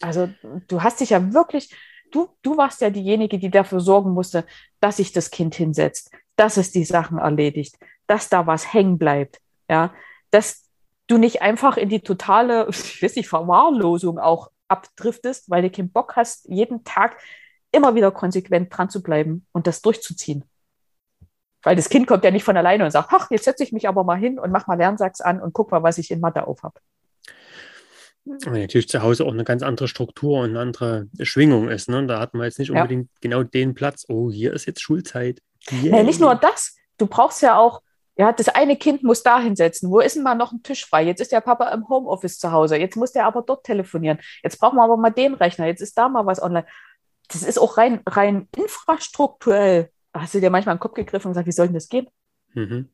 Also 0.00 0.28
du 0.68 0.82
hast 0.82 1.00
dich 1.00 1.10
ja 1.10 1.32
wirklich, 1.32 1.74
du, 2.12 2.28
du 2.42 2.56
warst 2.56 2.80
ja 2.80 2.90
diejenige, 2.90 3.38
die 3.38 3.50
dafür 3.50 3.80
sorgen 3.80 4.12
musste, 4.12 4.44
dass 4.80 4.98
sich 4.98 5.12
das 5.12 5.30
Kind 5.30 5.54
hinsetzt, 5.54 6.10
dass 6.36 6.56
es 6.56 6.72
die 6.72 6.84
Sachen 6.84 7.18
erledigt, 7.18 7.76
dass 8.06 8.28
da 8.28 8.46
was 8.46 8.72
hängen 8.72 8.98
bleibt. 8.98 9.40
Ja, 9.68 9.92
dass 10.30 10.68
du 11.06 11.18
nicht 11.18 11.42
einfach 11.42 11.76
in 11.76 11.88
die 11.88 12.00
totale, 12.00 12.66
ich 12.70 13.02
weiß 13.02 13.16
nicht, 13.16 13.28
Verwahrlosung 13.28 14.18
auch 14.18 14.50
abdriftest, 14.68 15.48
weil 15.50 15.62
du 15.62 15.70
keinen 15.70 15.92
Bock 15.92 16.16
hast, 16.16 16.48
jeden 16.48 16.84
Tag 16.84 17.16
immer 17.72 17.94
wieder 17.94 18.10
konsequent 18.10 18.76
dran 18.76 18.90
zu 18.90 19.02
bleiben 19.02 19.46
und 19.52 19.66
das 19.66 19.82
durchzuziehen. 19.82 20.44
Weil 21.62 21.76
das 21.76 21.88
Kind 21.88 22.06
kommt 22.06 22.24
ja 22.24 22.30
nicht 22.30 22.44
von 22.44 22.56
alleine 22.56 22.84
und 22.84 22.90
sagt, 22.90 23.08
ach, 23.12 23.30
jetzt 23.30 23.44
setze 23.44 23.64
ich 23.64 23.72
mich 23.72 23.88
aber 23.88 24.04
mal 24.04 24.18
hin 24.18 24.38
und 24.38 24.52
mach 24.52 24.66
mal 24.66 24.78
Lernsachs 24.78 25.20
an 25.20 25.40
und 25.40 25.52
guck 25.52 25.70
mal, 25.72 25.82
was 25.82 25.98
ich 25.98 26.10
in 26.10 26.20
Mathe 26.20 26.46
auf 26.46 26.62
habe. 26.62 26.80
Weil 28.26 28.62
natürlich 28.62 28.88
zu 28.88 29.02
Hause 29.02 29.24
auch 29.24 29.32
eine 29.32 29.44
ganz 29.44 29.62
andere 29.62 29.88
Struktur 29.88 30.40
und 30.40 30.50
eine 30.50 30.60
andere 30.60 31.08
Schwingung 31.22 31.68
ist. 31.68 31.88
Ne? 31.88 32.06
Da 32.06 32.18
hat 32.18 32.34
man 32.34 32.44
jetzt 32.44 32.58
nicht 32.58 32.70
unbedingt 32.70 33.06
ja. 33.06 33.18
genau 33.20 33.42
den 33.44 33.74
Platz, 33.74 34.04
oh, 34.08 34.30
hier 34.30 34.52
ist 34.52 34.66
jetzt 34.66 34.82
Schulzeit. 34.82 35.40
Yeah. 35.70 35.98
Ja, 35.98 36.02
nicht 36.02 36.20
nur 36.20 36.34
das, 36.34 36.76
du 36.98 37.06
brauchst 37.06 37.42
ja 37.42 37.56
auch, 37.56 37.82
ja, 38.16 38.32
das 38.32 38.48
eine 38.48 38.76
Kind 38.76 39.02
muss 39.02 39.22
da 39.22 39.40
hinsetzen. 39.40 39.90
Wo 39.90 40.00
ist 40.00 40.16
denn 40.16 40.22
mal 40.22 40.34
noch 40.34 40.50
ein 40.50 40.62
Tisch 40.62 40.86
frei? 40.86 41.04
Jetzt 41.04 41.20
ist 41.20 41.32
der 41.32 41.40
Papa 41.40 41.68
im 41.68 41.88
Homeoffice 41.88 42.38
zu 42.38 42.50
Hause. 42.50 42.76
Jetzt 42.76 42.96
muss 42.96 43.12
der 43.12 43.26
aber 43.26 43.42
dort 43.42 43.64
telefonieren. 43.64 44.18
Jetzt 44.42 44.58
brauchen 44.58 44.76
wir 44.76 44.84
aber 44.84 44.96
mal 44.96 45.10
den 45.10 45.34
Rechner. 45.34 45.66
Jetzt 45.66 45.82
ist 45.82 45.98
da 45.98 46.08
mal 46.08 46.24
was 46.24 46.42
online. 46.42 46.66
Das 47.28 47.42
ist 47.42 47.58
auch 47.58 47.76
rein, 47.76 48.00
rein 48.06 48.48
infrastrukturell. 48.56 49.90
Hast 50.14 50.34
du 50.34 50.40
dir 50.40 50.50
manchmal 50.50 50.76
den 50.76 50.80
Kopf 50.80 50.94
gegriffen 50.94 51.28
und 51.28 51.32
gesagt, 51.32 51.46
wie 51.46 51.52
soll 51.52 51.66
denn 51.66 51.74
das 51.74 51.88
gehen? 51.88 52.08
Mhm. 52.54 52.88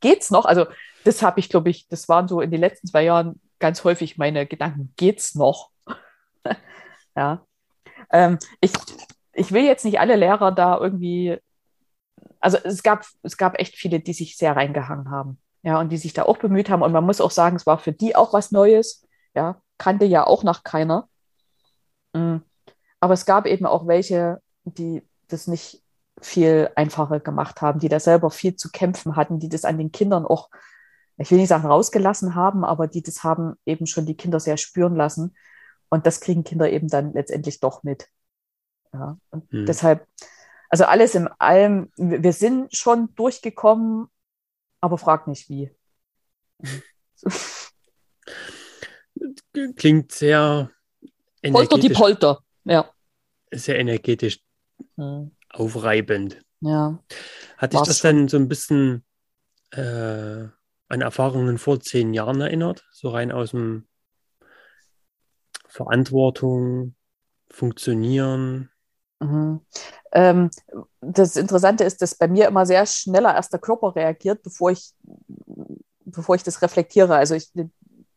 Geht's 0.00 0.30
noch? 0.30 0.44
Also, 0.44 0.66
das 1.04 1.22
habe 1.22 1.40
ich, 1.40 1.48
glaube 1.48 1.70
ich, 1.70 1.88
das 1.88 2.08
waren 2.08 2.28
so 2.28 2.42
in 2.42 2.50
den 2.50 2.60
letzten 2.60 2.86
zwei 2.86 3.04
Jahren 3.04 3.40
ganz 3.64 3.82
häufig 3.82 4.18
meine 4.18 4.46
Gedanken. 4.46 4.92
Geht's 4.96 5.34
noch? 5.34 5.70
ja. 7.16 7.40
Ähm, 8.10 8.38
ich, 8.60 8.72
ich 9.32 9.52
will 9.52 9.64
jetzt 9.64 9.84
nicht 9.84 9.98
alle 9.98 10.16
Lehrer 10.16 10.52
da 10.52 10.78
irgendwie 10.78 11.38
also 12.44 12.58
es 12.58 12.82
gab, 12.82 13.06
es 13.22 13.38
gab 13.38 13.58
echt 13.58 13.74
viele, 13.74 14.00
die 14.00 14.12
sich 14.12 14.36
sehr 14.36 14.54
reingehangen 14.54 15.10
haben. 15.10 15.38
Ja, 15.62 15.80
und 15.80 15.88
die 15.88 15.96
sich 15.96 16.12
da 16.12 16.24
auch 16.24 16.36
bemüht 16.36 16.68
haben. 16.68 16.82
Und 16.82 16.92
man 16.92 17.06
muss 17.06 17.22
auch 17.22 17.30
sagen, 17.30 17.56
es 17.56 17.64
war 17.64 17.78
für 17.78 17.92
die 17.92 18.14
auch 18.14 18.34
was 18.34 18.52
Neues. 18.52 19.06
Ja, 19.34 19.62
kannte 19.78 20.04
ja 20.04 20.26
auch 20.26 20.42
noch 20.42 20.62
keiner. 20.62 21.08
Mhm. 22.12 22.42
Aber 23.00 23.14
es 23.14 23.24
gab 23.24 23.46
eben 23.46 23.64
auch 23.64 23.86
welche, 23.86 24.42
die 24.64 25.02
das 25.28 25.46
nicht 25.46 25.82
viel 26.20 26.70
einfacher 26.76 27.18
gemacht 27.18 27.62
haben, 27.62 27.80
die 27.80 27.88
da 27.88 27.98
selber 27.98 28.30
viel 28.30 28.56
zu 28.56 28.70
kämpfen 28.70 29.16
hatten, 29.16 29.38
die 29.38 29.48
das 29.48 29.64
an 29.64 29.78
den 29.78 29.90
Kindern 29.90 30.26
auch, 30.26 30.50
ich 31.16 31.30
will 31.30 31.38
nicht 31.38 31.48
sagen 31.48 31.66
rausgelassen 31.66 32.34
haben, 32.34 32.64
aber 32.64 32.86
die 32.86 33.02
das 33.02 33.22
haben 33.22 33.54
eben 33.66 33.86
schon 33.86 34.06
die 34.06 34.16
Kinder 34.16 34.40
sehr 34.40 34.56
spüren 34.56 34.96
lassen. 34.96 35.36
Und 35.88 36.06
das 36.06 36.20
kriegen 36.20 36.44
Kinder 36.44 36.70
eben 36.70 36.88
dann 36.88 37.12
letztendlich 37.12 37.60
doch 37.60 37.84
mit. 37.84 38.08
Ja, 38.92 39.18
und 39.30 39.50
hm. 39.50 39.66
deshalb, 39.66 40.06
also 40.68 40.84
alles 40.84 41.14
in 41.14 41.28
allem, 41.38 41.92
wir 41.96 42.32
sind 42.32 42.74
schon 42.74 43.14
durchgekommen, 43.14 44.08
aber 44.80 44.98
frag 44.98 45.28
nicht 45.28 45.48
wie. 45.48 45.70
Klingt 49.76 50.12
sehr 50.12 50.70
Polter 51.42 51.78
die 51.78 51.90
Polter, 51.90 52.40
ja. 52.64 52.90
Sehr 53.52 53.78
energetisch 53.78 54.40
hm. 54.96 55.30
aufreibend. 55.50 56.42
Ja. 56.60 56.98
Hat 57.58 57.72
dich 57.72 57.82
das 57.82 57.98
schon. 57.98 58.16
dann 58.16 58.28
so 58.28 58.36
ein 58.36 58.48
bisschen 58.48 59.04
äh, 59.70 60.48
an 60.88 61.00
Erfahrungen 61.00 61.58
vor 61.58 61.80
zehn 61.80 62.14
Jahren 62.14 62.40
erinnert? 62.40 62.84
So 62.92 63.08
rein 63.08 63.32
aus 63.32 63.52
dem 63.52 63.86
Verantwortung, 65.68 66.94
Funktionieren? 67.50 68.70
Mhm. 69.20 69.60
Ähm, 70.12 70.50
das 71.00 71.36
Interessante 71.36 71.84
ist, 71.84 72.02
dass 72.02 72.16
bei 72.16 72.28
mir 72.28 72.48
immer 72.48 72.66
sehr 72.66 72.84
schneller 72.86 73.34
erst 73.34 73.52
der 73.52 73.60
Körper 73.60 73.94
reagiert, 73.94 74.42
bevor 74.42 74.70
ich, 74.70 74.92
bevor 76.04 76.34
ich 76.34 76.42
das 76.42 76.62
reflektiere. 76.62 77.14
Also 77.14 77.34
ich, 77.34 77.50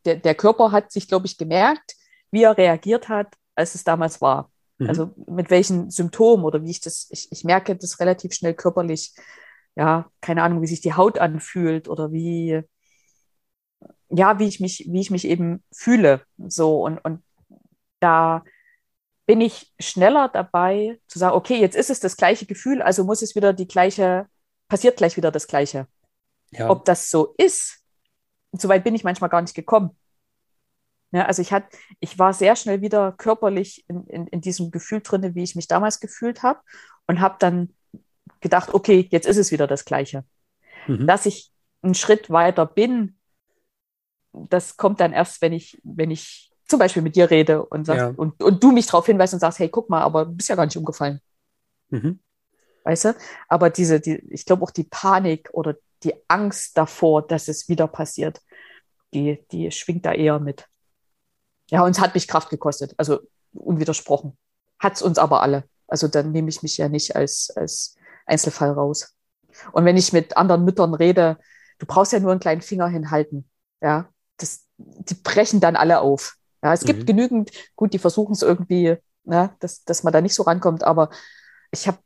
der, 0.04 0.16
der 0.16 0.34
Körper 0.34 0.72
hat 0.72 0.92
sich, 0.92 1.08
glaube 1.08 1.26
ich, 1.26 1.38
gemerkt, 1.38 1.94
wie 2.30 2.42
er 2.42 2.56
reagiert 2.56 3.08
hat, 3.08 3.28
als 3.54 3.74
es 3.74 3.84
damals 3.84 4.20
war. 4.20 4.50
Mhm. 4.78 4.88
Also 4.88 5.10
mit 5.26 5.50
welchen 5.50 5.90
Symptomen 5.90 6.44
oder 6.44 6.62
wie 6.62 6.70
ich 6.70 6.80
das, 6.80 7.08
ich, 7.10 7.30
ich 7.30 7.44
merke 7.44 7.76
das 7.76 8.00
relativ 8.00 8.32
schnell 8.32 8.54
körperlich. 8.54 9.14
Ja, 9.78 10.10
keine 10.20 10.42
Ahnung, 10.42 10.60
wie 10.60 10.66
sich 10.66 10.80
die 10.80 10.94
Haut 10.94 11.20
anfühlt 11.20 11.88
oder 11.88 12.10
wie, 12.10 12.62
ja, 14.08 14.40
wie 14.40 14.48
ich 14.48 14.58
mich, 14.58 14.88
wie 14.90 15.00
ich 15.00 15.12
mich 15.12 15.24
eben 15.24 15.62
fühle. 15.72 16.22
So 16.36 16.84
und, 16.84 16.98
und 16.98 17.22
da 18.00 18.42
bin 19.26 19.40
ich 19.40 19.72
schneller 19.78 20.28
dabei 20.30 20.98
zu 21.06 21.20
sagen, 21.20 21.36
okay, 21.36 21.60
jetzt 21.60 21.76
ist 21.76 21.90
es 21.90 22.00
das 22.00 22.16
gleiche 22.16 22.44
Gefühl, 22.44 22.82
also 22.82 23.04
muss 23.04 23.22
es 23.22 23.36
wieder 23.36 23.52
die 23.52 23.68
gleiche, 23.68 24.26
passiert 24.66 24.96
gleich 24.96 25.16
wieder 25.16 25.30
das 25.30 25.46
Gleiche. 25.46 25.86
Ja. 26.50 26.70
Ob 26.70 26.84
das 26.84 27.08
so 27.08 27.34
ist, 27.38 27.84
so 28.52 28.68
weit 28.68 28.82
bin 28.82 28.96
ich 28.96 29.04
manchmal 29.04 29.30
gar 29.30 29.42
nicht 29.42 29.54
gekommen. 29.54 29.96
Ja, 31.12 31.26
also 31.26 31.40
ich, 31.40 31.52
hat, 31.52 31.64
ich 32.00 32.18
war 32.18 32.32
sehr 32.32 32.56
schnell 32.56 32.80
wieder 32.80 33.12
körperlich 33.12 33.84
in, 33.86 34.06
in, 34.08 34.26
in 34.26 34.40
diesem 34.40 34.72
Gefühl 34.72 35.02
drin, 35.02 35.36
wie 35.36 35.44
ich 35.44 35.54
mich 35.54 35.68
damals 35.68 36.00
gefühlt 36.00 36.42
habe 36.42 36.60
und 37.06 37.20
habe 37.20 37.36
dann 37.38 37.74
gedacht, 38.40 38.74
okay, 38.74 39.08
jetzt 39.10 39.26
ist 39.26 39.36
es 39.36 39.50
wieder 39.50 39.66
das 39.66 39.84
Gleiche. 39.84 40.24
Mhm. 40.86 41.06
Dass 41.06 41.26
ich 41.26 41.50
einen 41.82 41.94
Schritt 41.94 42.30
weiter 42.30 42.66
bin, 42.66 43.18
das 44.32 44.76
kommt 44.76 45.00
dann 45.00 45.12
erst, 45.12 45.42
wenn 45.42 45.52
ich, 45.52 45.80
wenn 45.84 46.10
ich 46.10 46.52
zum 46.66 46.78
Beispiel 46.78 47.02
mit 47.02 47.16
dir 47.16 47.30
rede 47.30 47.64
und, 47.64 47.84
sag, 47.84 47.96
ja. 47.96 48.08
und, 48.08 48.42
und 48.42 48.62
du 48.62 48.72
mich 48.72 48.86
darauf 48.86 49.06
hinweist 49.06 49.34
und 49.34 49.40
sagst, 49.40 49.58
hey, 49.58 49.68
guck 49.68 49.88
mal, 49.88 50.02
aber 50.02 50.26
du 50.26 50.32
bist 50.32 50.48
ja 50.48 50.54
gar 50.54 50.66
nicht 50.66 50.76
umgefallen. 50.76 51.20
Mhm. 51.88 52.20
Weißt 52.84 53.06
du? 53.06 53.14
Aber 53.48 53.70
diese, 53.70 54.00
die, 54.00 54.16
ich 54.30 54.44
glaube 54.44 54.62
auch 54.62 54.70
die 54.70 54.84
Panik 54.84 55.48
oder 55.52 55.76
die 56.02 56.14
Angst 56.28 56.76
davor, 56.76 57.26
dass 57.26 57.48
es 57.48 57.68
wieder 57.68 57.88
passiert, 57.88 58.40
die, 59.14 59.44
die 59.50 59.70
schwingt 59.70 60.04
da 60.06 60.12
eher 60.12 60.38
mit. 60.38 60.66
Ja, 61.70 61.84
und 61.84 61.90
es 61.90 62.00
hat 62.00 62.14
mich 62.14 62.28
Kraft 62.28 62.50
gekostet, 62.50 62.94
also 62.96 63.20
unwidersprochen. 63.52 64.36
Hat 64.78 64.94
es 64.94 65.02
uns 65.02 65.18
aber 65.18 65.42
alle. 65.42 65.64
Also 65.86 66.06
dann 66.06 66.32
nehme 66.32 66.50
ich 66.50 66.62
mich 66.62 66.76
ja 66.76 66.88
nicht 66.88 67.16
als, 67.16 67.50
als 67.56 67.96
Einzelfall 68.28 68.72
raus. 68.72 69.14
Und 69.72 69.84
wenn 69.84 69.96
ich 69.96 70.12
mit 70.12 70.36
anderen 70.36 70.64
Müttern 70.64 70.94
rede, 70.94 71.38
du 71.78 71.86
brauchst 71.86 72.12
ja 72.12 72.20
nur 72.20 72.30
einen 72.30 72.40
kleinen 72.40 72.62
Finger 72.62 72.88
hinhalten. 72.88 73.48
Ja, 73.80 74.08
das, 74.36 74.66
die 74.76 75.14
brechen 75.14 75.60
dann 75.60 75.76
alle 75.76 76.00
auf. 76.00 76.36
Ja, 76.62 76.72
es 76.72 76.84
gibt 76.84 77.00
mhm. 77.00 77.06
genügend, 77.06 77.50
gut, 77.76 77.92
die 77.92 77.98
versuchen 77.98 78.32
es 78.32 78.42
irgendwie, 78.42 78.96
ne, 79.24 79.54
dass, 79.60 79.84
dass 79.84 80.02
man 80.02 80.12
da 80.12 80.20
nicht 80.20 80.34
so 80.34 80.42
rankommt, 80.42 80.82
aber 80.82 81.10
ich 81.70 81.86
habe 81.86 81.98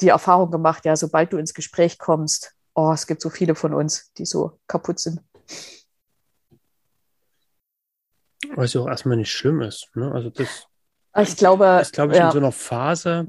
die 0.00 0.08
Erfahrung 0.08 0.50
gemacht, 0.50 0.84
ja, 0.84 0.96
sobald 0.96 1.32
du 1.32 1.38
ins 1.38 1.54
Gespräch 1.54 1.98
kommst, 1.98 2.54
oh, 2.74 2.92
es 2.92 3.06
gibt 3.06 3.22
so 3.22 3.30
viele 3.30 3.54
von 3.54 3.72
uns, 3.72 4.12
die 4.18 4.26
so 4.26 4.58
kaputt 4.66 4.98
sind. 4.98 5.20
Was 8.54 8.74
ja 8.74 8.82
auch 8.82 8.88
erstmal 8.88 9.16
nicht 9.16 9.32
schlimm 9.32 9.62
ist. 9.62 9.88
Ne? 9.94 10.12
Also 10.12 10.28
das 10.28 10.66
ich 11.22 11.36
glaube, 11.36 11.78
ist, 11.80 11.94
glaube 11.94 12.12
ich, 12.12 12.18
ja. 12.18 12.26
in 12.26 12.32
so 12.32 12.38
einer 12.38 12.52
Phase, 12.52 13.26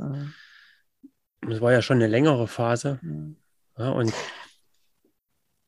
das 1.41 1.61
war 1.61 1.71
ja 1.71 1.81
schon 1.81 1.97
eine 1.97 2.07
längere 2.07 2.47
Phase. 2.47 2.99
Mhm. 3.01 3.37
Ja, 3.77 3.91
und 3.91 4.13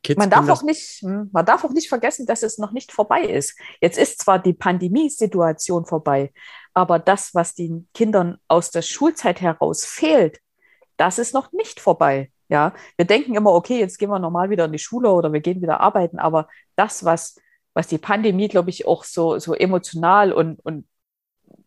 Kids 0.04 0.18
man 0.18 0.30
darf 0.30 0.50
auch 0.50 0.64
nicht, 0.64 1.02
hm, 1.02 1.30
man 1.32 1.46
darf 1.46 1.64
auch 1.64 1.72
nicht 1.72 1.90
vergessen, 1.90 2.26
dass 2.26 2.42
es 2.42 2.58
noch 2.58 2.72
nicht 2.72 2.92
vorbei 2.92 3.24
ist. 3.24 3.58
Jetzt 3.82 3.98
ist 3.98 4.20
zwar 4.22 4.40
die 4.40 4.54
Pandemiesituation 4.54 5.86
vorbei, 5.86 6.32
aber 6.74 7.00
das, 7.00 7.36
was 7.36 7.54
den 7.54 7.90
Kindern 7.94 8.38
aus 8.48 8.72
der 8.72 8.82
Schulzeit 8.82 9.42
heraus 9.42 9.86
fehlt, 9.86 10.40
das 10.98 11.20
ist 11.20 11.34
noch 11.34 11.52
nicht 11.52 11.80
vorbei. 11.80 12.32
Ja, 12.48 12.74
wir 12.98 13.06
denken 13.06 13.36
immer, 13.36 13.54
okay, 13.54 13.80
jetzt 13.80 14.00
gehen 14.00 14.10
wir 14.10 14.18
normal 14.18 14.50
wieder 14.50 14.66
in 14.66 14.72
die 14.72 14.80
Schule 14.80 15.12
oder 15.12 15.32
wir 15.32 15.42
gehen 15.42 15.62
wieder 15.62 15.80
arbeiten, 15.82 16.18
aber 16.18 16.48
das, 16.76 17.06
was, 17.06 17.36
was 17.74 17.88
die 17.88 18.00
Pandemie, 18.00 18.48
glaube 18.48 18.72
ich, 18.72 18.88
auch 18.88 19.04
so, 19.04 19.38
so 19.38 19.54
emotional 19.54 20.34
und, 20.34 20.60
und 20.66 20.88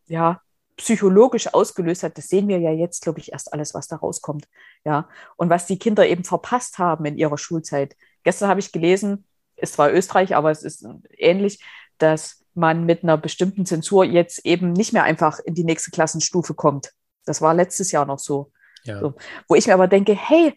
ja, 0.07 0.41
psychologisch 0.83 1.55
ausgelöst 1.55 2.03
hat, 2.03 2.19
das 2.19 2.29
sehen 2.29 2.49
wir 2.49 2.59
ja 2.59 2.73
jetzt, 2.73 3.03
glaube 3.03 3.21
ich, 3.21 3.33
erst 3.33 3.53
alles, 3.53 3.73
was 3.73 3.87
da 3.87 3.97
rauskommt. 3.97 4.49
Ja, 4.85 5.09
und 5.37 5.49
was 5.49 5.67
die 5.67 5.79
Kinder 5.79 6.07
eben 6.07 6.25
verpasst 6.25 6.79
haben 6.79 7.05
in 7.05 7.17
ihrer 7.17 7.39
Schulzeit, 7.39 7.97
Gestern 8.25 8.49
habe 8.49 8.61
ich 8.61 8.73
gelesen, 8.73 9.25
ist 9.57 9.75
zwar 9.75 9.93
Österreich, 9.93 10.35
aber 10.35 10.51
es 10.51 10.63
ist 10.63 10.87
ähnlich, 11.17 11.63
dass 11.99 12.45
man 12.55 12.85
mit 12.85 13.03
einer 13.03 13.17
bestimmten 13.17 13.67
Zensur 13.67 14.05
jetzt 14.05 14.45
eben 14.45 14.73
nicht 14.73 14.93
mehr 14.93 15.05
einfach 15.05 15.39
in 15.41 15.55
die 15.55 15.65
nächste 15.65 15.91
Klassenstufe 15.91 16.55
kommt. 16.55 16.93
Das 17.25 17.41
war 17.41 17.55
letztes 17.55 17.93
Jahr 17.93 18.07
noch 18.07 18.19
so. 18.19 18.53
Ja. 18.85 19.01
so. 19.01 19.15
Wo 19.49 19.55
ich 19.55 19.67
mir 19.67 19.75
aber 19.75 19.89
denke, 19.89 20.15
hey, 20.15 20.55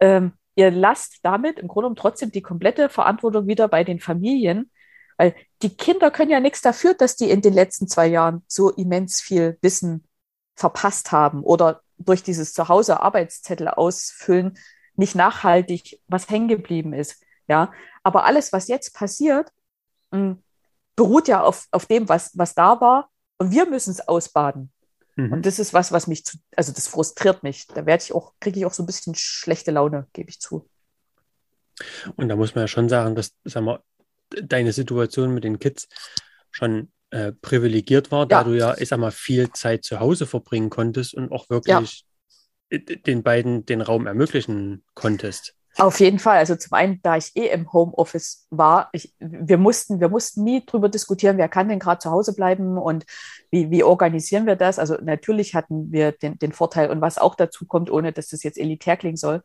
ähm, 0.00 0.32
ihr 0.54 0.70
lasst 0.70 1.18
damit 1.22 1.58
im 1.58 1.68
Grunde 1.68 1.86
genommen 1.86 1.96
trotzdem 1.96 2.32
die 2.32 2.42
komplette 2.42 2.88
Verantwortung 2.88 3.46
wieder 3.46 3.68
bei 3.68 3.84
den 3.84 4.00
Familien, 4.00 4.70
weil 5.18 5.34
die 5.60 5.76
Kinder 5.76 6.10
können 6.10 6.30
ja 6.30 6.40
nichts 6.40 6.62
dafür, 6.62 6.94
dass 6.94 7.16
die 7.16 7.30
in 7.30 7.42
den 7.42 7.52
letzten 7.52 7.88
zwei 7.88 8.06
Jahren 8.06 8.42
so 8.48 8.70
immens 8.70 9.20
viel 9.20 9.58
Wissen 9.60 10.04
verpasst 10.54 11.12
haben 11.12 11.42
oder 11.42 11.82
durch 11.98 12.22
dieses 12.22 12.54
Zuhause 12.54 13.00
Arbeitszettel 13.00 13.68
ausfüllen 13.68 14.56
nicht 14.98 15.14
nachhaltig 15.14 16.00
was 16.08 16.28
hängen 16.28 16.48
geblieben 16.48 16.92
ist. 16.92 17.22
Ja, 17.46 17.72
aber 18.02 18.24
alles, 18.24 18.52
was 18.52 18.68
jetzt 18.68 18.94
passiert, 18.94 19.50
hm, 20.12 20.42
beruht 20.96 21.28
ja 21.28 21.42
auf, 21.42 21.66
auf 21.70 21.86
dem, 21.86 22.08
was, 22.08 22.36
was 22.36 22.54
da 22.54 22.80
war. 22.80 23.10
Und 23.38 23.52
wir 23.52 23.66
müssen 23.66 23.90
es 23.90 24.06
ausbaden. 24.06 24.70
Mhm. 25.14 25.32
Und 25.32 25.46
das 25.46 25.58
ist 25.58 25.72
was, 25.72 25.92
was 25.92 26.08
mich 26.08 26.26
zu, 26.26 26.38
also 26.56 26.72
das 26.72 26.88
frustriert 26.88 27.42
mich. 27.42 27.66
Da 27.68 27.86
werde 27.86 28.02
ich 28.02 28.12
auch, 28.12 28.34
kriege 28.40 28.58
ich 28.58 28.66
auch 28.66 28.74
so 28.74 28.82
ein 28.82 28.86
bisschen 28.86 29.14
schlechte 29.14 29.70
Laune, 29.70 30.08
gebe 30.12 30.30
ich 30.30 30.40
zu. 30.40 30.68
Und 32.16 32.28
da 32.28 32.34
muss 32.34 32.54
man 32.54 32.64
ja 32.64 32.68
schon 32.68 32.88
sagen, 32.88 33.14
dass, 33.14 33.32
sag 33.44 33.62
mal, 33.62 33.80
deine 34.30 34.72
Situation 34.72 35.34
mit 35.34 35.44
den 35.44 35.58
Kids 35.58 35.88
schon 36.50 36.92
äh, 37.10 37.32
privilegiert 37.32 38.10
war, 38.10 38.20
ja. 38.20 38.26
da 38.26 38.44
du 38.44 38.56
ja, 38.56 38.76
ich 38.78 38.88
sag 38.88 38.98
mal, 38.98 39.10
viel 39.10 39.50
Zeit 39.52 39.84
zu 39.84 40.00
Hause 40.00 40.26
verbringen 40.26 40.70
konntest 40.70 41.14
und 41.14 41.32
auch 41.32 41.48
wirklich 41.48 42.04
den 42.70 43.22
beiden 43.22 43.64
den 43.64 43.80
Raum 43.80 44.06
ermöglichen 44.06 44.84
konntest. 44.94 45.54
Auf 45.78 46.00
jeden 46.00 46.18
Fall. 46.18 46.38
Also 46.38 46.56
zum 46.56 46.72
einen, 46.72 47.00
da 47.02 47.16
ich 47.16 47.36
eh 47.36 47.46
im 47.48 47.72
Homeoffice 47.72 48.46
war, 48.50 48.88
ich, 48.92 49.14
wir, 49.20 49.58
mussten, 49.58 50.00
wir 50.00 50.08
mussten 50.08 50.42
nie 50.42 50.66
drüber 50.66 50.88
diskutieren, 50.88 51.38
wer 51.38 51.48
kann 51.48 51.68
denn 51.68 51.78
gerade 51.78 52.00
zu 52.00 52.10
Hause 52.10 52.34
bleiben 52.34 52.76
und 52.76 53.06
wie, 53.50 53.70
wie 53.70 53.84
organisieren 53.84 54.44
wir 54.44 54.56
das. 54.56 54.80
Also 54.80 54.96
natürlich 55.00 55.54
hatten 55.54 55.92
wir 55.92 56.12
den, 56.12 56.36
den 56.38 56.52
Vorteil 56.52 56.90
und 56.90 57.00
was 57.00 57.16
auch 57.16 57.36
dazu 57.36 57.64
kommt, 57.64 57.90
ohne 57.90 58.12
dass 58.12 58.28
das 58.28 58.42
jetzt 58.42 58.58
elitär 58.58 58.96
klingen 58.96 59.16
soll. 59.16 59.42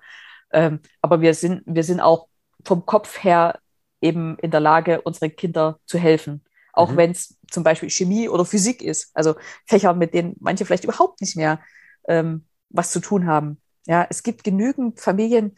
Ähm, 0.51 0.79
aber 1.01 1.21
wir 1.21 1.35
sind, 1.35 1.61
wir 1.65 1.83
sind 1.83 1.99
auch 1.99 2.27
vom 2.65 2.85
Kopf 2.85 3.23
her 3.23 3.59
eben 4.03 4.37
in 4.39 4.51
der 4.51 4.59
Lage, 4.59 5.01
unseren 5.01 5.35
Kindern 5.35 5.75
zu 5.85 5.97
helfen. 5.97 6.43
Auch 6.73 6.91
mhm. 6.91 6.97
wenn 6.97 7.11
es 7.11 7.37
zum 7.49 7.63
Beispiel 7.63 7.89
Chemie 7.89 8.27
oder 8.27 8.45
Physik 8.45 8.81
ist. 8.81 9.11
Also 9.13 9.35
Fächer, 9.65 9.93
mit 9.93 10.13
denen 10.13 10.35
manche 10.39 10.65
vielleicht 10.65 10.83
überhaupt 10.83 11.21
nicht 11.21 11.35
mehr 11.35 11.61
ähm, 12.07 12.45
was 12.69 12.91
zu 12.91 12.99
tun 12.99 13.27
haben. 13.27 13.61
Ja, 13.85 14.05
es 14.09 14.23
gibt 14.23 14.43
genügend 14.43 14.99
Familien, 14.99 15.57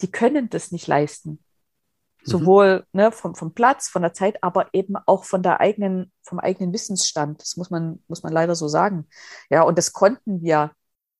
die 0.00 0.10
können 0.10 0.50
das 0.50 0.72
nicht 0.72 0.86
leisten. 0.86 1.30
Mhm. 1.30 1.38
Sowohl 2.24 2.86
ne, 2.92 3.12
vom, 3.12 3.34
vom 3.34 3.54
Platz, 3.54 3.88
von 3.88 4.02
der 4.02 4.14
Zeit, 4.14 4.42
aber 4.42 4.68
eben 4.72 4.96
auch 5.06 5.24
von 5.24 5.42
der 5.42 5.60
eigenen, 5.60 6.12
vom 6.22 6.40
eigenen 6.40 6.72
Wissensstand. 6.72 7.40
Das 7.40 7.56
muss 7.56 7.70
man, 7.70 8.02
muss 8.08 8.22
man 8.22 8.32
leider 8.32 8.54
so 8.54 8.68
sagen. 8.68 9.08
Ja, 9.48 9.62
und 9.62 9.78
das 9.78 9.92
konnten 9.92 10.42
wir 10.42 10.72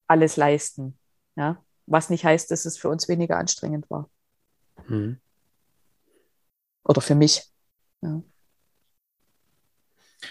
alles 0.07 0.37
leisten. 0.37 0.99
Ja, 1.37 1.63
was 1.87 2.11
nicht 2.11 2.25
heißt, 2.25 2.51
dass 2.51 2.65
es 2.65 2.77
für 2.77 2.89
uns 2.89 3.09
weniger 3.09 3.39
anstrengend 3.39 3.89
war. 3.89 4.11
Mhm. 4.89 5.21
Oder 6.85 7.01
für 7.01 7.15
mich. 7.15 7.43
Ja. 8.01 8.23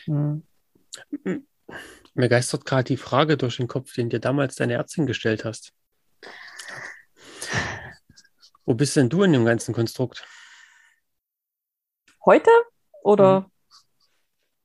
Mhm. 0.06 0.44
Mir 2.14 2.30
geistert 2.30 2.66
gerade 2.66 2.84
die 2.84 2.98
Frage 2.98 3.38
durch 3.38 3.58
den 3.58 3.68
Kopf, 3.68 3.94
den 3.94 4.10
dir 4.10 4.20
damals 4.20 4.56
deine 4.56 4.74
Ärztin 4.74 5.06
gestellt 5.06 5.46
hast. 5.46 5.74
Wo 8.66 8.74
bist 8.74 8.96
denn 8.96 9.10
du 9.10 9.24
in 9.24 9.34
dem 9.34 9.46
ganzen 9.46 9.74
Konstrukt? 9.74 10.26
Heute 12.26 12.52
oder? 13.04 13.46
Hm. 13.46 13.52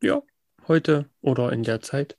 Ja, 0.09 0.23
heute 0.69 1.09
oder 1.21 1.53
in 1.53 1.63
der 1.63 1.81
Zeit. 1.81 2.19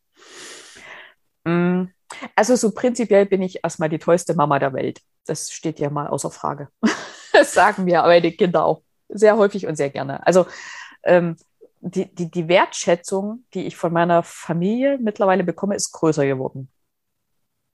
Hm. 1.45 1.93
Also 2.35 2.55
so 2.55 2.71
prinzipiell 2.71 3.25
bin 3.25 3.41
ich 3.41 3.63
erstmal 3.63 3.89
die 3.89 3.99
tollste 3.99 4.33
Mama 4.33 4.59
der 4.59 4.73
Welt. 4.73 5.01
Das 5.25 5.51
steht 5.51 5.79
ja 5.79 5.89
mal 5.89 6.07
außer 6.07 6.31
Frage. 6.31 6.69
Das 7.33 7.53
sagen 7.53 7.83
mir 7.83 8.01
meine 8.01 8.31
Kinder 8.31 8.65
auch 8.65 8.81
sehr 9.09 9.37
häufig 9.37 9.67
und 9.67 9.75
sehr 9.75 9.89
gerne. 9.89 10.25
Also 10.25 10.45
ähm, 11.03 11.35
die, 11.79 12.13
die, 12.13 12.29
die 12.29 12.47
Wertschätzung, 12.47 13.45
die 13.53 13.65
ich 13.65 13.77
von 13.77 13.93
meiner 13.93 14.23
Familie 14.23 14.97
mittlerweile 14.97 15.43
bekomme, 15.43 15.75
ist 15.75 15.91
größer 15.91 16.25
geworden. 16.25 16.69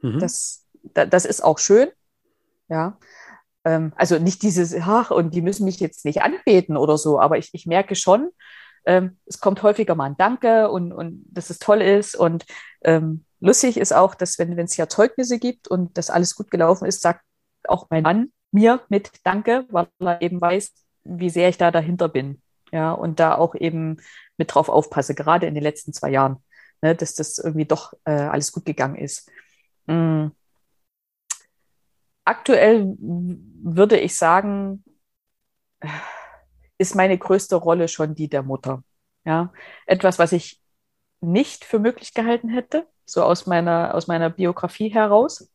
Mhm. 0.01 0.19
Das, 0.19 0.65
das 0.83 1.25
ist 1.25 1.43
auch 1.43 1.59
schön. 1.59 1.89
Ja. 2.67 2.97
Ähm, 3.65 3.93
also 3.95 4.19
nicht 4.19 4.43
dieses, 4.43 4.75
ach, 4.75 5.11
und 5.11 5.33
die 5.33 5.41
müssen 5.41 5.65
mich 5.65 5.79
jetzt 5.79 6.05
nicht 6.05 6.21
anbeten 6.21 6.77
oder 6.77 6.97
so, 6.97 7.19
aber 7.19 7.37
ich, 7.37 7.49
ich 7.53 7.65
merke 7.65 7.95
schon, 7.95 8.31
ähm, 8.85 9.17
es 9.25 9.39
kommt 9.39 9.63
häufiger 9.63 9.95
mal 9.95 10.05
ein 10.05 10.17
Danke 10.17 10.69
und, 10.69 10.91
und 10.91 11.23
dass 11.29 11.49
es 11.49 11.59
toll 11.59 11.81
ist. 11.81 12.15
Und 12.15 12.45
ähm, 12.83 13.25
lustig 13.39 13.77
ist 13.77 13.93
auch, 13.93 14.15
dass 14.15 14.37
wenn 14.39 14.57
es 14.59 14.77
ja 14.77 14.89
Zeugnisse 14.89 15.39
gibt 15.39 15.67
und 15.67 15.97
das 15.97 16.09
alles 16.09 16.35
gut 16.35 16.51
gelaufen 16.51 16.85
ist, 16.85 17.01
sagt 17.01 17.21
auch 17.67 17.87
mein 17.89 18.03
Mann 18.03 18.33
mir 18.51 18.81
mit 18.89 19.11
Danke, 19.23 19.65
weil 19.69 19.87
er 19.99 20.21
eben 20.21 20.39
weiß, 20.39 20.73
wie 21.03 21.29
sehr 21.29 21.49
ich 21.49 21.57
da 21.57 21.71
dahinter 21.71 22.09
bin. 22.09 22.41
Ja, 22.71 22.91
und 22.91 23.19
da 23.19 23.35
auch 23.35 23.55
eben 23.55 23.97
mit 24.37 24.53
drauf 24.53 24.69
aufpasse, 24.69 25.13
gerade 25.15 25.45
in 25.45 25.53
den 25.53 25.63
letzten 25.63 25.93
zwei 25.93 26.09
Jahren, 26.09 26.37
ne, 26.81 26.95
dass 26.95 27.13
das 27.13 27.37
irgendwie 27.37 27.65
doch 27.65 27.93
äh, 28.05 28.11
alles 28.11 28.51
gut 28.51 28.65
gegangen 28.65 28.95
ist. 28.95 29.29
Mm 29.85 30.27
aktuell 32.25 32.95
würde 32.99 33.99
ich 33.99 34.15
sagen, 34.15 34.83
ist 36.77 36.95
meine 36.95 37.17
größte 37.17 37.55
Rolle 37.55 37.87
schon 37.87 38.15
die 38.15 38.29
der 38.29 38.43
Mutter. 38.43 38.83
Ja, 39.25 39.53
etwas, 39.85 40.19
was 40.19 40.31
ich 40.31 40.61
nicht 41.21 41.63
für 41.63 41.79
möglich 41.79 42.13
gehalten 42.13 42.49
hätte, 42.49 42.87
so 43.05 43.23
aus 43.23 43.45
meiner, 43.45 43.95
aus 43.95 44.07
meiner 44.07 44.29
Biografie 44.29 44.89
heraus. 44.89 45.49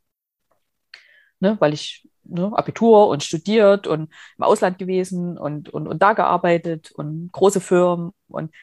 Ne, 1.40 1.56
weil 1.60 1.72
ich 1.72 2.08
ne, 2.28 2.52
Abitur 2.54 3.08
und 3.08 3.22
studiert 3.22 3.86
und 3.86 4.12
im 4.36 4.44
Ausland 4.44 4.78
gewesen 4.78 5.38
und, 5.38 5.68
und, 5.68 5.88
und 5.88 6.02
da 6.02 6.12
gearbeitet 6.12 6.92
und 6.92 7.30
große 7.32 7.60
Firmen. 7.60 8.12
Und 8.28 8.54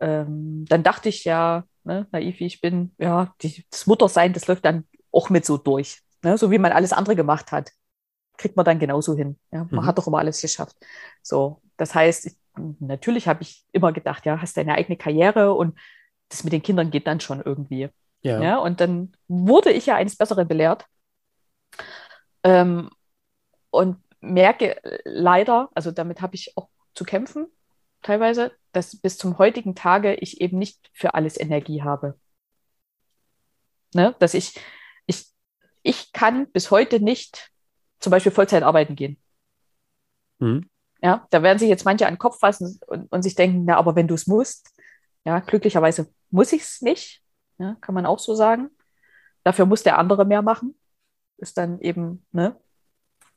ähm, 0.00 0.64
dann 0.68 0.82
dachte 0.82 1.08
ich 1.08 1.24
ja, 1.24 1.64
ne, 1.84 2.06
naiv 2.12 2.40
wie 2.40 2.46
ich 2.46 2.60
bin, 2.60 2.92
ja, 2.98 3.34
die, 3.42 3.64
das 3.70 3.86
Muttersein, 3.86 4.32
das 4.32 4.46
läuft 4.46 4.64
dann 4.64 4.84
auch 5.10 5.30
mit 5.30 5.44
so 5.44 5.56
durch. 5.56 6.00
Ne? 6.22 6.38
So 6.38 6.50
wie 6.50 6.58
man 6.58 6.72
alles 6.72 6.92
andere 6.92 7.16
gemacht 7.16 7.52
hat, 7.52 7.70
kriegt 8.36 8.56
man 8.56 8.64
dann 8.64 8.78
genauso 8.78 9.16
hin. 9.16 9.38
Ja? 9.50 9.66
Man 9.70 9.82
mhm. 9.82 9.86
hat 9.86 9.98
doch 9.98 10.06
immer 10.06 10.18
alles 10.18 10.40
geschafft. 10.40 10.76
So, 11.22 11.60
das 11.76 11.94
heißt, 11.94 12.26
ich, 12.26 12.36
natürlich 12.78 13.26
habe 13.28 13.42
ich 13.42 13.64
immer 13.72 13.92
gedacht, 13.92 14.26
ja, 14.26 14.40
hast 14.40 14.56
deine 14.56 14.74
eigene 14.74 14.96
Karriere 14.96 15.54
und 15.54 15.78
das 16.28 16.44
mit 16.44 16.52
den 16.52 16.62
Kindern 16.62 16.90
geht 16.90 17.06
dann 17.06 17.20
schon 17.20 17.40
irgendwie. 17.40 17.88
Ja. 18.22 18.42
ja 18.42 18.58
und 18.58 18.80
dann 18.80 19.12
wurde 19.28 19.72
ich 19.72 19.86
ja 19.86 19.96
eines 19.96 20.16
Besseren 20.16 20.46
belehrt. 20.46 20.84
Ähm, 22.44 22.90
und 23.70 24.02
merke 24.20 24.80
leider, 25.04 25.70
also 25.74 25.90
damit 25.90 26.20
habe 26.20 26.34
ich 26.34 26.56
auch 26.56 26.68
zu 26.94 27.04
kämpfen, 27.04 27.46
teilweise, 28.02 28.52
dass 28.72 28.96
bis 28.96 29.16
zum 29.18 29.38
heutigen 29.38 29.74
Tage 29.74 30.14
ich 30.14 30.40
eben 30.40 30.58
nicht 30.58 30.90
für 30.92 31.14
alles 31.14 31.38
Energie 31.38 31.82
habe. 31.82 32.18
Ne? 33.94 34.14
Dass 34.18 34.34
ich 34.34 34.54
ich 35.88 36.12
kann 36.12 36.50
bis 36.50 36.70
heute 36.70 37.00
nicht 37.00 37.50
zum 38.00 38.10
Beispiel 38.10 38.32
Vollzeit 38.32 38.62
arbeiten 38.62 38.94
gehen. 38.94 39.18
Mhm. 40.38 40.68
Ja, 41.00 41.26
da 41.30 41.42
werden 41.42 41.58
sich 41.58 41.68
jetzt 41.68 41.84
manche 41.84 42.06
an 42.06 42.14
den 42.14 42.18
Kopf 42.18 42.40
fassen 42.40 42.78
und, 42.86 43.10
und 43.10 43.22
sich 43.22 43.34
denken, 43.34 43.64
na, 43.64 43.76
aber 43.76 43.96
wenn 43.96 44.08
du 44.08 44.14
es 44.14 44.26
musst, 44.26 44.70
ja, 45.24 45.38
glücklicherweise 45.40 46.12
muss 46.30 46.52
ich 46.52 46.62
es 46.62 46.82
nicht, 46.82 47.22
ja, 47.58 47.76
kann 47.80 47.94
man 47.94 48.04
auch 48.04 48.18
so 48.18 48.34
sagen. 48.34 48.68
Dafür 49.44 49.64
muss 49.64 49.82
der 49.82 49.98
andere 49.98 50.24
mehr 50.24 50.42
machen. 50.42 50.78
Ist 51.38 51.56
dann 51.56 51.80
eben, 51.80 52.26
ne, 52.32 52.60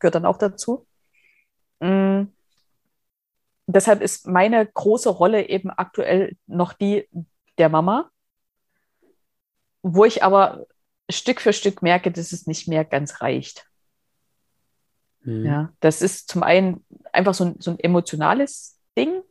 gehört 0.02 0.16
dann 0.16 0.26
auch 0.26 0.38
dazu. 0.38 0.86
Mhm. 1.80 2.34
Deshalb 3.68 4.02
ist 4.02 4.28
meine 4.28 4.66
große 4.66 5.10
Rolle 5.10 5.48
eben 5.48 5.70
aktuell 5.70 6.36
noch 6.48 6.74
die 6.74 7.08
der 7.58 7.70
Mama, 7.70 8.10
wo 9.82 10.04
ich 10.04 10.24
aber 10.24 10.66
Stück 11.10 11.40
für 11.40 11.54
Stück 11.54 11.82
merke, 11.82 12.12
dass 12.12 12.34
es 12.34 12.48
nicht 12.48 12.68
mehr 12.68 12.84
ganz 12.84 13.22
reicht. 13.22 13.68
Mhm. 15.24 15.46
Ja, 15.46 15.74
das 15.80 16.02
ist 16.02 16.30
zum 16.30 16.44
einen 16.44 16.86
einfach 17.14 17.34
so 17.34 17.46
ein, 17.46 17.56
so 17.60 17.72
ein 17.72 17.80
emotionales 17.80 18.78
Ding. 18.98 19.22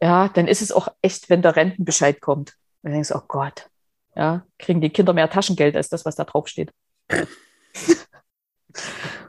Ja, 0.00 0.28
dann 0.28 0.48
ist 0.48 0.62
es 0.62 0.72
auch 0.72 0.88
echt, 1.02 1.28
wenn 1.28 1.42
der 1.42 1.56
Rentenbescheid 1.56 2.20
kommt. 2.20 2.54
Dann 2.82 2.92
denkst 2.92 3.08
du, 3.08 3.16
oh 3.16 3.22
Gott, 3.26 3.68
ja, 4.14 4.46
kriegen 4.58 4.80
die 4.80 4.90
Kinder 4.90 5.12
mehr 5.12 5.28
Taschengeld 5.28 5.76
als 5.76 5.88
das, 5.88 6.04
was 6.04 6.16
da 6.16 6.24
drauf 6.24 6.48
steht. 6.48 6.72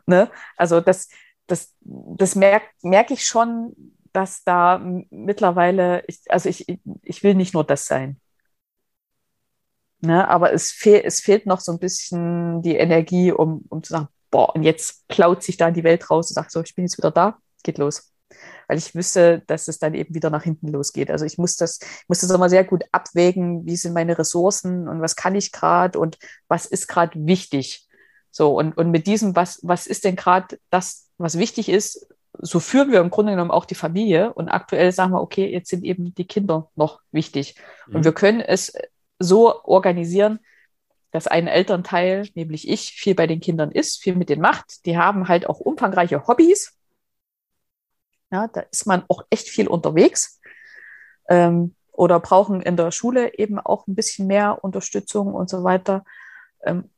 ne? 0.10 0.30
Also 0.57 0.82
das, 0.82 1.10
das, 1.47 1.74
das 1.82 2.36
merke 2.36 2.68
merk 2.82 3.12
ich 3.12 3.26
schon, 3.26 3.76
dass 4.14 4.43
da 4.43 4.80
mittlerweile, 5.10 6.03
ich, 6.07 6.22
also 6.30 6.49
ich, 6.49 6.66
ich 7.03 7.24
will 7.24 7.36
nicht 7.36 7.53
nur 7.53 7.64
das 7.64 7.86
sein. 7.86 8.20
Ne? 10.01 10.28
Aber 10.28 10.53
es, 10.53 10.72
fehl, 10.72 11.01
es 11.03 11.20
fehlt 11.20 11.45
noch 11.45 11.60
so 11.60 11.72
ein 11.72 11.80
bisschen 11.80 12.62
die 12.62 12.76
Energie, 12.76 13.32
um, 13.32 13.66
um 13.70 13.84
zu 13.84 13.93
sagen, 13.93 14.07
boah, 14.32 14.55
und 14.55 14.64
jetzt 14.64 15.07
klaut 15.10 15.43
sich 15.43 15.57
da 15.57 15.72
die 15.72 15.84
Welt 15.84 16.10
raus 16.10 16.30
und 16.30 16.36
sagt 16.36 16.51
so, 16.51 16.62
ich 16.62 16.76
bin 16.76 16.86
jetzt 16.86 16.97
wieder 16.97 17.12
da, 17.12 17.38
geht 17.64 17.78
los. 17.78 18.14
Weil 18.68 18.78
ich 18.78 18.93
wüsste, 18.95 19.41
dass 19.47 19.68
es 19.68 19.80
dann 19.80 19.95
eben 19.95 20.14
wieder 20.14 20.30
nach 20.30 20.43
hinten 20.43 20.68
losgeht. 20.68 21.10
Also 21.10 21.26
ich 21.26 21.38
muss 21.38 21.55
das, 21.55 21.80
ich 21.82 22.07
muss 22.07 22.20
das 22.20 22.30
immer 22.30 22.49
sehr 22.49 22.64
gut 22.64 22.84
abwägen, 22.91 23.66
wie 23.66 23.76
sind 23.76 23.93
meine 23.93 24.18
Ressourcen 24.18 24.88
und 24.88 25.01
was 25.01 25.16
kann 25.16 25.36
ich 25.36 25.51
gerade 25.51 25.99
und 25.99 26.18
was 26.47 26.66
ist 26.66 26.88
gerade 26.88 27.26
wichtig. 27.26 27.88
So, 28.32 28.57
und, 28.57 28.77
und 28.77 28.91
mit 28.91 29.07
diesem, 29.07 29.36
was, 29.36 29.59
was 29.63 29.88
ist 29.88 30.03
denn 30.03 30.15
gerade 30.15 30.59
das, 30.69 31.09
was 31.17 31.38
wichtig 31.38 31.69
ist, 31.69 32.07
so 32.34 32.59
führen 32.59 32.91
wir 32.91 33.01
im 33.01 33.09
Grunde 33.09 33.34
genommen 33.34 33.51
auch 33.51 33.65
die 33.65 33.75
Familie. 33.75 34.34
Und 34.34 34.49
aktuell 34.49 34.91
sagen 34.91 35.11
wir, 35.11 35.21
okay, 35.21 35.51
jetzt 35.51 35.69
sind 35.69 35.84
eben 35.84 36.13
die 36.13 36.27
Kinder 36.27 36.69
noch 36.75 37.01
wichtig. 37.11 37.55
Mhm. 37.88 37.95
Und 37.95 38.05
wir 38.05 38.13
können 38.13 38.41
es 38.41 38.73
so 39.19 39.63
organisieren, 39.63 40.39
dass 41.11 41.27
ein 41.27 41.47
Elternteil, 41.47 42.30
nämlich 42.36 42.69
ich, 42.69 42.91
viel 42.91 43.15
bei 43.15 43.27
den 43.27 43.39
Kindern 43.39 43.71
ist, 43.71 44.01
viel 44.01 44.15
mit 44.15 44.30
denen 44.30 44.41
macht. 44.41 44.86
Die 44.86 44.97
haben 44.97 45.27
halt 45.27 45.49
auch 45.49 45.59
umfangreiche 45.59 46.27
Hobbys. 46.27 46.77
Ja, 48.32 48.47
da 48.47 48.61
ist 48.71 48.86
man 48.86 49.03
auch 49.07 49.23
echt 49.32 49.49
viel 49.49 49.67
unterwegs. 49.67 50.39
Ähm, 51.27 51.75
oder 51.91 52.19
brauchen 52.19 52.61
in 52.61 52.77
der 52.77 52.91
Schule 52.91 53.38
eben 53.38 53.59
auch 53.59 53.88
ein 53.88 53.95
bisschen 53.95 54.27
mehr 54.27 54.63
Unterstützung 54.63 55.34
und 55.34 55.49
so 55.49 55.63
weiter. 55.63 56.05
Ähm, 56.63 56.89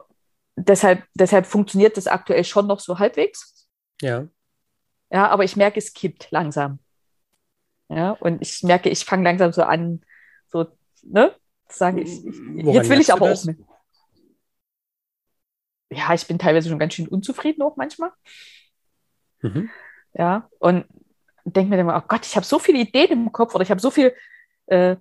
deshalb, 0.55 1.03
deshalb 1.13 1.45
funktioniert 1.45 1.97
das 1.97 2.07
aktuell 2.07 2.43
schon 2.43 2.67
noch 2.67 2.79
so 2.79 2.99
halbwegs. 2.99 3.67
Ja. 4.01 4.27
Ja, 5.11 5.27
aber 5.27 5.43
ich 5.43 5.55
merke, 5.55 5.79
es 5.79 5.93
kippt 5.93 6.31
langsam. 6.31 6.79
Ja, 7.89 8.11
und 8.11 8.41
ich 8.41 8.63
merke, 8.63 8.89
ich 8.89 9.03
fange 9.03 9.23
langsam 9.23 9.51
so 9.51 9.63
an, 9.63 10.01
so, 10.47 10.67
ne, 11.03 11.35
sagen, 11.67 11.97
ich, 11.97 12.25
ich 12.25 12.73
jetzt 12.73 12.89
will 12.89 13.01
ich 13.01 13.11
aber 13.11 13.31
auch 13.31 13.43
mit. 13.43 13.59
Ja, 15.89 16.13
ich 16.13 16.25
bin 16.25 16.39
teilweise 16.39 16.69
schon 16.69 16.79
ganz 16.79 16.93
schön 16.93 17.09
unzufrieden 17.09 17.61
auch 17.61 17.75
manchmal. 17.75 18.11
Mhm. 19.41 19.69
Ja, 20.13 20.49
und 20.59 20.85
denke 21.43 21.69
mir 21.69 21.77
dann 21.77 21.87
immer, 21.87 22.01
oh 22.01 22.07
Gott, 22.07 22.25
ich 22.25 22.37
habe 22.37 22.45
so 22.45 22.59
viele 22.59 22.79
Ideen 22.79 23.11
im 23.11 23.31
Kopf 23.33 23.53
oder 23.53 23.63
ich 23.63 23.71
habe 23.71 23.81
so 23.81 23.91
viel 23.91 24.15
äh, 24.67 24.95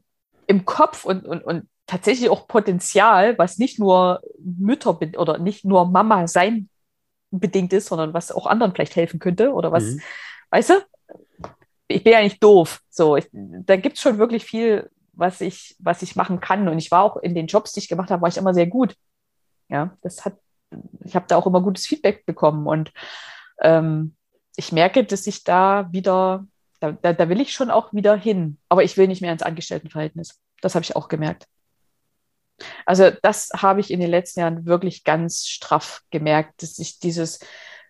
im 0.49 0.65
Kopf 0.65 1.05
und, 1.05 1.25
und, 1.27 1.45
und 1.45 1.69
tatsächlich 1.91 2.31
auch 2.31 2.47
Potenzial, 2.47 3.37
was 3.37 3.59
nicht 3.59 3.81
nur 3.81 4.23
Mütter 4.39 5.01
oder 5.19 5.39
nicht 5.39 5.65
nur 5.65 5.87
Mama 5.87 6.29
sein 6.29 6.69
bedingt 7.33 7.73
ist, 7.73 7.89
sondern 7.89 8.15
was 8.15 8.31
auch 8.31 8.47
anderen 8.47 8.73
vielleicht 8.73 8.95
helfen 8.95 9.19
könnte 9.19 9.53
oder 9.53 9.73
was, 9.73 9.85
mhm. 9.85 10.01
weißt 10.51 10.71
du? 10.71 10.75
Ich 11.89 12.05
bin 12.05 12.13
ja 12.13 12.23
nicht 12.23 12.43
doof. 12.43 12.81
So, 12.91 13.17
ich, 13.17 13.29
da 13.33 13.75
gibt 13.77 13.97
es 13.97 14.03
schon 14.03 14.19
wirklich 14.19 14.45
viel, 14.45 14.89
was 15.13 15.41
ich, 15.41 15.75
was 15.81 16.03
ich 16.03 16.15
machen 16.15 16.39
kann. 16.39 16.69
Und 16.69 16.79
ich 16.79 16.93
war 16.93 17.03
auch 17.03 17.17
in 17.17 17.35
den 17.35 17.49
Jobs, 17.49 17.73
die 17.73 17.81
ich 17.81 17.89
gemacht 17.89 18.13
habe, 18.13 18.23
war 18.23 18.29
ich 18.29 18.37
immer 18.37 18.55
sehr 18.55 18.69
gut. 18.69 18.95
Ja, 19.69 19.97
das 20.03 20.25
hat, 20.25 20.35
ich 21.05 21.17
habe 21.17 21.27
da 21.27 21.37
auch 21.37 21.47
immer 21.47 21.61
gutes 21.61 21.89
Feedback 21.89 22.25
bekommen 22.25 22.69
und 22.69 22.93
ähm, 23.61 24.15
ich 24.55 24.71
merke, 24.71 25.05
dass 25.05 25.27
ich 25.27 25.43
da 25.43 25.89
wieder, 25.91 26.47
da, 26.79 26.93
da, 26.93 27.13
da 27.13 27.29
will 27.29 27.41
ich 27.41 27.53
schon 27.53 27.71
auch 27.71 27.93
wieder 27.93 28.15
hin, 28.15 28.59
aber 28.69 28.85
ich 28.85 28.97
will 28.97 29.09
nicht 29.09 29.23
mehr 29.23 29.33
ins 29.33 29.43
Angestelltenverhältnis. 29.43 30.41
Das 30.61 30.77
habe 30.77 30.85
ich 30.85 30.95
auch 30.95 31.09
gemerkt. 31.09 31.49
Also 32.87 33.11
das 33.23 33.51
habe 33.57 33.81
ich 33.81 33.91
in 33.91 34.01
den 34.01 34.11
letzten 34.11 34.41
Jahren 34.41 34.67
wirklich 34.67 35.05
ganz 35.05 35.47
straff 35.47 36.03
gemerkt, 36.11 36.63
dass 36.63 36.79
ich 36.79 36.99
dieses 36.99 37.41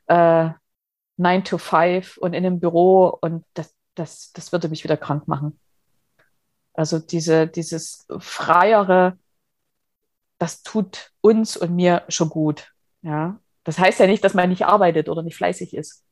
äh, 0.07 0.51
9 1.16 1.45
to 1.45 1.59
5 1.59 2.16
und 2.18 2.33
in 2.33 2.45
einem 2.45 2.61
Büro 2.61 3.18
und 3.21 3.45
das, 3.55 3.75
das, 3.95 4.33
das 4.33 4.53
würde 4.53 4.68
mich 4.68 4.85
wieder 4.85 4.97
krank 4.97 5.29
machen. 5.29 5.59
Also 6.73 6.99
diese, 6.99 7.47
dieses 7.47 8.07
freiere, 8.18 9.18
das 10.39 10.62
tut 10.62 11.12
uns 11.21 11.57
und 11.57 11.75
mir 11.75 12.05
schon 12.09 12.31
gut. 12.31 12.73
Ja, 13.03 13.39
das 13.64 13.79
heißt 13.79 14.01
ja 14.01 14.07
nicht, 14.07 14.25
dass 14.25 14.35
man 14.35 14.49
nicht 14.49 14.64
arbeitet 14.64 15.09
oder 15.09 15.23
nicht 15.23 15.37
fleißig 15.37 15.75
ist, 15.75 16.05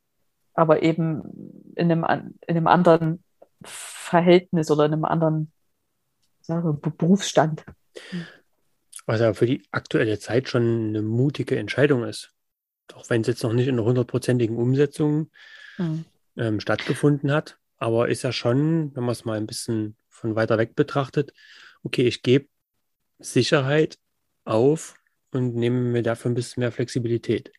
aber 0.55 0.83
eben 0.83 1.73
in 1.77 1.91
einem, 1.91 2.05
in 2.47 2.57
einem 2.57 2.67
anderen 2.67 3.25
Verhältnis 3.63 4.71
oder 4.71 4.85
in 4.85 4.93
einem 4.93 5.05
anderen 5.05 5.53
sage, 6.49 6.73
Berufsstand. 6.73 7.65
Was 9.09 9.21
ja 9.21 9.33
für 9.33 9.47
die 9.47 9.63
aktuelle 9.71 10.19
Zeit 10.19 10.51
schon 10.51 10.89
eine 10.89 11.01
mutige 11.01 11.59
Entscheidung 11.59 12.05
ist. 12.05 12.35
Auch 12.93 13.09
wenn 13.09 13.23
es 13.23 13.27
jetzt 13.27 13.43
noch 13.43 13.55
nicht 13.55 13.67
in 13.67 13.77
einer 13.77 13.85
hundertprozentigen 13.85 14.55
Umsetzung 14.55 15.31
mhm. 15.79 16.05
ähm, 16.37 16.61
stattgefunden 16.61 17.33
hat. 17.33 17.57
Aber 17.79 18.11
ist 18.11 18.23
ja 18.23 18.33
schon, 18.33 18.95
wenn 18.95 19.05
man 19.05 19.13
es 19.13 19.25
mal 19.25 19.39
ein 19.39 19.47
bisschen 19.47 19.97
von 20.11 20.37
weiter 20.37 20.59
weg 20.59 20.75
betrachtet, 20.75 21.33
okay, 21.83 22.07
ich 22.07 22.23
gebe 22.23 22.49
Sicherheit 23.19 23.97
auf 24.45 24.95
und 25.33 25.55
nehme 25.55 25.81
mir 25.81 26.03
dafür 26.03 26.31
ein 26.31 26.35
bisschen 26.35 26.61
mehr 26.61 26.73
Flexibilität. 26.73 27.51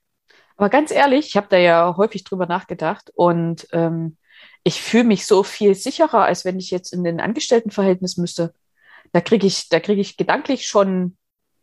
Aber 0.56 0.70
ganz 0.70 0.92
ehrlich, 0.92 1.30
ich 1.30 1.36
habe 1.36 1.48
da 1.50 1.58
ja 1.58 1.96
häufig 1.98 2.26
drüber 2.26 2.46
nachgedacht 2.46 3.12
und 3.16 3.68
ähm, 3.72 4.18
ich 4.64 4.84
fühle 4.84 5.06
mich 5.06 5.26
so 5.26 5.42
viel 5.42 5.74
sicherer, 5.74 6.26
als 6.26 6.46
wenn 6.46 6.60
ich 6.60 6.70
jetzt 6.70 6.94
in 6.94 7.04
den 7.04 7.20
Angestelltenverhältnis 7.20 8.18
müsste. 8.18 8.54
Da 9.14 9.22
kriege 9.22 9.48
ich, 9.48 9.70
da 9.70 9.80
kriege 9.80 10.02
ich 10.02 10.16
gedanklich 10.16 10.68
schon, 10.68 11.18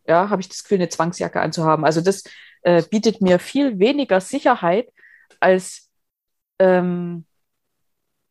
ja, 0.09 0.31
habe 0.31 0.41
ich 0.41 0.49
das 0.49 0.63
Gefühl, 0.63 0.79
eine 0.79 0.89
Zwangsjacke 0.89 1.41
anzuhaben. 1.41 1.85
Also 1.85 2.01
das 2.01 2.25
äh, 2.63 2.83
bietet 2.83 3.21
mir 3.21 3.39
viel 3.39 3.79
weniger 3.79 4.21
Sicherheit, 4.21 4.93
als 5.41 5.91
ähm, 6.59 7.27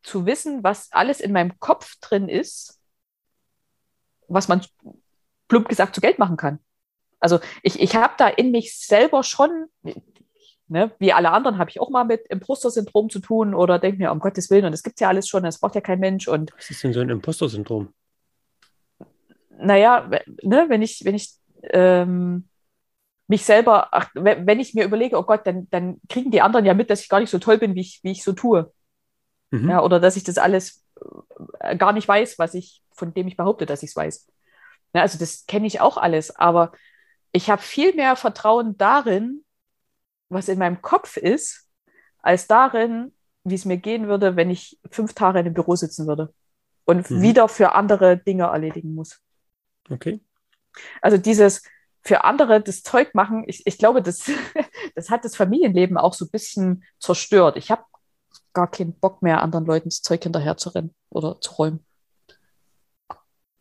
zu 0.03 0.25
wissen, 0.25 0.63
was 0.63 0.91
alles 0.91 1.19
in 1.19 1.31
meinem 1.31 1.59
Kopf 1.59 1.95
drin 1.99 2.29
ist, 2.29 2.79
was 4.27 4.47
man 4.47 4.61
plump 5.47 5.67
gesagt 5.67 5.95
zu 5.95 6.01
Geld 6.01 6.19
machen 6.19 6.37
kann. 6.37 6.59
Also 7.19 7.39
ich, 7.63 7.79
ich 7.79 7.95
habe 7.95 8.13
da 8.17 8.27
in 8.27 8.51
mich 8.51 8.77
selber 8.77 9.23
schon, 9.23 9.65
ne, 10.67 10.91
wie 10.99 11.13
alle 11.13 11.31
anderen, 11.31 11.57
habe 11.57 11.69
ich 11.69 11.79
auch 11.79 11.89
mal 11.89 12.03
mit 12.03 12.27
Imposter-Syndrom 12.27 13.09
zu 13.09 13.19
tun 13.19 13.53
oder 13.53 13.79
denke 13.79 13.97
mir, 13.97 14.11
um 14.11 14.19
Gottes 14.19 14.49
Willen, 14.49 14.65
und 14.65 14.71
das 14.71 14.83
gibt 14.83 14.97
es 14.97 15.01
ja 15.01 15.07
alles 15.07 15.27
schon, 15.27 15.43
das 15.43 15.59
braucht 15.59 15.75
ja 15.75 15.81
kein 15.81 15.99
Mensch. 15.99 16.27
Und, 16.27 16.53
Was 16.55 16.69
ist 16.69 16.83
denn 16.83 16.93
so 16.93 16.99
ein 16.99 17.09
Imposter-Syndrom? 17.09 17.93
Naja, 19.57 20.09
ne, 20.43 20.65
wenn 20.67 20.81
ich, 20.81 21.05
wenn 21.05 21.15
ich 21.15 21.33
ähm, 21.71 22.47
mich 23.27 23.43
selber, 23.45 23.89
ach, 23.91 24.09
wenn 24.13 24.59
ich 24.59 24.73
mir 24.73 24.85
überlege, 24.85 25.17
oh 25.17 25.23
Gott, 25.23 25.47
dann, 25.47 25.67
dann 25.71 25.99
kriegen 26.09 26.31
die 26.31 26.41
anderen 26.41 26.65
ja 26.65 26.73
mit, 26.73 26.89
dass 26.89 27.01
ich 27.01 27.09
gar 27.09 27.19
nicht 27.19 27.31
so 27.31 27.39
toll 27.39 27.57
bin, 27.57 27.75
wie 27.75 27.81
ich, 27.81 27.99
wie 28.03 28.11
ich 28.11 28.23
so 28.23 28.33
tue. 28.33 28.71
Mhm. 29.51 29.69
Ja, 29.69 29.83
oder 29.83 29.99
dass 29.99 30.15
ich 30.15 30.23
das 30.23 30.37
alles 30.37 30.85
äh, 31.59 31.75
gar 31.75 31.93
nicht 31.93 32.07
weiß, 32.07 32.37
was 32.37 32.53
ich, 32.53 32.83
von 32.91 33.13
dem 33.13 33.27
ich 33.27 33.37
behaupte, 33.37 33.65
dass 33.65 33.83
ich 33.83 33.89
es 33.89 33.95
weiß. 33.95 34.27
Ja, 34.93 35.01
also 35.01 35.17
das 35.17 35.45
kenne 35.47 35.67
ich 35.67 35.81
auch 35.81 35.97
alles, 35.97 36.35
aber 36.35 36.71
ich 37.31 37.49
habe 37.49 37.61
viel 37.61 37.93
mehr 37.95 38.15
Vertrauen 38.15 38.77
darin, 38.77 39.43
was 40.29 40.47
in 40.47 40.59
meinem 40.59 40.81
Kopf 40.81 41.17
ist, 41.17 41.67
als 42.19 42.47
darin, 42.47 43.13
wie 43.43 43.55
es 43.55 43.65
mir 43.65 43.77
gehen 43.77 44.07
würde, 44.07 44.35
wenn 44.35 44.49
ich 44.49 44.79
fünf 44.89 45.13
Tage 45.13 45.39
in 45.39 45.45
einem 45.45 45.53
Büro 45.53 45.75
sitzen 45.75 46.07
würde 46.07 46.33
und 46.85 47.09
mhm. 47.09 47.21
wieder 47.21 47.49
für 47.49 47.73
andere 47.73 48.17
Dinge 48.17 48.45
erledigen 48.45 48.95
muss. 48.95 49.19
Okay. 49.89 50.19
Also 51.01 51.17
dieses 51.17 51.63
für 52.01 52.23
andere 52.23 52.61
das 52.61 52.83
Zeug 52.83 53.15
machen, 53.15 53.43
ich, 53.47 53.65
ich 53.65 53.77
glaube, 53.77 54.01
das, 54.01 54.29
das 54.95 55.09
hat 55.09 55.25
das 55.25 55.35
Familienleben 55.35 55.97
auch 55.97 56.13
so 56.13 56.25
ein 56.25 56.31
bisschen 56.31 56.83
zerstört. 56.99 57.57
Ich 57.57 57.71
habe 57.71 57.83
gar 58.53 58.69
keinen 58.69 58.93
Bock 58.93 59.21
mehr, 59.21 59.41
anderen 59.41 59.65
Leuten 59.65 59.89
das 59.89 60.01
Zeug 60.01 60.23
hinterher 60.23 60.57
zu 60.57 60.69
rennen 60.69 60.93
oder 61.09 61.39
zu 61.41 61.53
räumen. 61.53 61.85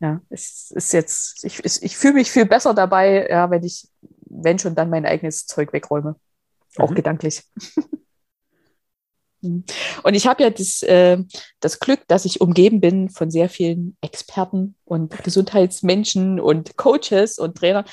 Ja, 0.01 0.21
es 0.29 0.71
ist 0.73 0.93
jetzt, 0.93 1.45
ich, 1.45 1.65
ich, 1.65 1.97
fühle 1.97 2.15
mich 2.15 2.31
viel 2.31 2.45
besser 2.45 2.75
dabei, 2.75 3.27
ja, 3.29 3.51
wenn 3.51 3.63
ich, 3.63 3.89
wenn 4.27 4.59
schon 4.59 4.75
dann 4.75 4.91
mein 4.91 5.07
eigenes 5.07 5.47
Zeug 5.47 5.73
wegräume. 5.73 6.17
Auch 6.77 6.91
mhm. 6.91 6.97
gedanklich. 6.97 7.43
Und 9.45 10.15
ich 10.15 10.27
habe 10.27 10.43
ja 10.43 10.51
das, 10.51 10.83
äh, 10.83 11.19
das 11.61 11.81
Glück, 11.81 12.01
dass 12.09 12.25
ich 12.25 12.41
umgeben 12.41 12.81
bin 12.81 13.11
von 13.11 13.31
sehr 13.31 13.49
vielen 13.49 13.97
Experten 14.01 14.75
und 14.85 15.23
Gesundheitsmenschen 15.23 16.41
und 16.41 16.77
Coaches 16.77 17.39
und 17.39 17.57
Trainern, 17.57 17.85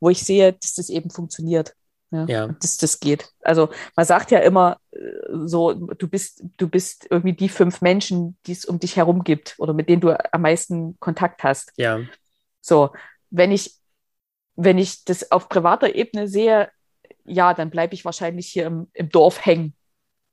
wo 0.00 0.10
ich 0.10 0.22
sehe, 0.24 0.52
dass 0.52 0.74
das 0.74 0.88
eben 0.90 1.10
funktioniert. 1.10 1.74
Ja, 2.10 2.26
ja. 2.26 2.48
Dass 2.60 2.76
das 2.76 3.00
geht. 3.00 3.28
Also 3.42 3.70
man 3.96 4.06
sagt 4.06 4.30
ja 4.30 4.38
immer 4.38 4.76
äh, 4.92 4.98
so, 5.46 5.72
du 5.72 6.06
bist, 6.06 6.44
du 6.58 6.68
bist 6.68 7.06
irgendwie 7.10 7.32
die 7.32 7.48
fünf 7.48 7.80
Menschen, 7.80 8.36
die 8.46 8.52
es 8.52 8.64
um 8.64 8.78
dich 8.78 8.96
herum 8.96 9.24
gibt 9.24 9.56
oder 9.58 9.72
mit 9.72 9.88
denen 9.88 10.00
du 10.00 10.16
am 10.32 10.42
meisten 10.42 10.96
Kontakt 11.00 11.42
hast. 11.42 11.72
Ja. 11.76 12.00
So, 12.60 12.90
wenn 13.30 13.50
ich, 13.50 13.74
wenn 14.54 14.78
ich 14.78 15.04
das 15.04 15.32
auf 15.32 15.48
privater 15.48 15.94
Ebene 15.96 16.28
sehe, 16.28 16.70
ja, 17.24 17.52
dann 17.52 17.70
bleibe 17.70 17.94
ich 17.94 18.04
wahrscheinlich 18.04 18.46
hier 18.46 18.66
im, 18.66 18.88
im 18.92 19.08
Dorf 19.08 19.44
hängen. 19.44 19.74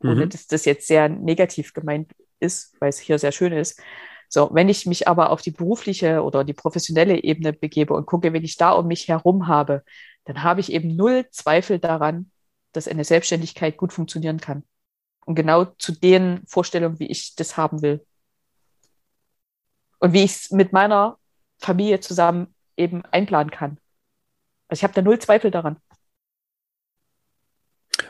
Ohne 0.04 0.26
mhm. 0.26 0.30
dass 0.30 0.48
das 0.48 0.66
jetzt 0.66 0.88
sehr 0.88 1.10
negativ 1.10 1.74
gemeint 1.74 2.12
ist, 2.40 2.76
weil 2.80 2.90
es 2.90 3.00
hier 3.00 3.20
sehr 3.20 3.32
schön 3.32 3.54
ist. 3.54 3.80
So, 4.28 4.50
wenn 4.54 4.70
ich 4.70 4.86
mich 4.86 5.08
aber 5.08 5.30
auf 5.30 5.42
die 5.42 5.52
berufliche 5.52 6.24
oder 6.24 6.44
die 6.44 6.54
professionelle 6.54 7.22
Ebene 7.24 7.54
begebe 7.54 7.94
und 7.94 8.06
gucke, 8.06 8.32
wenn 8.34 8.44
ich 8.44 8.56
da 8.58 8.72
um 8.72 8.88
mich 8.88 9.08
herum 9.08 9.48
habe, 9.48 9.84
dann 10.24 10.44
habe 10.44 10.62
ich 10.62 10.72
eben 10.72 10.96
null 10.96 11.28
Zweifel 11.32 11.80
daran, 11.80 12.32
dass 12.72 12.88
eine 12.88 13.04
Selbstständigkeit 13.04 13.78
gut 13.78 13.92
funktionieren 13.92 14.40
kann. 14.40 14.64
Und 15.26 15.36
genau 15.36 15.66
zu 15.66 15.92
den 15.92 16.42
Vorstellungen, 16.48 17.00
wie 17.00 17.08
ich 17.08 17.36
das 17.36 17.58
haben 17.58 17.82
will. 17.82 18.06
Und 20.00 20.14
wie 20.14 20.24
ich 20.24 20.32
es 20.32 20.52
mit 20.52 20.74
meiner 20.74 21.18
Familie 21.60 22.00
zusammen 22.00 22.56
eben 22.78 23.04
einplanen 23.06 23.52
kann. 23.52 23.78
Also 24.68 24.80
ich 24.80 24.84
habe 24.84 24.94
da 24.94 25.02
null 25.02 25.20
Zweifel 25.20 25.52
daran. 25.52 25.78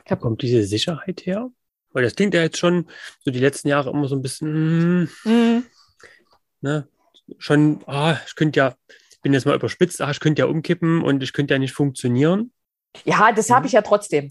Wo 0.08 0.16
kommt 0.16 0.42
diese 0.42 0.64
Sicherheit 0.64 1.26
her? 1.26 1.50
Weil 1.94 2.04
das 2.04 2.16
klingt 2.16 2.34
ja 2.34 2.42
jetzt 2.42 2.58
schon 2.58 2.88
so 3.20 3.32
die 3.32 3.40
letzten 3.40 3.68
Jahre 3.68 3.90
immer 3.90 4.08
so 4.08 4.16
ein 4.16 4.22
bisschen, 4.22 5.02
mm, 5.02 5.10
mm. 5.26 5.64
ne, 6.62 6.88
schon, 7.38 7.84
ah, 7.86 8.18
ich 8.26 8.36
könnte 8.36 8.60
ja, 8.60 8.76
ich 9.12 9.22
bin 9.22 9.34
jetzt 9.34 9.46
mal 9.46 9.56
überspitzt, 9.56 10.02
ach, 10.02 10.12
ich 10.12 10.20
könnte 10.20 10.42
ja 10.42 10.46
umkippen 10.46 11.04
und 11.04 11.22
ich 11.22 11.34
könnte 11.34 11.54
ja 11.54 11.60
nicht 11.60 11.74
funktionieren. 11.74 12.52
Ja, 13.06 13.32
das 13.32 13.50
habe 13.50 13.68
ich 13.68 13.74
ja 13.74 13.82
trotzdem. 13.82 14.30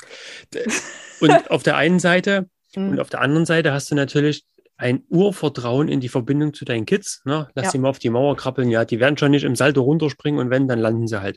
Und 1.20 1.30
auf 1.50 1.62
der 1.62 1.76
einen 1.76 1.98
Seite 1.98 2.48
mm. 2.74 2.90
und 2.90 3.00
auf 3.00 3.10
der 3.10 3.20
anderen 3.20 3.46
Seite 3.46 3.72
hast 3.72 3.90
du 3.90 3.94
natürlich 3.94 4.44
ein 4.80 5.04
Urvertrauen 5.10 5.88
in 5.88 6.00
die 6.00 6.08
Verbindung 6.08 6.54
zu 6.54 6.64
deinen 6.64 6.86
Kids. 6.86 7.20
Ne? 7.24 7.48
Lass 7.54 7.66
ja. 7.66 7.70
sie 7.72 7.78
mal 7.78 7.90
auf 7.90 7.98
die 7.98 8.08
Mauer 8.08 8.36
krabbeln, 8.36 8.70
ja, 8.70 8.86
die 8.86 8.98
werden 8.98 9.18
schon 9.18 9.30
nicht 9.30 9.44
im 9.44 9.54
Salto 9.54 9.82
runterspringen 9.82 10.40
und 10.40 10.48
wenn, 10.48 10.68
dann 10.68 10.78
landen 10.78 11.06
sie 11.06 11.20
halt. 11.20 11.36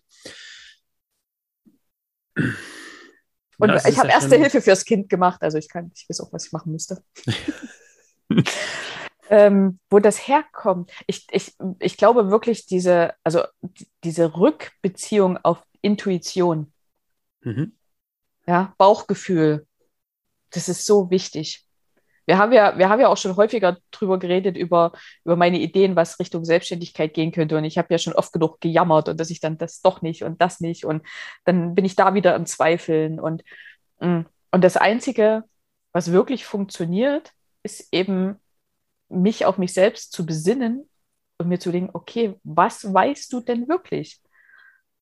Und 3.58 3.70
ja, 3.70 3.76
ich 3.88 3.98
habe 3.98 4.10
ja 4.10 4.16
erste 4.16 4.38
Hilfe 4.38 4.62
fürs 4.62 4.86
Kind 4.86 5.10
gemacht, 5.10 5.42
also 5.42 5.58
ich 5.58 5.70
kann, 5.70 5.92
ich 5.96 6.10
weiß 6.10 6.22
auch, 6.22 6.34
was 6.34 6.48
ich 6.48 6.52
machen 6.52 6.72
müsste. 6.72 7.04
ähm, 9.30 9.80
wo 9.90 10.00
das 10.00 10.28
herkommt. 10.28 10.92
Ich, 11.08 11.28
ich, 11.32 11.56
ich 11.80 11.98
glaube 11.98 12.30
wirklich, 12.30 12.66
diese, 12.66 13.14
also 13.24 13.44
diese 14.04 14.36
Rückbeziehung 14.36 15.38
auf 15.38 15.64
Intuition, 15.82 16.74
mhm. 17.42 17.76
ja, 18.48 18.74
Bauchgefühl, 18.78 19.68
das 20.52 20.70
ist 20.70 20.86
so 20.86 21.10
wichtig 21.10 21.63
wir 22.26 22.38
haben 22.38 22.54
ja, 22.54 22.78
wir 22.78 22.90
haben 22.90 23.00
ja 23.00 23.10
auch 23.10 23.18
schon 23.18 23.36
häufiger 23.36 23.78
drüber 23.92 24.18
geredet, 24.20 24.58
über, 24.58 24.94
über 25.26 25.36
meine 25.36 25.60
Ideen, 25.60 25.96
was 25.96 26.20
Richtung 26.20 26.46
Selbstständigkeit 26.46 27.14
gehen 27.14 27.32
könnte. 27.32 27.58
Und 27.58 27.66
ich 27.66 27.78
habe 27.78 27.88
ja 27.92 27.98
schon 27.98 28.14
oft 28.14 28.32
genug 28.32 28.62
gejammert 28.62 29.10
und 29.10 29.20
dass 29.20 29.30
ich 29.30 29.40
dann 29.40 29.58
das 29.58 29.82
doch 29.82 30.02
nicht 30.02 30.24
und 30.24 30.42
das 30.42 30.60
nicht. 30.60 30.86
Und 30.86 31.06
dann 31.46 31.76
bin 31.76 31.86
ich 31.86 31.96
da 31.96 32.14
wieder 32.14 32.36
im 32.36 32.46
Zweifeln. 32.46 33.20
Und, 33.20 33.44
mm, 34.00 34.22
und 34.52 34.64
das 34.64 34.78
Einzige, 34.78 35.44
was 35.92 36.12
wirklich 36.12 36.46
funktioniert, 36.46 37.32
ist 37.64 37.90
eben 37.92 38.40
mich 39.10 39.46
auf 39.46 39.58
mich 39.58 39.74
selbst 39.74 40.12
zu 40.12 40.26
besinnen 40.26 40.90
und 41.38 41.50
mir 41.50 41.60
zu 41.60 41.72
denken, 41.72 41.92
okay, 41.94 42.40
was 42.44 42.94
weißt 42.94 43.32
du 43.34 43.42
denn 43.42 43.68
wirklich? 43.68 44.22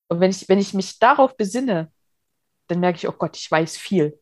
Und 0.07 0.19
wenn 0.19 0.31
ich, 0.31 0.49
wenn 0.49 0.59
ich 0.59 0.73
mich 0.73 0.99
darauf 0.99 1.37
besinne, 1.37 1.91
dann 2.67 2.79
merke 2.79 2.97
ich, 2.97 3.07
oh 3.07 3.13
Gott, 3.13 3.37
ich 3.37 3.49
weiß 3.49 3.77
viel. 3.77 4.19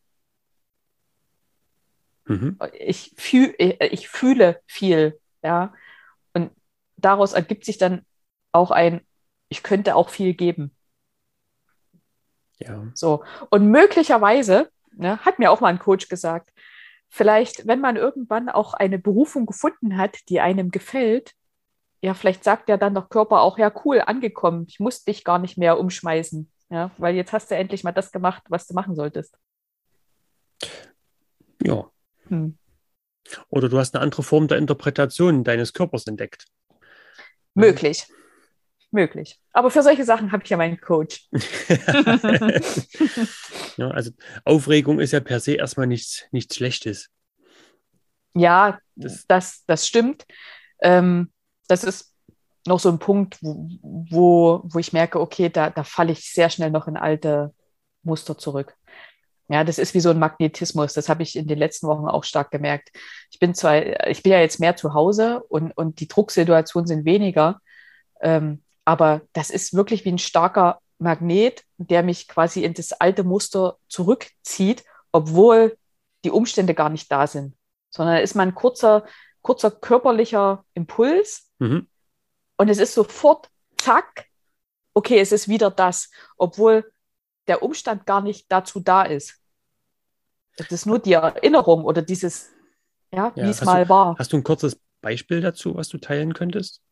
Mhm. 2.30 2.58
Ich, 2.78 3.12
fühl, 3.16 3.54
ich 3.58 4.08
fühle 4.08 4.60
viel, 4.66 5.18
ja. 5.42 5.74
Und 6.32 6.52
daraus 6.96 7.32
ergibt 7.32 7.64
sich 7.64 7.76
dann 7.76 8.06
auch 8.52 8.70
ein, 8.70 9.00
ich 9.48 9.64
könnte 9.64 9.96
auch 9.96 10.10
viel 10.10 10.34
geben. 10.34 10.70
Ja. 12.58 12.86
So. 12.94 13.24
Und 13.50 13.68
möglicherweise, 13.68 14.70
ne, 14.92 15.18
hat 15.18 15.40
mir 15.40 15.50
auch 15.50 15.60
mal 15.60 15.70
ein 15.70 15.80
Coach 15.80 16.08
gesagt, 16.08 16.52
vielleicht, 17.08 17.66
wenn 17.66 17.80
man 17.80 17.96
irgendwann 17.96 18.48
auch 18.48 18.74
eine 18.74 19.00
Berufung 19.00 19.44
gefunden 19.44 19.96
hat, 19.96 20.16
die 20.28 20.38
einem 20.38 20.70
gefällt, 20.70 21.32
ja, 22.00 22.14
vielleicht 22.14 22.44
sagt 22.44 22.68
ja 22.68 22.76
dann 22.76 22.94
der 22.94 23.02
Körper 23.02 23.40
auch, 23.40 23.58
ja, 23.58 23.72
cool, 23.84 24.02
angekommen, 24.06 24.66
ich 24.68 24.78
muss 24.78 25.02
dich 25.02 25.24
gar 25.24 25.40
nicht 25.40 25.58
mehr 25.58 25.80
umschmeißen. 25.80 26.48
Ja, 26.70 26.92
weil 26.96 27.16
jetzt 27.16 27.32
hast 27.32 27.50
du 27.50 27.56
endlich 27.56 27.82
mal 27.82 27.90
das 27.90 28.12
gemacht, 28.12 28.44
was 28.48 28.68
du 28.68 28.74
machen 28.74 28.94
solltest. 28.94 29.36
Ja. 31.60 31.90
Hm. 32.30 32.56
Oder 33.48 33.68
du 33.68 33.78
hast 33.78 33.94
eine 33.94 34.02
andere 34.02 34.22
Form 34.22 34.48
der 34.48 34.58
Interpretation 34.58 35.44
deines 35.44 35.72
Körpers 35.72 36.06
entdeckt. 36.06 36.46
Möglich. 37.54 38.06
Möglich. 38.92 39.40
Aber 39.52 39.70
für 39.70 39.82
solche 39.82 40.04
Sachen 40.04 40.32
habe 40.32 40.42
ich 40.42 40.50
ja 40.50 40.56
meinen 40.56 40.80
Coach. 40.80 41.26
ja, 43.76 43.88
also 43.90 44.10
Aufregung 44.44 44.98
ist 44.98 45.12
ja 45.12 45.20
per 45.20 45.38
se 45.38 45.54
erstmal 45.54 45.86
nichts, 45.86 46.24
nichts 46.32 46.56
Schlechtes. 46.56 47.08
Ja, 48.34 48.78
das, 48.96 49.26
das, 49.26 49.64
das 49.66 49.86
stimmt. 49.86 50.26
Ähm, 50.80 51.32
das 51.68 51.84
ist 51.84 52.14
noch 52.66 52.80
so 52.80 52.90
ein 52.90 52.98
Punkt, 52.98 53.38
wo, 53.42 53.68
wo, 53.82 54.60
wo 54.64 54.78
ich 54.78 54.92
merke, 54.92 55.20
okay, 55.20 55.48
da, 55.48 55.70
da 55.70 55.84
falle 55.84 56.12
ich 56.12 56.32
sehr 56.32 56.50
schnell 56.50 56.70
noch 56.70 56.88
in 56.88 56.96
alte 56.96 57.54
Muster 58.02 58.38
zurück. 58.38 58.76
Ja, 59.50 59.64
das 59.64 59.78
ist 59.78 59.94
wie 59.94 60.00
so 60.00 60.10
ein 60.10 60.18
Magnetismus. 60.18 60.94
Das 60.94 61.08
habe 61.08 61.22
ich 61.22 61.36
in 61.36 61.46
den 61.46 61.58
letzten 61.58 61.86
Wochen 61.86 62.06
auch 62.06 62.24
stark 62.24 62.50
gemerkt. 62.50 62.90
Ich 63.30 63.38
bin 63.38 63.54
zwar, 63.54 64.08
ich 64.08 64.22
bin 64.22 64.32
ja 64.32 64.40
jetzt 64.40 64.60
mehr 64.60 64.76
zu 64.76 64.94
Hause 64.94 65.42
und, 65.48 65.72
und 65.72 66.00
die 66.00 66.08
Drucksituationen 66.08 66.86
sind 66.86 67.04
weniger, 67.04 67.60
ähm, 68.20 68.62
aber 68.84 69.22
das 69.32 69.50
ist 69.50 69.74
wirklich 69.74 70.04
wie 70.04 70.12
ein 70.12 70.18
starker 70.18 70.80
Magnet, 70.98 71.64
der 71.78 72.02
mich 72.02 72.28
quasi 72.28 72.64
in 72.64 72.74
das 72.74 72.92
alte 72.92 73.24
Muster 73.24 73.76
zurückzieht, 73.88 74.84
obwohl 75.12 75.76
die 76.24 76.30
Umstände 76.30 76.74
gar 76.74 76.90
nicht 76.90 77.10
da 77.10 77.26
sind, 77.26 77.54
sondern 77.90 78.18
ist 78.18 78.34
man 78.34 78.48
ein 78.48 78.54
kurzer, 78.54 79.04
kurzer 79.42 79.70
körperlicher 79.70 80.64
Impuls, 80.74 81.50
Mhm. 81.60 81.86
Und 82.56 82.68
es 82.68 82.78
ist 82.78 82.94
sofort, 82.94 83.48
zack, 83.76 84.26
okay, 84.94 85.20
es 85.20 85.30
ist 85.32 85.48
wieder 85.48 85.70
das, 85.70 86.10
obwohl 86.36 86.92
der 87.46 87.62
Umstand 87.62 88.06
gar 88.06 88.20
nicht 88.20 88.50
dazu 88.50 88.80
da 88.80 89.02
ist. 89.02 89.39
Es 90.60 90.70
ist 90.70 90.86
nur 90.86 90.98
die 90.98 91.14
Erinnerung 91.14 91.84
oder 91.84 92.02
dieses, 92.02 92.50
ja, 93.12 93.32
ja 93.34 93.46
wie 93.46 93.50
es 93.50 93.64
mal 93.64 93.84
du, 93.84 93.88
war. 93.88 94.16
Hast 94.18 94.32
du 94.32 94.36
ein 94.36 94.44
kurzes 94.44 94.78
Beispiel 95.00 95.40
dazu, 95.40 95.74
was 95.74 95.88
du 95.88 95.98
teilen 95.98 96.34
könntest? 96.34 96.82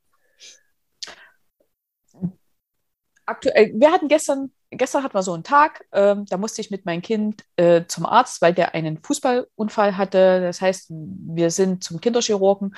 Aktuell, 3.26 3.72
wir 3.74 3.92
hatten 3.92 4.08
gestern, 4.08 4.52
gestern 4.70 5.02
hatten 5.02 5.14
wir 5.14 5.22
so 5.22 5.34
einen 5.34 5.44
Tag, 5.44 5.84
ähm, 5.92 6.24
da 6.24 6.38
musste 6.38 6.62
ich 6.62 6.70
mit 6.70 6.86
meinem 6.86 7.02
Kind 7.02 7.44
äh, 7.56 7.84
zum 7.86 8.06
Arzt, 8.06 8.40
weil 8.40 8.54
der 8.54 8.74
einen 8.74 9.02
Fußballunfall 9.02 9.98
hatte. 9.98 10.40
Das 10.40 10.62
heißt, 10.62 10.86
wir 10.90 11.50
sind 11.50 11.84
zum 11.84 12.00
Kinderchirurgen. 12.00 12.74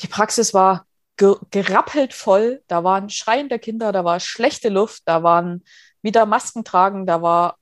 Die 0.00 0.08
Praxis 0.08 0.52
war 0.52 0.86
gerappelt 1.16 2.12
voll. 2.12 2.62
Da 2.66 2.84
waren 2.84 3.08
schreiende 3.10 3.58
Kinder, 3.58 3.92
da 3.92 4.04
war 4.04 4.20
schlechte 4.20 4.68
Luft, 4.68 5.02
da 5.06 5.22
waren 5.22 5.64
wieder 6.02 6.26
Masken 6.26 6.64
tragen, 6.64 7.06
da 7.06 7.22
war 7.22 7.58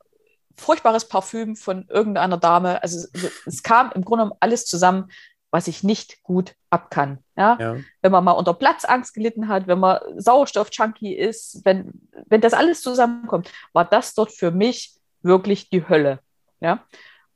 furchtbares 0.57 1.09
Parfüm 1.09 1.57
von 1.57 1.87
irgendeiner 1.89 2.37
Dame. 2.37 2.83
Also 2.83 3.07
es 3.47 3.63
kam 3.63 3.93
im 3.95 4.05
Grunde 4.05 4.25
genommen 4.25 4.39
alles 4.41 4.67
zusammen, 4.67 5.11
was 5.51 5.69
ich 5.69 5.85
nicht 5.85 6.23
gut 6.23 6.55
ab 6.71 6.91
kann. 6.91 7.19
Ja? 7.37 7.57
ja? 7.61 7.77
Wenn 8.03 8.13
man 8.13 8.25
mal 8.25 8.33
unter 8.33 8.55
Platzangst 8.55 9.15
gelitten 9.15 9.49
hat, 9.49 9.67
wenn 9.67 9.79
man 9.79 10.01
Sauerstoff-Junkie 10.17 11.15
ist, 11.15 11.65
wenn, 11.65 11.93
wenn 12.27 12.41
das 12.41 12.55
alles 12.55 12.83
zusammenkommt, 12.83 13.53
war 13.73 13.85
das 13.85 14.15
dort 14.15 14.33
für 14.33 14.51
mich 14.51 14.95
wirklich 15.23 15.71
die 15.71 15.89
Hölle. 15.89 16.21
Ja? 16.61 16.85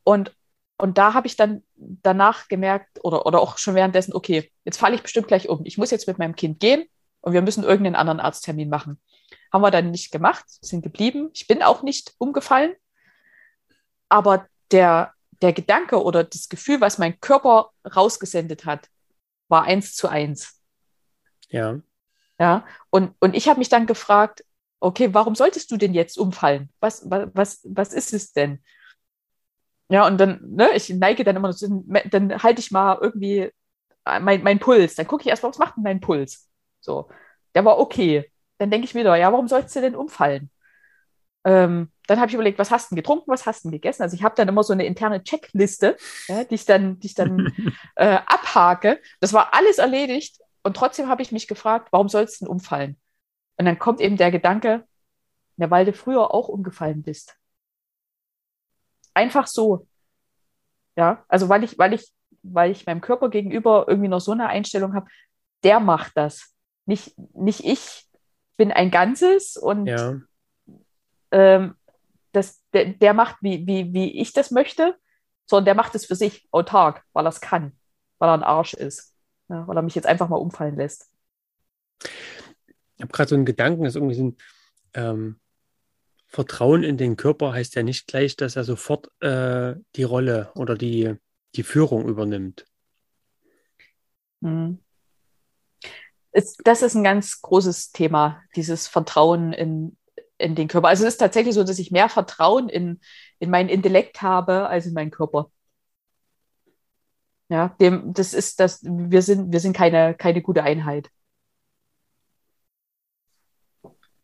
Und 0.05 0.33
und 0.81 0.97
da 0.97 1.13
habe 1.13 1.27
ich 1.27 1.37
dann 1.37 1.65
danach 1.75 2.47
gemerkt 2.47 3.01
oder, 3.03 3.27
oder 3.27 3.41
auch 3.41 3.59
schon 3.59 3.75
währenddessen, 3.75 4.15
okay, 4.15 4.51
jetzt 4.65 4.79
falle 4.79 4.95
ich 4.95 5.03
bestimmt 5.03 5.27
gleich 5.27 5.49
um. 5.49 5.61
Ich 5.65 5.77
muss 5.77 5.91
jetzt 5.91 6.07
mit 6.07 6.19
meinem 6.19 6.37
Kind 6.37 6.61
gehen 6.61 6.85
und 7.21 7.33
wir 7.33 7.43
müssen 7.43 7.65
irgendeinen 7.65 7.97
anderen 7.97 8.21
Arzttermin 8.21 8.69
machen. 8.69 9.01
Haben 9.53 9.63
wir 9.63 9.73
dann 9.73 9.91
nicht 9.91 10.13
gemacht, 10.13 10.45
sind 10.47 10.83
geblieben. 10.83 11.31
Ich 11.35 11.49
bin 11.49 11.63
auch 11.63 11.83
nicht 11.83 12.15
umgefallen. 12.19 12.75
Aber 14.09 14.47
der, 14.71 15.13
der 15.43 15.53
Gedanke 15.53 16.03
oder 16.03 16.25
das 16.25 16.49
Gefühl, 16.49 16.81
was 16.81 16.99
mein 16.99 17.21
Körper 17.21 17.71
rausgesendet 17.95 18.65
hat, 18.65 18.89
war 19.49 19.65
eins 19.65 19.95
zu 19.95 20.09
eins. 20.09 20.61
Ja. 21.49 21.81
Ja. 22.39 22.67
Und, 22.91 23.15
und 23.21 23.35
ich 23.35 23.49
habe 23.49 23.59
mich 23.59 23.69
dann 23.69 23.87
gefragt, 23.87 24.45
okay, 24.81 25.13
warum 25.13 25.35
solltest 25.35 25.71
du 25.71 25.77
denn 25.77 25.95
jetzt 25.95 26.19
umfallen? 26.19 26.71
Was, 26.81 27.09
was, 27.11 27.61
was 27.65 27.93
ist 27.93 28.13
es 28.13 28.33
denn? 28.33 28.63
Ja, 29.91 30.07
und 30.07 30.19
dann, 30.19 30.41
ne, 30.43 30.71
ich 30.75 30.91
neige 30.91 31.25
dann 31.25 31.37
immer, 31.37 31.55
dann 32.11 32.43
halte 32.43 32.61
ich 32.61 32.71
mal 32.71 32.99
irgendwie 33.01 33.51
mein, 34.05 34.43
mein 34.43 34.59
Puls. 34.59 34.95
Dann 34.95 35.07
gucke 35.07 35.23
ich 35.23 35.29
erst 35.29 35.43
mal, 35.43 35.49
was 35.49 35.59
macht 35.59 35.77
denn 35.77 35.83
mein 35.83 36.01
Puls? 36.01 36.49
So, 36.81 37.09
der 37.55 37.65
war 37.65 37.79
okay. 37.79 38.31
Dann 38.59 38.71
denke 38.71 38.85
ich 38.85 38.95
wieder, 38.95 39.17
ja, 39.17 39.33
warum 39.33 39.49
sollst 39.49 39.75
du 39.77 39.81
denn 39.81 39.97
umfallen? 39.97 40.51
Ähm, 41.45 41.91
dann 42.09 42.19
habe 42.21 42.31
ich 42.31 42.35
überlegt, 42.35 42.59
was 42.59 42.71
hast 42.71 42.91
du 42.91 42.97
getrunken, 42.97 43.31
was 43.31 43.45
hast 43.45 43.65
du 43.65 43.71
gegessen? 43.71 44.03
Also 44.03 44.17
ich 44.17 44.23
habe 44.23 44.35
dann 44.35 44.49
immer 44.49 44.65
so 44.65 44.73
eine 44.73 44.87
interne 44.87 45.23
Checkliste, 45.23 45.97
ja, 46.27 46.43
die 46.45 46.55
ich 46.55 46.65
dann, 46.65 46.99
die 46.99 47.07
ich 47.07 47.15
dann 47.15 47.53
äh, 47.97 48.19
abhake. 48.27 49.01
Das 49.21 49.35
war 49.35 49.53
alles 49.53 49.77
erledigt 49.77 50.41
und 50.63 50.75
trotzdem 50.75 51.09
habe 51.09 51.21
ich 51.21 51.33
mich 51.33 51.47
gefragt, 51.47 51.89
warum 51.93 52.09
sollst 52.09 52.41
du 52.41 52.47
denn 52.47 52.53
umfallen? 52.53 52.99
Und 53.59 53.67
dann 53.67 53.79
kommt 53.79 54.01
eben 54.01 54.17
der 54.17 54.31
Gedanke, 54.31 54.87
ja, 55.59 55.71
weil 55.71 55.85
du 55.85 55.93
früher 55.93 56.33
auch 56.33 56.49
umgefallen 56.49 57.03
bist. 57.03 57.37
Einfach 59.13 59.47
so. 59.47 59.87
Ja, 60.97 61.25
also 61.29 61.49
weil 61.51 61.63
ich, 61.63 61.79
weil 61.79 61.93
ich, 61.93 62.11
weil 62.43 62.71
ich 62.71 62.87
meinem 62.87 63.03
Körper 63.03 63.29
gegenüber 63.29 63.85
irgendwie 63.87 64.09
noch 64.09 64.21
so 64.21 64.33
eine 64.33 64.49
Einstellung 64.49 64.95
habe, 64.95 65.09
der 65.63 65.79
macht 65.79 66.17
das. 66.17 66.55
Nicht, 66.87 67.19
nicht 67.35 67.65
ich 67.65 68.07
bin 68.57 68.73
ein 68.73 68.91
Ganzes 68.91 69.59
und 69.59 69.87
ja. 69.87 70.17
ähm, 71.33 71.75
das, 72.33 72.63
der, 72.73 72.87
der 72.87 73.15
macht, 73.15 73.37
wie, 73.41 73.67
wie, 73.67 73.93
wie 73.93 74.21
ich 74.21 74.33
das 74.33 74.51
möchte, 74.51 74.97
sondern 75.47 75.67
der 75.67 75.75
macht 75.75 75.95
es 75.95 76.07
für 76.07 76.15
sich 76.15 76.47
autark, 76.51 77.05
weil 77.13 77.27
er 77.27 77.31
es 77.31 77.41
kann, 77.41 77.73
weil 78.19 78.29
er 78.29 78.35
ein 78.35 78.43
Arsch 78.43 78.75
ist, 78.75 79.15
ja, 79.49 79.67
weil 79.67 79.77
er 79.77 79.83
mich 79.83 79.95
jetzt 79.95 80.07
einfach 80.07 80.29
mal 80.29 80.37
umfallen 80.37 80.77
lässt. 80.77 81.11
Ich 82.03 83.03
habe 83.03 83.13
gerade 83.13 83.29
so 83.29 83.35
einen 83.35 83.45
Gedanken, 83.45 83.85
dass 83.85 83.95
irgendwie 83.95 84.15
so 84.15 84.25
ein, 84.25 84.37
ähm, 84.95 85.41
Vertrauen 86.29 86.83
in 86.83 86.99
den 86.99 87.17
Körper 87.17 87.55
heißt 87.55 87.75
ja 87.75 87.83
nicht 87.83 88.07
gleich, 88.07 88.37
dass 88.37 88.57
er 88.57 88.65
sofort 88.65 89.11
äh, 89.23 89.75
die 89.97 90.03
Rolle 90.03 90.53
oder 90.55 90.77
die, 90.77 91.15
die 91.57 91.63
Führung 91.63 92.07
übernimmt. 92.07 92.67
Hm. 94.43 94.79
das 96.33 96.83
ist 96.83 96.95
ein 96.95 97.03
ganz 97.03 97.41
großes 97.43 97.91
Thema, 97.91 98.43
dieses 98.55 98.87
Vertrauen 98.87 99.53
in, 99.53 99.97
in 100.39 100.55
den 100.55 100.69
Körper. 100.69 100.89
Also 100.89 101.05
es 101.05 101.15
ist 101.15 101.19
tatsächlich 101.19 101.55
so, 101.55 101.65
dass 101.65 101.79
ich 101.79 101.91
mehr 101.91 102.09
Vertrauen 102.09 102.69
in, 102.69 103.01
in 103.39 103.51
meinen 103.51 103.69
Intellekt 103.69 104.23
habe 104.23 104.69
als 104.69 104.87
in 104.87 104.95
meinen 104.95 105.11
Körper. 105.11 105.51
Ja, 107.51 107.75
dem, 107.81 108.13
das 108.13 108.35
ist 108.35 108.61
das, 108.61 108.83
wir 108.83 109.23
sind, 109.23 109.53
wir 109.53 109.61
sind 109.61 109.75
keine, 109.75 110.15
keine 110.15 110.43
gute 110.43 110.63
Einheit. 110.63 111.11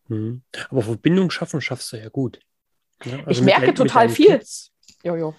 Mhm. 0.09 0.43
Aber 0.71 0.83
Verbindung 0.83 1.31
schaffen 1.31 1.61
schaffst 1.61 1.93
du 1.93 1.97
ja 1.97 2.09
gut. 2.11 2.41
Ja, 3.05 3.19
also 3.19 3.31
ich 3.31 3.41
merke 3.41 3.69
mit, 3.69 3.77
total 3.77 4.09
mit 4.09 4.17
viel. 4.17 4.41
Jojo. 5.03 5.35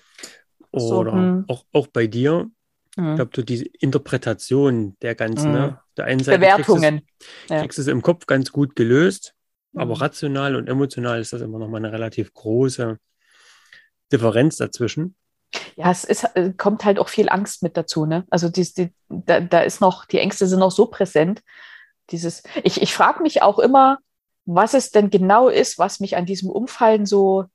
Oder 0.72 0.82
so, 0.82 1.06
hm. 1.06 1.46
auch, 1.48 1.66
auch 1.72 1.88
bei 1.88 2.08
dir. 2.08 2.50
Hm. 2.98 3.10
Ich 3.12 3.16
glaube, 3.16 3.32
du 3.32 3.44
diese 3.44 3.66
Interpretation 3.66 4.98
der 5.02 5.16
ganzen, 5.16 5.54
hm. 5.54 5.54
ne? 5.54 5.82
der 5.96 6.06
einen 6.06 6.24
Seite 6.24 6.40
Bewertungen. 6.40 7.02
Kriegst 7.02 7.50
du, 7.50 7.54
ja. 7.54 7.62
kriegst 7.62 7.80
es 7.80 7.88
im 7.88 8.02
Kopf 8.02 8.26
ganz 8.26 8.52
gut 8.52 8.76
gelöst, 8.76 9.35
aber 9.76 9.96
hm. 9.96 10.02
rational 10.02 10.56
und 10.56 10.68
emotional 10.68 11.20
ist 11.20 11.34
das 11.34 11.42
immer 11.42 11.60
noch 11.60 11.68
mal 11.68 11.78
eine 11.78 11.92
relativ 11.92 12.34
große 12.34 12.98
Differenz 14.12 14.58
dazwischen. 14.58 15.16
Ja, 15.76 15.92
es 15.92 16.04
ist, 16.04 16.24
äh, 16.36 16.54
kommt 16.56 16.86
halt 16.86 17.00
auch 17.00 17.10
viel 17.10 17.30
Angst 17.30 17.64
mit 17.64 17.78
dazu. 17.78 18.06
Ne? 18.06 18.26
Also 18.30 18.50
die, 18.50 18.64
die, 18.74 18.94
da, 19.10 19.40
da 19.40 19.62
ist 19.62 19.82
noch, 19.82 20.06
die 20.06 20.20
Ängste 20.20 20.48
sind 20.48 20.60
noch 20.60 20.72
so 20.72 20.88
präsent. 20.88 21.42
Dieses, 22.12 22.44
ich, 22.64 22.82
ich 22.82 22.94
frage 22.94 23.22
mich 23.22 23.42
auch 23.42 23.60
immer, 23.60 24.00
was 24.46 24.74
es 24.74 24.92
denn 24.92 25.10
genau 25.10 25.50
ist, 25.50 25.80
was 25.80 26.00
mich 26.00 26.18
an 26.18 26.26
diesem 26.26 26.50
Umfallen 26.50 27.06
so, 27.06 27.46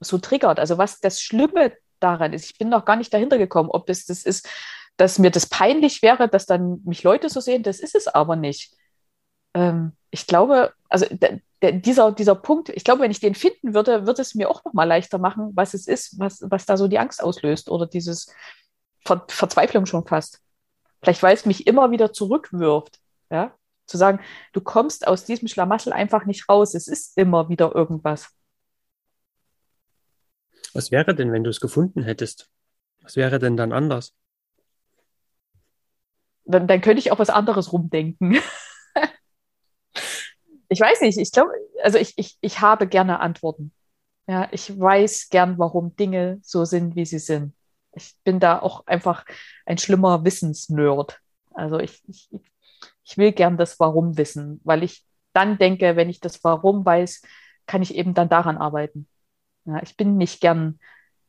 so 0.00 0.18
triggert. 0.18 0.60
Also 0.60 0.78
was 0.78 1.00
das 1.00 1.20
Schlimme 1.20 1.72
daran 2.00 2.32
ist. 2.32 2.46
Ich 2.46 2.58
bin 2.58 2.68
noch 2.68 2.84
gar 2.84 2.96
nicht 2.96 3.12
dahinter 3.12 3.38
gekommen, 3.38 3.70
ob 3.70 3.88
es 3.88 4.06
das 4.06 4.22
ist, 4.22 4.48
dass 4.96 5.18
mir 5.18 5.30
das 5.30 5.46
peinlich 5.46 6.02
wäre, 6.02 6.28
dass 6.28 6.46
dann 6.46 6.80
mich 6.84 7.02
Leute 7.02 7.28
so 7.28 7.40
sehen. 7.40 7.62
Das 7.62 7.80
ist 7.80 7.94
es 7.94 8.08
aber 8.08 8.36
nicht. 8.36 8.74
Ähm, 9.54 9.92
ich 10.10 10.26
glaube, 10.26 10.72
also 10.92 11.06
dieser, 11.62 12.12
dieser 12.12 12.34
Punkt, 12.34 12.68
ich 12.68 12.84
glaube, 12.84 13.00
wenn 13.00 13.10
ich 13.10 13.20
den 13.20 13.34
finden 13.34 13.72
würde, 13.72 14.06
würde 14.06 14.20
es 14.20 14.34
mir 14.34 14.50
auch 14.50 14.62
noch 14.64 14.74
mal 14.74 14.84
leichter 14.84 15.18
machen, 15.18 15.52
was 15.54 15.72
es 15.72 15.86
ist, 15.86 16.18
was, 16.18 16.44
was 16.50 16.66
da 16.66 16.76
so 16.76 16.86
die 16.86 16.98
Angst 16.98 17.22
auslöst 17.22 17.70
oder 17.70 17.86
dieses 17.86 18.32
Ver 19.04 19.24
Verzweiflung 19.28 19.86
schon 19.86 20.06
fast. 20.06 20.40
Vielleicht, 21.00 21.22
weil 21.22 21.34
es 21.34 21.46
mich 21.46 21.66
immer 21.66 21.90
wieder 21.90 22.12
zurückwirft. 22.12 23.00
Ja? 23.30 23.56
Zu 23.86 23.96
sagen, 23.96 24.20
du 24.52 24.60
kommst 24.60 25.06
aus 25.06 25.24
diesem 25.24 25.48
Schlamassel 25.48 25.92
einfach 25.92 26.26
nicht 26.26 26.48
raus. 26.48 26.74
Es 26.74 26.86
ist 26.86 27.16
immer 27.16 27.48
wieder 27.48 27.74
irgendwas. 27.74 28.28
Was 30.74 30.90
wäre 30.90 31.14
denn, 31.14 31.32
wenn 31.32 31.42
du 31.42 31.50
es 31.50 31.60
gefunden 31.60 32.02
hättest? 32.02 32.50
Was 33.00 33.16
wäre 33.16 33.38
denn 33.38 33.56
dann 33.56 33.72
anders? 33.72 34.14
Dann, 36.44 36.68
dann 36.68 36.80
könnte 36.80 37.00
ich 37.00 37.12
auch 37.12 37.18
was 37.18 37.30
anderes 37.30 37.72
rumdenken. 37.72 38.38
ich 40.72 40.80
weiß 40.80 41.02
nicht, 41.02 41.18
ich 41.18 41.30
glaube, 41.32 41.52
also 41.82 41.98
ich, 41.98 42.14
ich, 42.16 42.38
ich 42.40 42.60
habe 42.60 42.86
gerne 42.86 43.20
Antworten. 43.20 43.72
Ja, 44.26 44.48
ich 44.52 44.78
weiß 44.78 45.28
gern, 45.28 45.58
warum 45.58 45.94
Dinge 45.96 46.38
so 46.42 46.64
sind, 46.64 46.96
wie 46.96 47.04
sie 47.04 47.18
sind. 47.18 47.54
Ich 47.94 48.14
bin 48.24 48.40
da 48.40 48.58
auch 48.58 48.86
einfach 48.86 49.26
ein 49.66 49.78
schlimmer 49.78 50.24
Wissensnerd. 50.24 51.20
Also 51.52 51.78
ich, 51.78 52.02
ich, 52.08 52.30
ich 53.04 53.18
will 53.18 53.32
gern 53.32 53.58
das 53.58 53.78
Warum 53.78 54.16
wissen, 54.16 54.60
weil 54.64 54.82
ich 54.82 55.04
dann 55.34 55.58
denke, 55.58 55.96
wenn 55.96 56.08
ich 56.08 56.20
das 56.20 56.42
Warum 56.42 56.84
weiß, 56.84 57.22
kann 57.66 57.82
ich 57.82 57.94
eben 57.94 58.14
dann 58.14 58.28
daran 58.30 58.56
arbeiten. 58.56 59.06
Ja, 59.66 59.82
ich 59.82 59.96
bin 59.96 60.16
nicht 60.16 60.40
gern 60.40 60.78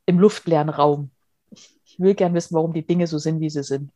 im 0.05 0.19
luftleeren 0.19 0.69
Raum. 0.69 1.11
Ich, 1.51 1.77
ich 1.83 1.99
will 1.99 2.15
gern 2.15 2.33
wissen, 2.33 2.55
warum 2.55 2.73
die 2.73 2.85
Dinge 2.85 3.07
so 3.07 3.17
sind, 3.17 3.41
wie 3.41 3.49
sie 3.49 3.63
sind. 3.63 3.91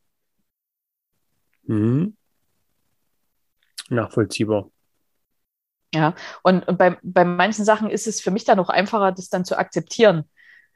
Mhm. 1.64 2.18
Nachvollziehbar. 3.89 4.70
Ja, 5.94 6.16
und, 6.44 6.66
bei, 6.78 6.98
bei 7.02 7.24
manchen 7.24 7.64
Sachen 7.66 7.90
ist 7.90 8.08
es 8.08 8.22
für 8.22 8.32
mich 8.32 8.44
dann 8.44 8.60
auch 8.60 8.70
einfacher, 8.70 9.12
das 9.12 9.30
dann 9.30 9.46
zu 9.46 9.58
akzeptieren. 9.58 10.30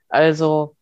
Also, 0.09 0.76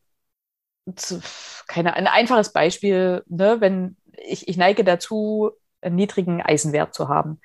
zu, 0.95 1.21
keine, 1.67 1.93
ein 1.93 2.07
einfaches 2.07 2.51
Beispiel, 2.53 3.23
ne, 3.27 3.57
wenn 3.59 3.97
ich, 4.17 4.47
ich 4.47 4.57
neige 4.57 4.83
dazu, 4.83 5.51
einen 5.81 5.95
niedrigen 5.95 6.41
Eisenwert 6.41 6.93
zu 6.93 7.09
haben. 7.09 7.39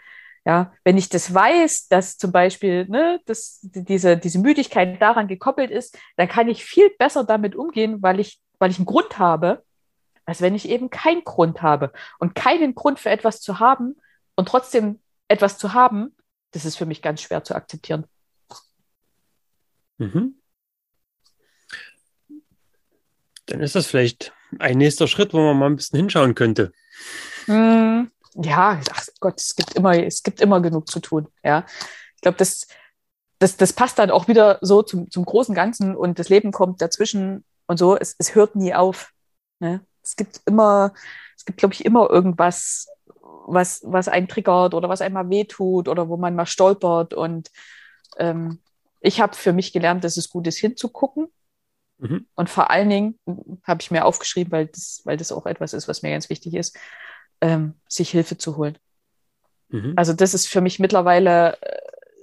Ja, 0.47 0.73
wenn 0.85 0.99
ich 0.99 1.09
das 1.09 1.33
weiß, 1.33 1.89
dass 1.89 2.19
zum 2.19 2.31
Beispiel 2.31 2.87
ne, 2.87 3.21
dass 3.25 3.61
diese, 3.63 4.19
diese 4.19 4.39
Müdigkeit 4.39 5.01
daran 5.01 5.27
gekoppelt 5.27 5.71
ist, 5.71 5.99
dann 6.17 6.29
kann 6.29 6.49
ich 6.49 6.65
viel 6.65 6.91
besser 6.99 7.25
damit 7.25 7.57
umgehen, 7.57 8.03
weil 8.03 8.21
ich, 8.21 8.41
weil 8.59 8.71
ich 8.71 8.77
einen 8.77 8.87
Grund 8.87 9.19
habe, 9.19 9.65
als 10.27 10.43
wenn 10.43 10.55
ich 10.55 10.69
eben 10.69 10.91
keinen 10.91 11.25
Grund 11.25 11.63
habe. 11.63 11.93
Und 12.19 12.35
keinen 12.35 12.75
Grund 12.75 13.01
für 13.01 13.11
etwas 13.11 13.41
zu 13.41 13.59
haben 13.59 13.97
und 14.37 14.49
trotzdem 14.49 15.01
etwas 15.29 15.57
zu 15.57 15.73
haben, 15.73 16.15
das 16.55 16.65
ist 16.65 16.77
für 16.77 16.87
mich 16.87 17.03
ganz 17.03 17.21
schwer 17.21 17.43
zu 17.43 17.55
akzeptieren. 17.55 18.07
Mhm. 19.99 20.41
Dann 23.47 23.61
ist 23.61 23.75
das 23.75 23.87
vielleicht 23.87 24.33
ein 24.59 24.79
nächster 24.79 25.09
Schritt, 25.09 25.35
wo 25.35 25.39
man 25.39 25.59
mal 25.59 25.67
ein 25.67 25.77
bisschen 25.77 25.99
hinschauen 25.99 26.35
könnte. 26.35 26.73
Mm, 27.47 28.05
ja, 28.37 28.81
ach 28.93 29.07
Gott, 29.21 29.41
es 29.41 29.57
gibt 29.57 29.75
immer, 29.75 29.99
es 30.03 30.23
gibt 30.23 30.41
immer 30.41 30.61
genug 30.61 30.89
zu 30.89 31.01
tun. 31.01 31.27
Ja, 31.43 31.67
ich 32.15 32.23
glaube, 32.23 32.39
das, 32.39 32.69
das, 33.41 33.57
das 33.57 33.73
passt 33.73 33.99
dann 33.99 34.11
auch 34.11 34.29
wieder 34.29 34.59
so 34.63 34.83
zum, 34.83 35.11
zum 35.11 35.25
großen 35.25 35.55
Ganzen 35.55 35.97
und 35.97 36.19
das 36.21 36.29
Leben 36.29 36.53
kommt 36.53 36.81
dazwischen 36.81 37.45
und 37.67 37.79
so. 37.79 37.97
Es, 37.97 38.15
es 38.19 38.35
hört 38.35 38.55
nie 38.55 38.75
auf. 38.75 39.13
Ne? 39.59 39.85
Es 40.03 40.15
gibt 40.15 40.41
immer, 40.47 40.95
es 41.37 41.45
gibt, 41.45 41.59
glaube 41.59 41.75
ich, 41.75 41.85
immer 41.85 42.09
irgendwas, 42.09 42.87
was, 43.47 43.83
was 43.85 44.09
einen 44.09 44.29
triggert 44.29 44.75
oder 44.75 44.89
was 44.89 45.01
einem 45.01 45.15
mal 45.15 45.31
wehtut 45.31 45.89
oder 45.89 46.09
wo 46.09 46.17
man 46.17 46.35
mal 46.35 46.47
stolpert. 46.47 47.15
Und 47.15 47.51
ähm, 48.19 48.61
ich 49.01 49.21
habe 49.21 49.35
für 49.35 49.53
mich 49.53 49.73
gelernt, 49.73 50.05
dass 50.05 50.17
es 50.17 50.31
gut 50.31 50.47
ist, 50.47 50.59
hinzugucken. 50.59 51.29
Mhm. 51.99 52.27
Und 52.35 52.51
vor 52.51 52.71
allen 52.71 52.91
Dingen 52.91 53.19
habe 53.65 53.81
ich 53.83 53.91
mir 53.91 54.05
aufgeschrieben, 54.05 54.53
weil 54.53 54.67
das, 54.67 55.03
weil 55.05 55.17
das 55.17 55.33
auch 55.33 55.47
etwas 55.47 55.73
ist, 55.73 55.89
was 55.89 56.03
mir 56.03 56.11
ganz 56.11 56.31
wichtig 56.31 56.55
ist, 56.55 56.77
ähm, 57.41 57.75
sich 57.89 58.11
Hilfe 58.11 58.39
zu 58.39 58.57
holen. 58.57 58.79
Mhm. 59.69 59.95
Also 59.97 60.13
das 60.13 60.35
ist 60.35 60.49
für 60.49 60.61
mich 60.61 60.79
mittlerweile 60.79 61.61
äh, 61.61 61.79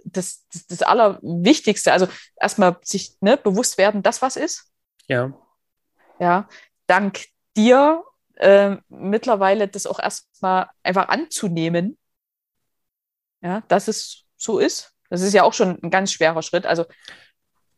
das, 0.05 0.45
das, 0.51 0.67
das 0.67 0.82
Allerwichtigste. 0.82 1.93
Also 1.93 2.07
erstmal 2.39 2.78
sich 2.82 3.17
ne, 3.22 3.38
bewusst 3.38 3.78
werden, 3.78 4.03
dass 4.03 4.22
was 4.22 4.36
ist. 4.36 4.72
Ja. 5.07 5.34
Ja. 6.19 6.47
Dank 6.88 7.26
dir 7.55 8.03
äh, 8.41 8.77
mittlerweile 8.89 9.67
das 9.67 9.85
auch 9.85 9.99
erstmal 9.99 10.67
einfach 10.83 11.07
anzunehmen, 11.09 11.97
ja, 13.41 13.61
dass 13.67 13.87
es 13.87 14.23
so 14.37 14.59
ist. 14.59 14.93
Das 15.09 15.21
ist 15.21 15.33
ja 15.33 15.43
auch 15.43 15.53
schon 15.53 15.79
ein 15.81 15.89
ganz 15.89 16.11
schwerer 16.11 16.41
Schritt. 16.41 16.65
Also 16.65 16.85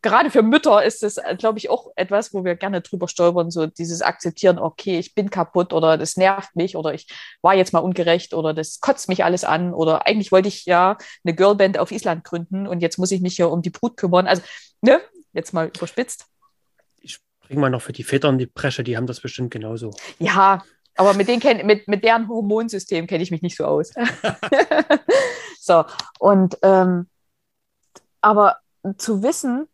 gerade 0.02 0.30
für 0.30 0.42
Mütter 0.42 0.84
ist 0.84 1.04
es, 1.04 1.20
glaube 1.38 1.58
ich, 1.58 1.70
auch 1.70 1.92
etwas, 1.96 2.34
wo 2.34 2.46
wir 2.46 2.56
gerne 2.56 2.82
drüber 2.82 3.08
stolpern, 3.08 3.52
so 3.52 3.66
dieses 3.68 4.02
Akzeptieren, 4.02 4.60
okay, 4.60 5.00
ich 5.00 5.16
bin 5.16 5.30
kaputt 5.30 5.74
oder 5.74 5.98
das 5.98 6.18
nervt 6.18 6.56
mich 6.56 6.78
oder 6.78 6.94
ich 6.94 7.08
war 7.42 7.56
jetzt 7.56 7.74
mal 7.74 7.80
ungerecht 7.80 8.34
oder 8.34 8.54
das 8.54 8.80
kotzt 8.80 9.10
mich 9.10 9.24
alles 9.24 9.44
an 9.44 9.74
oder 9.74 10.06
eigentlich 10.08 10.32
wollte 10.32 10.50
ich 10.50 10.66
ja 10.66 10.98
eine 11.26 11.36
Girlband 11.36 11.78
auf 11.78 11.92
Island 11.92 12.24
gründen 12.24 12.68
und 12.68 12.82
jetzt 12.82 13.00
muss 13.00 13.12
ich 13.12 13.22
mich 13.22 13.36
hier 13.36 13.50
um 13.50 13.62
die 13.62 13.70
Brut 13.70 13.98
kümmern. 13.98 14.28
Also, 14.28 14.44
ne, 14.82 15.02
jetzt 15.34 15.54
mal 15.54 15.72
überspitzt. 15.76 16.28
Bring 17.54 17.62
mal 17.62 17.70
noch 17.70 17.84
für 17.84 17.94
die 17.94 18.04
Väter 18.04 18.30
in 18.30 18.40
die 18.40 18.48
Bresche, 18.48 18.84
die 18.84 18.98
haben 18.98 19.06
das 19.06 19.22
bestimmt 19.22 19.52
genauso. 19.52 19.92
Ja, 20.18 20.64
aber 20.96 21.14
mit, 21.14 21.28
den 21.28 21.40
mit, 21.68 21.88
mit 21.88 22.04
deren 22.04 22.28
Hormonsystem 22.28 23.06
kenne 23.06 23.22
ich 23.22 23.30
mich 23.30 23.44
nicht 23.44 23.56
so 23.56 23.66
aus. 23.66 23.92
so, 25.60 25.86
und 26.18 26.58
ähm, 26.64 27.08
aber 28.22 28.58
zu 28.98 29.22
wissen, 29.22 29.68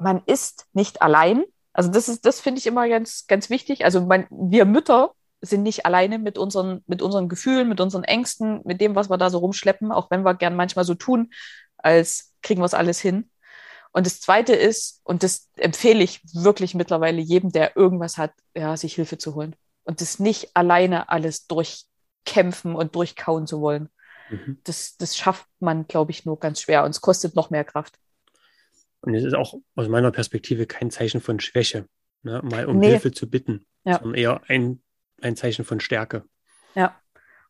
man 0.00 0.22
ist 0.26 0.66
nicht 0.72 1.00
allein, 1.00 1.44
also 1.72 1.88
das 1.88 2.08
ist, 2.08 2.26
das 2.26 2.40
finde 2.40 2.58
ich 2.58 2.66
immer 2.66 2.88
ganz, 2.88 3.28
ganz 3.28 3.48
wichtig. 3.48 3.84
Also 3.84 4.00
man, 4.00 4.26
wir 4.30 4.64
Mütter 4.64 5.12
sind 5.40 5.62
nicht 5.62 5.86
alleine 5.86 6.18
mit 6.18 6.36
unseren, 6.36 6.82
mit 6.88 7.00
unseren 7.00 7.28
Gefühlen, 7.28 7.68
mit 7.68 7.80
unseren 7.80 8.02
Ängsten, 8.02 8.60
mit 8.64 8.80
dem, 8.80 8.96
was 8.96 9.08
wir 9.08 9.18
da 9.18 9.30
so 9.30 9.38
rumschleppen, 9.38 9.92
auch 9.92 10.10
wenn 10.10 10.24
wir 10.24 10.34
gern 10.34 10.56
manchmal 10.56 10.84
so 10.84 10.94
tun, 10.94 11.30
als 11.76 12.34
kriegen 12.42 12.60
wir 12.60 12.66
es 12.66 12.74
alles 12.74 13.00
hin. 13.00 13.30
Und 13.92 14.06
das 14.06 14.20
Zweite 14.20 14.54
ist, 14.54 15.00
und 15.04 15.22
das 15.22 15.48
empfehle 15.56 16.02
ich 16.02 16.20
wirklich 16.34 16.74
mittlerweile 16.74 17.20
jedem, 17.20 17.50
der 17.50 17.76
irgendwas 17.76 18.18
hat, 18.18 18.32
ja, 18.54 18.76
sich 18.76 18.94
Hilfe 18.94 19.18
zu 19.18 19.34
holen. 19.34 19.56
Und 19.84 20.00
das 20.00 20.18
nicht 20.18 20.54
alleine 20.54 21.08
alles 21.08 21.46
durchkämpfen 21.46 22.74
und 22.74 22.94
durchkauen 22.94 23.46
zu 23.46 23.60
wollen. 23.60 23.88
Mhm. 24.30 24.58
Das, 24.64 24.96
das 24.96 25.16
schafft 25.16 25.46
man, 25.60 25.86
glaube 25.86 26.10
ich, 26.10 26.24
nur 26.24 26.38
ganz 26.38 26.60
schwer 26.60 26.84
und 26.84 26.90
es 26.90 27.00
kostet 27.00 27.34
noch 27.34 27.50
mehr 27.50 27.64
Kraft. 27.64 27.98
Und 29.00 29.14
es 29.14 29.24
ist 29.24 29.34
auch 29.34 29.54
aus 29.74 29.88
meiner 29.88 30.10
Perspektive 30.10 30.66
kein 30.66 30.90
Zeichen 30.90 31.20
von 31.20 31.40
Schwäche, 31.40 31.86
ne? 32.22 32.42
mal 32.42 32.66
um 32.66 32.78
nee. 32.78 32.90
Hilfe 32.90 33.12
zu 33.12 33.30
bitten, 33.30 33.66
ja. 33.84 33.98
sondern 33.98 34.14
eher 34.14 34.42
ein, 34.48 34.82
ein 35.22 35.36
Zeichen 35.36 35.64
von 35.64 35.80
Stärke. 35.80 36.24
Ja. 36.74 37.00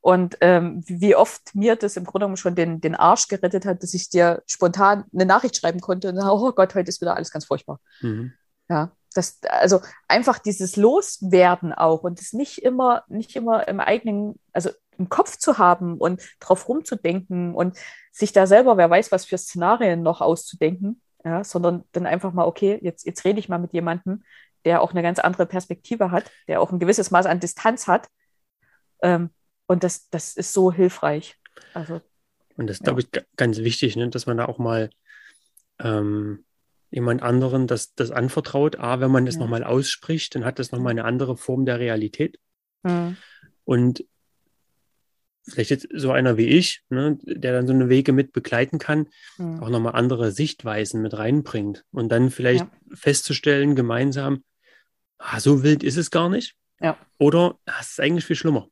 Und 0.08 0.38
ähm, 0.40 0.82
wie 0.86 1.14
oft 1.14 1.54
mir 1.54 1.76
das 1.76 1.98
im 1.98 2.04
Grunde 2.04 2.24
genommen 2.24 2.38
schon 2.38 2.54
den, 2.54 2.80
den 2.80 2.94
Arsch 2.94 3.28
gerettet 3.28 3.66
hat, 3.66 3.82
dass 3.82 3.92
ich 3.92 4.08
dir 4.08 4.42
spontan 4.46 5.04
eine 5.12 5.26
Nachricht 5.26 5.54
schreiben 5.54 5.80
konnte 5.80 6.08
und 6.08 6.18
oh 6.18 6.50
Gott, 6.52 6.74
heute 6.74 6.88
ist 6.88 7.02
wieder 7.02 7.14
alles 7.14 7.30
ganz 7.30 7.44
furchtbar. 7.44 7.78
Mhm. 8.00 8.32
Ja, 8.70 8.90
das, 9.12 9.38
also 9.50 9.82
einfach 10.08 10.38
dieses 10.38 10.76
Loswerden 10.76 11.74
auch 11.74 12.04
und 12.04 12.20
das 12.20 12.32
nicht 12.32 12.62
immer, 12.62 13.04
nicht 13.08 13.36
immer 13.36 13.68
im 13.68 13.80
eigenen, 13.80 14.40
also 14.54 14.70
im 14.96 15.10
Kopf 15.10 15.36
zu 15.36 15.58
haben 15.58 15.98
und 15.98 16.22
drauf 16.40 16.70
rumzudenken 16.70 17.54
und 17.54 17.76
sich 18.10 18.32
da 18.32 18.46
selber, 18.46 18.78
wer 18.78 18.88
weiß, 18.88 19.12
was 19.12 19.26
für 19.26 19.36
Szenarien 19.36 20.02
noch 20.02 20.22
auszudenken, 20.22 21.02
ja, 21.22 21.44
sondern 21.44 21.84
dann 21.92 22.06
einfach 22.06 22.32
mal, 22.32 22.46
okay, 22.46 22.78
jetzt, 22.80 23.04
jetzt 23.04 23.26
rede 23.26 23.40
ich 23.40 23.50
mal 23.50 23.58
mit 23.58 23.74
jemandem, 23.74 24.24
der 24.64 24.80
auch 24.80 24.92
eine 24.92 25.02
ganz 25.02 25.18
andere 25.18 25.44
Perspektive 25.44 26.10
hat, 26.12 26.30
der 26.46 26.62
auch 26.62 26.72
ein 26.72 26.78
gewisses 26.78 27.10
Maß 27.10 27.26
an 27.26 27.40
Distanz 27.40 27.86
hat. 27.86 28.08
Ähm, 29.02 29.28
und 29.68 29.84
das, 29.84 30.08
das 30.10 30.34
ist 30.34 30.52
so 30.52 30.72
hilfreich. 30.72 31.36
Also, 31.74 32.00
und 32.56 32.66
das 32.66 32.78
ist, 32.78 32.80
ja. 32.80 32.92
glaube 32.92 33.02
ich, 33.02 33.08
ganz 33.36 33.58
wichtig, 33.58 33.94
ne, 33.94 34.08
dass 34.08 34.26
man 34.26 34.38
da 34.38 34.46
auch 34.46 34.58
mal 34.58 34.90
ähm, 35.78 36.44
jemand 36.90 37.22
anderen 37.22 37.66
das, 37.66 37.94
das 37.94 38.10
anvertraut. 38.10 38.76
A, 38.76 38.98
wenn 39.00 39.10
man 39.10 39.26
das 39.26 39.36
ja. 39.36 39.42
nochmal 39.42 39.62
ausspricht, 39.62 40.34
dann 40.34 40.44
hat 40.44 40.58
das 40.58 40.72
nochmal 40.72 40.92
eine 40.92 41.04
andere 41.04 41.36
Form 41.36 41.66
der 41.66 41.78
Realität. 41.78 42.40
Mhm. 42.82 43.16
Und 43.64 44.04
vielleicht 45.46 45.70
jetzt 45.70 45.88
so 45.94 46.12
einer 46.12 46.36
wie 46.36 46.46
ich, 46.46 46.82
ne, 46.88 47.18
der 47.22 47.52
dann 47.52 47.66
so 47.66 47.72
eine 47.72 47.88
Wege 47.88 48.12
mit 48.12 48.32
begleiten 48.32 48.78
kann, 48.78 49.08
mhm. 49.36 49.62
auch 49.62 49.68
nochmal 49.68 49.94
andere 49.94 50.32
Sichtweisen 50.32 51.02
mit 51.02 51.16
reinbringt 51.16 51.84
und 51.92 52.08
dann 52.10 52.30
vielleicht 52.30 52.64
ja. 52.64 52.70
festzustellen 52.94 53.76
gemeinsam, 53.76 54.44
ah, 55.18 55.40
so 55.40 55.62
wild 55.62 55.82
ist 55.82 55.96
es 55.96 56.10
gar 56.10 56.28
nicht. 56.28 56.56
Ja. 56.80 56.96
Oder 57.18 57.58
ah, 57.66 57.78
es 57.80 57.90
ist 57.90 58.00
eigentlich 58.00 58.24
viel 58.24 58.36
schlimmer. 58.36 58.68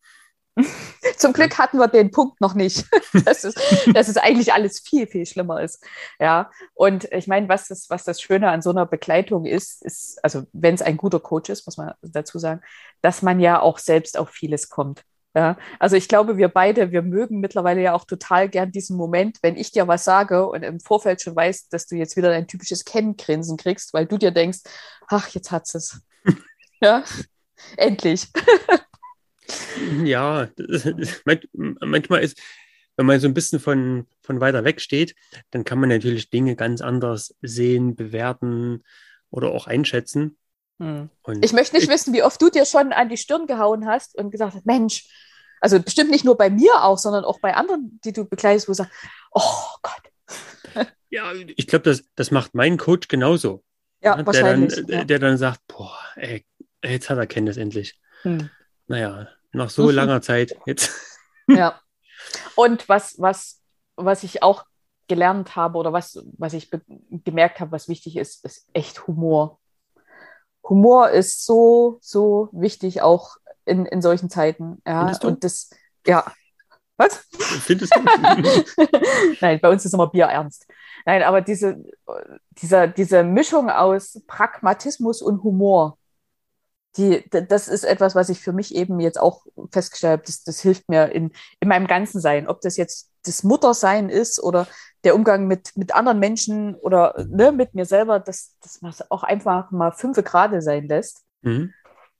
Zum 1.17 1.33
Glück 1.33 1.59
hatten 1.59 1.79
wir 1.79 1.89
den 1.89 2.11
Punkt 2.11 2.41
noch 2.41 2.55
nicht, 2.55 2.87
dass 3.25 3.45
es, 3.45 3.55
dass 3.93 4.09
es 4.09 4.17
eigentlich 4.17 4.53
alles 4.53 4.81
viel, 4.81 5.07
viel 5.07 5.27
schlimmer 5.27 5.61
ist. 5.61 5.85
Ja, 6.19 6.51
und 6.75 7.11
ich 7.13 7.27
meine, 7.27 7.49
was 7.49 7.69
das, 7.69 7.91
was 7.91 8.05
das 8.05 8.21
Schöne 8.21 8.51
an 8.51 8.63
so 8.63 8.71
einer 8.71 8.87
Begleitung 8.87 9.45
ist, 9.45 9.83
ist, 9.85 10.23
also 10.25 10.45
wenn 10.53 10.75
es 10.75 10.83
ein 10.83 10.97
guter 10.97 11.21
Coach 11.21 11.51
ist, 11.51 11.67
muss 11.67 11.77
man 11.77 11.93
dazu 12.03 12.39
sagen, 12.39 12.61
dass 13.03 13.23
man 13.23 13.41
ja 13.41 13.61
auch 13.61 13.79
selbst 13.79 14.19
auf 14.19 14.31
vieles 14.31 14.69
kommt. 14.69 15.03
Ja, 15.35 15.59
also 15.79 15.97
ich 15.97 16.09
glaube, 16.09 16.39
wir 16.39 16.49
beide, 16.49 16.93
wir 16.93 17.03
mögen 17.03 17.41
mittlerweile 17.41 17.83
ja 17.83 17.93
auch 17.93 18.07
total 18.07 18.49
gern 18.49 18.73
diesen 18.73 18.97
Moment, 18.97 19.37
wenn 19.43 19.59
ich 19.59 19.71
dir 19.71 19.87
was 19.87 20.05
sage 20.05 20.49
und 20.49 20.63
im 20.63 20.81
Vorfeld 20.81 21.21
schon 21.21 21.37
weißt, 21.37 21.71
dass 21.75 21.87
du 21.87 21.95
jetzt 21.95 22.17
wieder 22.17 22.31
dein 22.31 22.47
typisches 22.47 22.87
Kenngrinsen 22.87 23.59
kriegst, 23.59 23.93
weil 23.93 24.07
du 24.07 24.17
dir 24.17 24.31
denkst, 24.31 24.61
ach, 25.09 25.29
jetzt 25.29 25.51
hat 25.51 25.65
es. 25.75 26.01
ja, 26.81 27.05
endlich. 27.77 28.29
Ja, 30.05 30.49
manchmal 31.81 32.23
ist, 32.23 32.41
wenn 32.97 33.07
man 33.07 33.21
so 33.21 33.29
ein 33.29 33.35
bisschen 33.35 33.61
von, 33.61 34.07
von 34.23 34.41
weiter 34.41 34.65
weg 34.65 34.81
steht, 34.81 35.15
dann 35.51 35.65
kann 35.65 35.79
man 35.79 35.91
natürlich 35.91 36.31
Dinge 36.31 36.57
ganz 36.57 36.81
anders 36.81 37.35
sehen, 37.43 37.95
bewerten 37.95 38.83
oder 39.31 39.51
auch 39.51 39.67
einschätzen. 39.67 40.39
Hm. 40.79 41.09
ich 41.41 41.55
möchte 41.55 41.75
nicht 41.75 41.85
ich, 41.85 41.91
wissen, 41.91 42.13
wie 42.13 42.23
oft 42.23 42.41
du 42.41 42.51
dir 42.51 42.67
schon 42.67 42.93
an 42.93 43.09
die 43.09 43.17
Stirn 43.17 43.47
gehauen 43.47 43.87
hast 43.87 44.15
und 44.15 44.31
gesagt 44.31 44.55
hast, 44.55 44.67
Mensch, 44.67 45.09
also 45.61 45.81
bestimmt 45.81 46.11
nicht 46.11 46.25
nur 46.25 46.37
bei 46.37 46.51
mir 46.51 46.83
auch, 46.83 46.99
sondern 46.99 47.25
auch 47.25 47.41
bei 47.41 47.55
anderen, 47.55 47.99
die 48.05 48.13
du 48.13 48.27
begleitest, 48.27 48.69
wo 48.69 48.73
du 48.73 48.77
sagst, 48.77 48.93
oh 49.33 49.43
Gott. 49.83 50.87
Ja, 51.09 51.33
ich 51.33 51.69
glaube, 51.69 51.85
das, 51.85 52.03
das 52.17 52.33
macht 52.33 52.57
mein 52.57 52.77
Coach 52.77 53.07
genauso. 53.07 53.63
Ja, 54.03 54.17
der 54.17 54.27
wahrscheinlich. 54.27 54.75
Dann, 54.75 54.89
ja. 54.89 55.05
Der 55.05 55.19
dann 55.21 55.39
sagt, 55.39 55.61
boah, 55.69 55.97
ey, 56.17 56.45
jetzt 56.85 57.09
hat 57.09 57.17
er 57.17 57.29
Kenntnis 57.29 57.57
endlich. 57.57 57.99
Hm. 58.23 58.51
Naja, 58.87 59.28
nach 59.53 59.70
so 59.70 59.91
langer 59.91 60.22
Zeit 60.22 60.57
jetzt. 60.66 60.93
Ja. 61.49 61.80
Und 62.55 62.89
was, 62.89 63.18
was, 63.18 63.62
was 63.97 64.22
ich 64.22 64.43
auch 64.43 64.64
gelernt 65.09 65.57
habe 65.57 65.78
oder 65.78 65.93
was, 65.93 66.22
was 66.37 66.53
ich 66.53 66.70
gemerkt 67.24 67.61
habe, 67.61 67.72
was 67.72 67.89
wichtig 67.89 68.16
ist, 68.16 68.45
ist 68.45 68.68
echt 68.72 69.07
Humor. 69.07 69.61
Humor 70.68 71.11
ist 71.11 71.45
so, 71.47 71.99
so 72.01 72.49
wichtig, 72.53 73.03
auch 73.03 73.37
in, 73.64 73.87
in 73.87 74.03
solchen 74.03 74.30
Zeiten. 74.30 74.82
Ja, 74.87 75.12
und 75.22 75.45
das, 75.45 75.70
ja. 76.07 76.24
Was? 76.97 77.26
Findest 77.30 77.95
du? 77.95 78.01
Nein, 79.41 79.61
bei 79.61 79.68
uns 79.68 79.84
ist 79.84 79.93
immer 79.93 80.09
Bier 80.09 80.26
ernst. 80.26 80.66
Nein, 81.05 81.22
aber 81.22 81.41
diese, 81.41 81.84
diese, 82.51 82.89
diese 82.89 83.22
Mischung 83.22 83.70
aus 83.70 84.20
Pragmatismus 84.26 85.20
und 85.22 85.43
Humor, 85.43 85.99
die, 86.97 87.29
das 87.31 87.69
ist 87.69 87.85
etwas, 87.85 88.15
was 88.15 88.29
ich 88.29 88.41
für 88.41 88.53
mich 88.53 88.75
eben 88.75 89.01
jetzt 89.01 89.21
auch 89.21 89.45
festgestellt 89.71 90.13
habe, 90.13 90.23
das, 90.27 90.43
das 90.45 90.61
hilft 90.61 90.89
mir 90.89 91.13
in, 91.13 91.33
in 91.61 91.69
meinem 91.69 91.87
ganzen 91.87 92.21
Sein. 92.21 92.49
Ob 92.49 92.61
das 92.61 92.77
jetzt 92.77 93.11
das 93.25 93.43
Muttersein 93.43 94.09
ist 94.09 94.43
oder 94.43 94.67
der 95.05 95.15
Umgang 95.15 95.47
mit, 95.47 95.77
mit 95.77 95.95
anderen 95.95 96.19
Menschen 96.19 96.75
oder 96.77 97.27
ne, 97.29 97.53
mit 97.53 97.75
mir 97.75 97.85
selber, 97.85 98.21
dass 98.21 98.57
das 98.61 99.11
auch 99.11 99.23
einfach 99.23 99.71
mal 99.71 99.93
fünf 99.93 100.23
Grade 100.25 100.63
sein 100.63 100.89
lässt. 100.89 101.25
Mhm. 101.43 101.73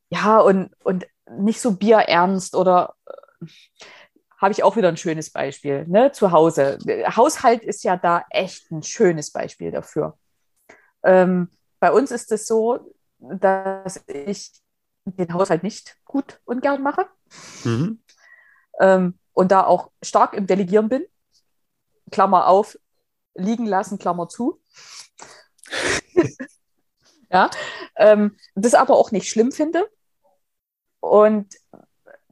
Ja, 0.09 0.39
und, 0.41 0.71
und 0.85 1.07
nicht 1.39 1.61
so 1.61 1.73
bierernst 1.73 2.55
oder 2.55 2.95
äh, 3.07 3.47
habe 4.39 4.53
ich 4.53 4.63
auch 4.63 4.77
wieder 4.77 4.89
ein 4.89 4.97
schönes 4.97 5.31
Beispiel. 5.31 5.87
Ne? 5.89 6.13
Zu 6.13 6.31
Hause. 6.31 6.79
Haushalt 7.17 7.65
ist 7.65 7.85
ja 7.85 7.97
da 7.97 8.25
echt 8.31 8.71
ein 8.71 8.83
schönes 8.83 9.33
Beispiel 9.33 9.71
dafür. 9.71 10.19
Ähm, 11.03 11.49
bei 11.81 11.91
uns 11.91 12.11
ist 12.11 12.31
es 12.33 12.47
so, 12.47 12.95
dass 13.19 14.05
ich 14.07 14.53
den 15.07 15.33
Haushalt 15.33 15.63
nicht 15.63 15.97
gut 16.05 16.41
und 16.45 16.63
gern 16.63 16.83
mache. 16.83 17.07
Mhm. 17.65 18.01
Ähm, 18.81 19.19
und 19.33 19.53
da 19.53 19.65
auch 19.65 19.91
stark 20.03 20.35
im 20.35 20.47
Delegieren 20.47 20.89
bin. 20.89 21.05
Klammer 22.11 22.47
auf, 22.47 22.79
liegen 23.35 23.67
lassen, 23.67 23.99
Klammer 23.99 24.29
zu. 24.29 24.61
ja, 27.31 27.51
ähm, 27.97 28.37
das 28.55 28.75
aber 28.75 28.97
auch 28.97 29.11
nicht 29.11 29.29
schlimm 29.29 29.53
finde, 29.53 29.89
und 31.07 31.55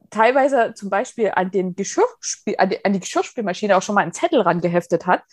teilweise 0.09 0.73
zum 0.75 0.89
Beispiel 0.89 1.31
an, 1.33 1.51
den 1.51 1.75
Geschirrspül, 1.75 2.55
an, 2.57 2.69
die, 2.69 2.83
an 2.83 2.93
die 2.93 2.99
Geschirrspülmaschine 2.99 3.75
auch 3.77 3.81
schon 3.81 3.95
mal 3.95 4.01
einen 4.01 4.13
Zettel 4.13 4.41
rangeheftet 4.41 5.05
hat, 5.05 5.23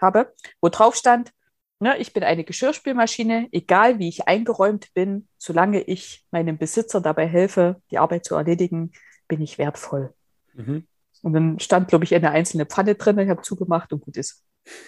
habe, 0.00 0.34
wo 0.60 0.68
drauf 0.68 0.94
stand, 0.94 1.32
ne, 1.80 1.98
ich 1.98 2.12
bin 2.12 2.22
eine 2.22 2.44
Geschirrspülmaschine, 2.44 3.48
egal 3.52 3.98
wie 3.98 4.08
ich 4.08 4.28
eingeräumt 4.28 4.92
bin, 4.94 5.28
solange 5.38 5.80
ich 5.82 6.24
meinem 6.30 6.58
Besitzer 6.58 7.00
dabei 7.00 7.26
helfe, 7.26 7.82
die 7.90 7.98
Arbeit 7.98 8.24
zu 8.24 8.36
erledigen, 8.36 8.92
bin 9.26 9.40
ich 9.40 9.58
wertvoll. 9.58 10.14
Mhm. 10.54 10.86
Und 11.22 11.32
dann 11.32 11.58
stand, 11.58 11.88
glaube 11.88 12.04
ich, 12.04 12.14
eine 12.14 12.30
einzelne 12.30 12.66
Pfanne 12.66 12.94
drin, 12.94 13.18
ich 13.18 13.28
habe 13.28 13.42
zugemacht 13.42 13.92
und 13.92 14.00
gut 14.00 14.16
ist. 14.16 14.44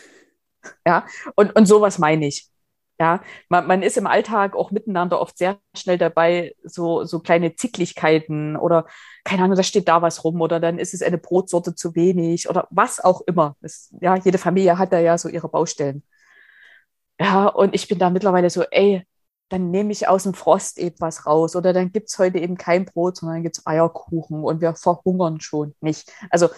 Ja, 0.86 1.04
und, 1.34 1.56
und 1.56 1.66
sowas 1.66 1.98
meine 1.98 2.28
ich. 2.28 2.48
Ja, 3.00 3.20
man, 3.48 3.66
man 3.66 3.82
ist 3.82 3.96
im 3.96 4.06
Alltag 4.06 4.54
auch 4.54 4.70
miteinander 4.70 5.20
oft 5.20 5.36
sehr 5.36 5.58
schnell 5.76 5.98
dabei, 5.98 6.54
so, 6.62 7.02
so 7.04 7.18
kleine 7.18 7.56
Zicklichkeiten 7.56 8.56
oder 8.56 8.86
keine 9.24 9.42
Ahnung, 9.42 9.56
da 9.56 9.64
steht 9.64 9.88
da 9.88 10.02
was 10.02 10.22
rum 10.22 10.40
oder 10.40 10.60
dann 10.60 10.78
ist 10.78 10.94
es 10.94 11.02
eine 11.02 11.18
Brotsorte 11.18 11.74
zu 11.74 11.96
wenig 11.96 12.48
oder 12.48 12.68
was 12.70 13.00
auch 13.00 13.22
immer. 13.22 13.56
Das, 13.60 13.92
ja, 14.00 14.14
jede 14.14 14.38
Familie 14.38 14.78
hat 14.78 14.92
da 14.92 15.00
ja 15.00 15.18
so 15.18 15.28
ihre 15.28 15.48
Baustellen. 15.48 16.04
Ja, 17.22 17.46
und 17.46 17.74
ich 17.74 17.86
bin 17.86 18.00
da 18.00 18.10
mittlerweile 18.10 18.50
so, 18.50 18.62
ey, 18.70 19.06
dann 19.48 19.70
nehme 19.70 19.92
ich 19.92 20.08
aus 20.08 20.24
dem 20.24 20.34
Frost 20.34 20.78
eben 20.78 20.96
was 20.98 21.24
raus 21.24 21.54
oder 21.54 21.72
dann 21.72 21.92
gibt 21.92 22.08
es 22.08 22.18
heute 22.18 22.38
eben 22.38 22.56
kein 22.56 22.84
Brot, 22.84 23.18
sondern 23.18 23.42
gibt 23.44 23.58
es 23.58 23.66
Eierkuchen 23.66 24.42
und 24.42 24.60
wir 24.60 24.74
verhungern 24.74 25.40
schon 25.40 25.74
nicht. 25.80 26.10
Also 26.30 26.48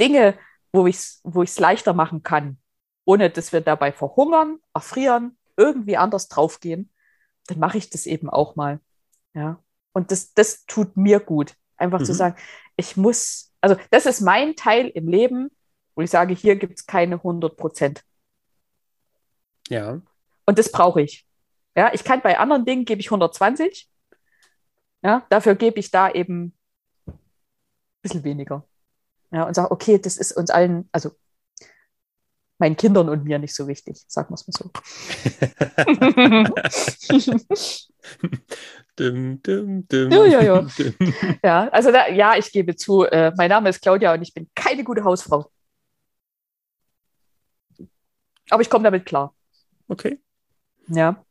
Dinge, 0.00 0.36
wo 0.72 0.86
ich 0.86 0.96
es 0.96 1.20
wo 1.22 1.44
leichter 1.58 1.92
machen 1.92 2.22
kann, 2.24 2.58
ohne 3.04 3.30
dass 3.30 3.52
wir 3.52 3.60
dabei 3.60 3.92
verhungern, 3.92 4.58
erfrieren 4.74 5.36
irgendwie 5.56 5.96
anders 5.96 6.28
draufgehen, 6.28 6.90
dann 7.46 7.60
mache 7.60 7.78
ich 7.78 7.90
das 7.90 8.06
eben 8.06 8.28
auch 8.28 8.56
mal. 8.56 8.80
Ja. 9.34 9.62
Und 9.92 10.10
das, 10.10 10.32
das 10.34 10.64
tut 10.66 10.96
mir 10.96 11.20
gut. 11.20 11.54
Einfach 11.76 12.00
mhm. 12.00 12.04
zu 12.06 12.14
sagen, 12.14 12.36
ich 12.76 12.96
muss, 12.96 13.52
also 13.60 13.76
das 13.90 14.06
ist 14.06 14.20
mein 14.20 14.56
Teil 14.56 14.88
im 14.88 15.06
Leben, 15.06 15.50
wo 15.94 16.02
ich 16.02 16.10
sage, 16.10 16.34
hier 16.34 16.56
gibt 16.56 16.78
es 16.78 16.86
keine 16.86 17.16
100 17.16 17.56
Prozent. 17.56 18.02
Ja. 19.68 20.00
Und 20.48 20.58
das 20.58 20.72
brauche 20.72 21.02
ich. 21.02 21.26
Ja, 21.76 21.92
ich 21.92 22.04
kann 22.04 22.22
bei 22.22 22.38
anderen 22.38 22.64
Dingen 22.64 22.86
gebe 22.86 23.02
ich 23.02 23.08
120. 23.08 23.86
Ja, 25.02 25.26
dafür 25.28 25.54
gebe 25.56 25.78
ich 25.78 25.90
da 25.90 26.10
eben 26.10 26.54
ein 27.06 27.18
bisschen 28.00 28.24
weniger. 28.24 28.66
Ja, 29.30 29.42
und 29.42 29.52
sage, 29.52 29.70
okay, 29.70 29.98
das 29.98 30.16
ist 30.16 30.32
uns 30.32 30.48
allen, 30.48 30.88
also 30.90 31.10
meinen 32.56 32.78
Kindern 32.78 33.10
und 33.10 33.24
mir 33.24 33.38
nicht 33.38 33.54
so 33.54 33.68
wichtig, 33.68 34.02
sagen 34.08 34.30
wir 34.30 34.36
es 34.36 34.48
mal 34.48 34.54
so. 34.56 34.70
dum, 38.96 39.42
dum, 39.42 39.86
dum, 39.86 40.10
ja, 40.10 40.24
ja, 40.24 40.40
ja. 40.40 40.66
ja, 41.44 41.68
also 41.68 41.92
da, 41.92 42.08
ja, 42.08 42.38
ich 42.38 42.50
gebe 42.50 42.74
zu, 42.74 43.04
äh, 43.04 43.34
mein 43.36 43.50
Name 43.50 43.68
ist 43.68 43.82
Claudia 43.82 44.14
und 44.14 44.22
ich 44.22 44.32
bin 44.32 44.48
keine 44.54 44.82
gute 44.82 45.04
Hausfrau. 45.04 45.52
Aber 48.48 48.62
ich 48.62 48.70
komme 48.70 48.84
damit 48.84 49.04
klar. 49.04 49.34
Okay. 49.88 50.18
Ja. 50.88 51.24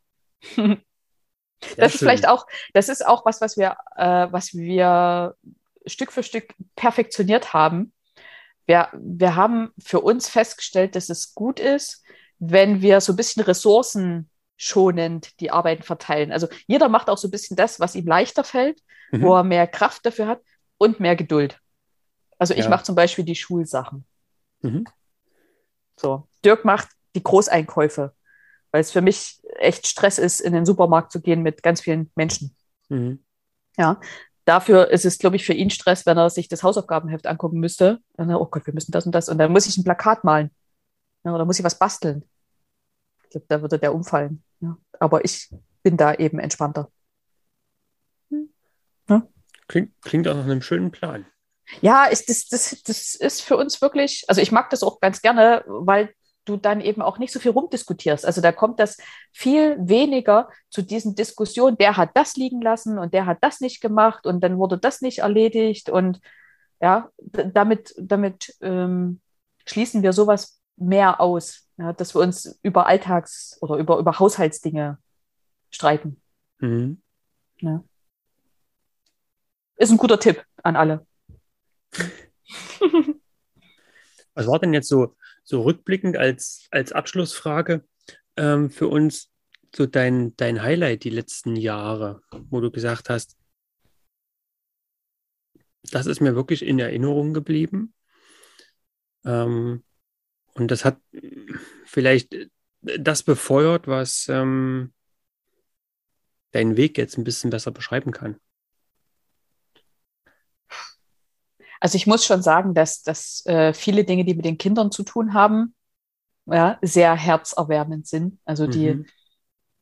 das 0.56 0.58
ist 0.58 0.80
schön. 1.78 1.90
vielleicht 2.00 2.28
auch, 2.28 2.46
das 2.74 2.90
ist 2.90 3.06
auch 3.06 3.26
was, 3.26 3.42
was 3.42 3.58
wir, 3.58 3.78
äh, 3.96 4.28
was 4.32 4.54
wir 4.54 5.36
Stück 5.86 6.12
für 6.12 6.24
Stück 6.24 6.54
perfektioniert 6.76 7.54
haben 7.54 7.94
wir, 8.68 8.90
wir 8.94 9.36
haben 9.36 9.74
für 9.80 10.02
uns 10.02 10.30
festgestellt, 10.30 10.96
dass 10.96 11.10
es 11.10 11.34
gut 11.34 11.60
ist, 11.60 12.04
wenn 12.38 12.82
wir 12.82 13.02
so 13.02 13.14
ein 13.14 13.16
bisschen 13.16 13.44
ressourcenschonend 13.44 15.40
die 15.40 15.52
Arbeiten 15.52 15.84
verteilen. 15.84 16.32
Also 16.32 16.48
jeder 16.68 16.90
macht 16.90 17.10
auch 17.10 17.18
so 17.18 17.30
ein 17.30 17.32
bisschen 17.32 17.58
das, 17.58 17.80
was 17.80 17.96
ihm 17.96 18.06
leichter 18.06 18.44
fällt, 18.44 18.84
mhm. 19.12 19.24
wo 19.24 19.36
er 19.36 19.44
mehr 19.44 19.66
Kraft 19.68 20.06
dafür 20.06 20.28
hat 20.28 20.42
und 20.78 21.00
mehr 21.00 21.16
Geduld. 21.16 21.60
Also 22.38 22.54
ich 22.54 22.66
ja. 22.66 22.70
mache 22.70 22.84
zum 22.84 22.94
Beispiel 22.94 23.24
die 23.24 23.36
Schulsachen. 23.36 24.06
Mhm. 24.62 24.84
So, 25.96 26.28
Dirk 26.46 26.66
macht 26.66 26.90
die 27.16 27.24
Großeinkäufe, 27.24 28.14
weil 28.78 28.82
es 28.82 28.92
für 28.92 29.02
mich 29.02 29.42
echt 29.58 29.88
Stress 29.88 30.20
ist, 30.20 30.40
in 30.40 30.54
den 30.54 30.68
Supermarkt 30.68 31.12
zu 31.12 31.20
gehen 31.20 31.42
mit 31.42 31.64
ganz 31.64 31.82
vielen 31.82 32.12
Menschen. 32.14 32.56
Mhm. 32.90 33.24
Ja, 33.76 34.00
Dafür 34.46 34.92
ist 34.92 35.04
es, 35.04 35.18
glaube 35.18 35.36
ich, 35.36 35.46
für 35.46 35.52
ihn 35.52 35.70
Stress, 35.70 36.06
wenn 36.06 36.18
er 36.18 36.30
sich 36.30 36.48
das 36.48 36.64
Hausaufgabenheft 36.64 37.28
angucken 37.28 37.60
müsste. 37.60 38.00
Dann, 38.14 38.34
oh 38.34 38.46
Gott, 38.46 38.66
wir 38.66 38.74
müssen 38.74 38.94
das 38.94 39.06
und 39.06 39.12
das. 39.12 39.28
Und 39.28 39.40
dann 39.40 39.52
muss 39.52 39.68
ich 39.68 39.78
ein 39.78 39.84
Plakat 39.84 40.24
malen. 40.24 40.52
Ja, 41.26 41.36
oder 41.36 41.44
muss 41.44 41.60
ich 41.60 41.66
was 41.66 41.78
basteln. 41.78 42.24
Ich 43.24 43.32
glaube, 43.32 43.46
da 43.50 43.62
würde 43.62 43.78
der 43.78 43.94
umfallen. 43.94 44.42
Ja. 44.62 44.78
Aber 45.02 45.26
ich 45.26 45.54
bin 45.84 45.98
da 45.98 46.14
eben 46.14 46.40
entspannter. 46.40 46.90
Hm. 48.30 48.48
Ja. 49.10 49.28
Klingt, 49.68 50.02
klingt 50.02 50.30
auch 50.30 50.36
nach 50.36 50.46
einem 50.46 50.62
schönen 50.62 50.92
Plan. 50.92 51.26
Ja, 51.82 52.06
ist, 52.06 52.30
das, 52.30 52.48
das, 52.48 52.82
das 52.84 53.16
ist 53.16 53.42
für 53.42 53.58
uns 53.58 53.82
wirklich, 53.82 54.24
also 54.30 54.40
ich 54.40 54.54
mag 54.54 54.70
das 54.70 54.82
auch 54.82 55.02
ganz 55.02 55.22
gerne, 55.22 55.66
weil 55.68 56.14
du 56.48 56.58
dann 56.58 56.82
eben 56.82 57.02
auch 57.02 57.18
nicht 57.18 57.32
so 57.34 57.40
viel 57.40 57.52
rumdiskutierst. 57.52 58.26
Also 58.26 58.42
da 58.42 58.52
kommt 58.52 58.80
das 58.80 58.98
viel 59.32 59.78
weniger 59.80 60.50
zu 60.70 60.82
diesen 60.82 61.16
Diskussionen, 61.16 61.78
der 61.78 61.98
hat 61.98 62.12
das 62.14 62.36
liegen 62.36 62.62
lassen 62.62 62.98
und 62.98 63.14
der 63.14 63.26
hat 63.26 63.40
das 63.42 63.60
nicht 63.60 63.82
gemacht 63.82 64.26
und 64.26 64.42
dann 64.42 64.58
wurde 64.58 64.78
das 64.78 65.02
nicht 65.02 65.20
erledigt 65.20 65.90
und 65.90 66.20
ja, 66.80 67.10
damit, 67.20 67.96
damit 67.98 68.56
ähm, 68.62 69.20
schließen 69.66 70.04
wir 70.04 70.14
sowas 70.14 70.62
mehr 70.76 71.20
aus, 71.20 71.68
ja, 71.78 71.94
dass 71.94 72.16
wir 72.16 72.22
uns 72.22 72.60
über 72.62 72.88
Alltags- 72.88 73.58
oder 73.62 73.78
über, 73.78 73.98
über 73.98 74.20
Haushaltsdinge 74.20 74.98
streiten. 75.70 76.22
Mhm. 76.60 77.02
Ja. 77.60 77.84
Ist 79.76 79.92
ein 79.92 79.98
guter 79.98 80.20
Tipp 80.20 80.44
an 80.64 80.76
alle. 80.76 81.06
Was 84.34 84.48
war 84.48 84.60
denn 84.60 84.74
jetzt 84.74 84.88
so, 84.88 85.16
so 85.48 85.62
rückblickend 85.62 86.18
als, 86.18 86.68
als 86.72 86.92
Abschlussfrage 86.92 87.86
ähm, 88.36 88.70
für 88.70 88.90
uns 88.90 89.32
so 89.74 89.86
dein, 89.86 90.36
dein 90.36 90.62
Highlight 90.62 91.06
die 91.06 91.10
letzten 91.10 91.56
Jahre, 91.56 92.22
wo 92.50 92.60
du 92.60 92.70
gesagt 92.70 93.10
hast, 93.10 93.38
das 95.84 96.06
ist 96.06 96.20
mir 96.20 96.36
wirklich 96.36 96.64
in 96.64 96.80
Erinnerung 96.80 97.34
geblieben. 97.34 97.94
Ähm, 99.24 99.86
und 100.54 100.70
das 100.70 100.84
hat 100.84 101.00
vielleicht 101.86 102.36
das 102.82 103.24
befeuert, 103.24 103.88
was 103.88 104.28
ähm, 104.28 104.94
deinen 106.52 106.76
Weg 106.76 106.98
jetzt 106.98 107.18
ein 107.18 107.24
bisschen 107.24 107.52
besser 107.52 107.72
beschreiben 107.72 108.12
kann. 108.12 108.38
Also 111.80 111.96
ich 111.96 112.08
muss 112.08 112.26
schon 112.26 112.42
sagen, 112.42 112.74
dass, 112.74 113.04
dass 113.04 113.46
äh, 113.46 113.74
viele 113.74 114.04
Dinge, 114.04 114.26
die 114.26 114.34
mit 114.34 114.46
den 114.46 114.58
Kindern 114.58 114.92
zu 114.92 115.04
tun 115.04 115.34
haben, 115.34 115.76
ja, 116.46 116.78
sehr 116.82 117.16
herzerwärmend 117.16 118.08
sind. 118.08 118.40
Also 118.46 118.68
die, 118.68 118.96
mhm. 118.96 119.06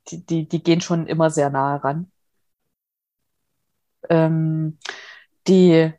die, 0.10 0.26
die, 0.26 0.48
die, 0.48 0.64
gehen 0.64 0.82
schon 0.82 1.08
immer 1.08 1.30
sehr 1.30 1.50
nahe 1.50 1.84
ran. 1.84 2.12
Ähm, 4.10 4.78
die 5.48 5.94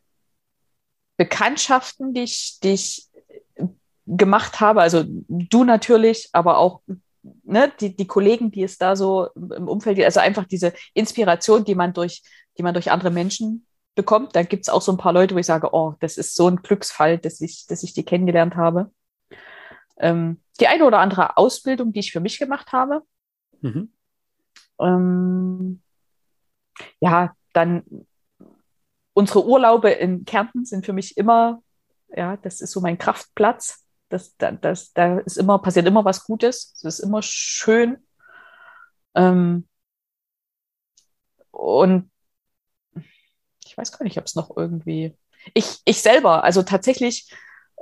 Bekanntschaften, 1.17 2.15
die 2.15 2.23
ich, 2.23 2.59
die 2.63 2.73
ich 2.73 3.09
gemacht 4.07 4.61
habe, 4.61 4.83
also 4.83 5.05
du 5.07 5.65
natürlich, 5.65 6.29
aber 6.33 6.59
auch 6.59 6.83
ne, 7.43 7.73
die, 7.81 7.97
die 7.97 8.07
Kollegen, 8.07 8.51
die 8.51 8.63
es 8.63 8.79
da 8.79 8.97
so 8.97 9.29
im 9.35 9.69
Umfeld, 9.69 10.01
also 10.01 10.21
einfach 10.21 10.45
diese 10.45 10.73
Inspiration, 10.95 11.65
die 11.65 11.75
man 11.75 11.93
durch, 11.93 12.23
die 12.59 12.63
man 12.63 12.75
durch 12.75 12.91
andere 12.91 13.11
Menschen 13.11 13.66
bekommt. 13.97 14.37
Da 14.37 14.45
gibt 14.45 14.63
es 14.63 14.69
auch 14.69 14.83
so 14.83 14.93
ein 14.93 14.99
paar 14.99 15.13
Leute, 15.13 15.35
wo 15.35 15.39
ich 15.39 15.47
sage, 15.47 15.71
oh, 15.73 15.95
das 15.99 16.17
ist 16.17 16.37
so 16.37 16.47
ein 16.47 16.63
Glücksfall, 16.63 17.19
dass 17.19 17.41
ich, 17.41 17.67
dass 17.67 17.83
ich 17.83 17.93
die 17.95 18.05
kennengelernt 18.05 18.55
habe. 18.55 18.93
Ähm, 19.99 20.41
die 20.61 20.69
eine 20.69 20.85
oder 20.85 21.01
andere 21.01 21.37
Ausbildung, 21.37 21.93
die 21.93 22.01
ich 22.01 22.13
für 22.13 22.21
mich 22.21 22.39
gemacht 22.39 22.73
habe. 22.73 23.03
Mhm. 23.61 23.93
Ähm, 24.79 25.83
ja, 27.01 27.35
dann 27.53 27.83
unsere 29.15 29.47
Urlaube 29.47 29.91
in 29.91 30.25
Kärnten 30.25 30.65
sind 30.67 30.85
für 30.85 30.93
mich 30.93 31.17
immer, 31.17 31.63
ja, 32.09 32.37
das 32.37 32.61
ist 32.61 32.73
so 32.73 32.81
mein 32.81 32.99
Kraftplatz. 32.99 33.85
Das, 34.09 34.37
das, 34.37 34.55
das, 34.61 34.93
da 34.93 35.19
ist 35.19 35.39
immer, 35.39 35.59
passiert 35.59 35.87
immer 35.87 36.05
was 36.05 36.25
Gutes. 36.25 36.75
Es 36.77 36.85
ist 36.85 37.01
immer 37.01 37.23
schön. 37.23 37.97
Ähm, 39.15 39.67
und 41.51 42.11
ich 43.77 43.79
weiß 43.79 43.93
gar 43.93 44.05
nicht, 44.05 44.17
ob 44.17 44.25
es 44.25 44.35
noch 44.35 44.57
irgendwie. 44.57 45.15
Ich, 45.53 45.81
ich 45.85 46.01
selber, 46.01 46.45
also 46.45 46.63
tatsächlich, 46.63 47.31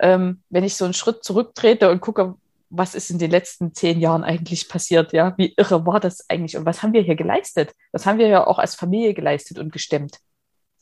ähm, 0.00 0.42
wenn 0.50 0.64
ich 0.64 0.74
so 0.76 0.84
einen 0.84 0.94
Schritt 0.94 1.22
zurücktrete 1.22 1.88
und 1.88 2.00
gucke, 2.00 2.34
was 2.68 2.96
ist 2.96 3.10
in 3.10 3.18
den 3.18 3.30
letzten 3.30 3.74
zehn 3.74 4.00
Jahren 4.00 4.24
eigentlich 4.24 4.68
passiert, 4.68 5.12
ja, 5.12 5.34
wie 5.36 5.54
irre 5.56 5.86
war 5.86 6.00
das 6.00 6.28
eigentlich 6.28 6.56
und 6.56 6.66
was 6.66 6.82
haben 6.82 6.92
wir 6.92 7.02
hier 7.02 7.14
geleistet? 7.14 7.72
Was 7.92 8.06
haben 8.06 8.18
wir 8.18 8.26
ja 8.26 8.44
auch 8.44 8.58
als 8.58 8.74
Familie 8.74 9.14
geleistet 9.14 9.60
und 9.60 9.72
gestemmt? 9.72 10.18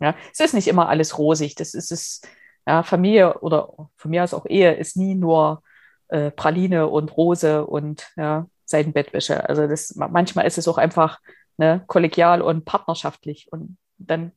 Ja, 0.00 0.14
es 0.32 0.40
ist 0.40 0.54
nicht 0.54 0.68
immer 0.68 0.88
alles 0.88 1.18
rosig. 1.18 1.54
Das 1.56 1.74
ist 1.74 1.92
es, 1.92 2.22
ja, 2.66 2.82
Familie 2.82 3.40
oder 3.40 3.90
von 3.96 4.10
mir 4.10 4.24
aus 4.24 4.32
auch 4.32 4.46
Ehe 4.46 4.74
ist 4.74 4.96
nie 4.96 5.14
nur 5.14 5.62
äh, 6.08 6.30
Praline 6.30 6.88
und 6.88 7.14
Rose 7.16 7.66
und 7.66 8.10
ja, 8.16 8.46
Seidenbettwäsche. 8.64 9.46
Also 9.46 9.66
das, 9.66 9.94
manchmal 9.94 10.46
ist 10.46 10.56
es 10.56 10.68
auch 10.68 10.78
einfach 10.78 11.20
ne, 11.58 11.84
kollegial 11.86 12.40
und 12.40 12.64
partnerschaftlich 12.64 13.48
und 13.52 13.76
dann 13.98 14.32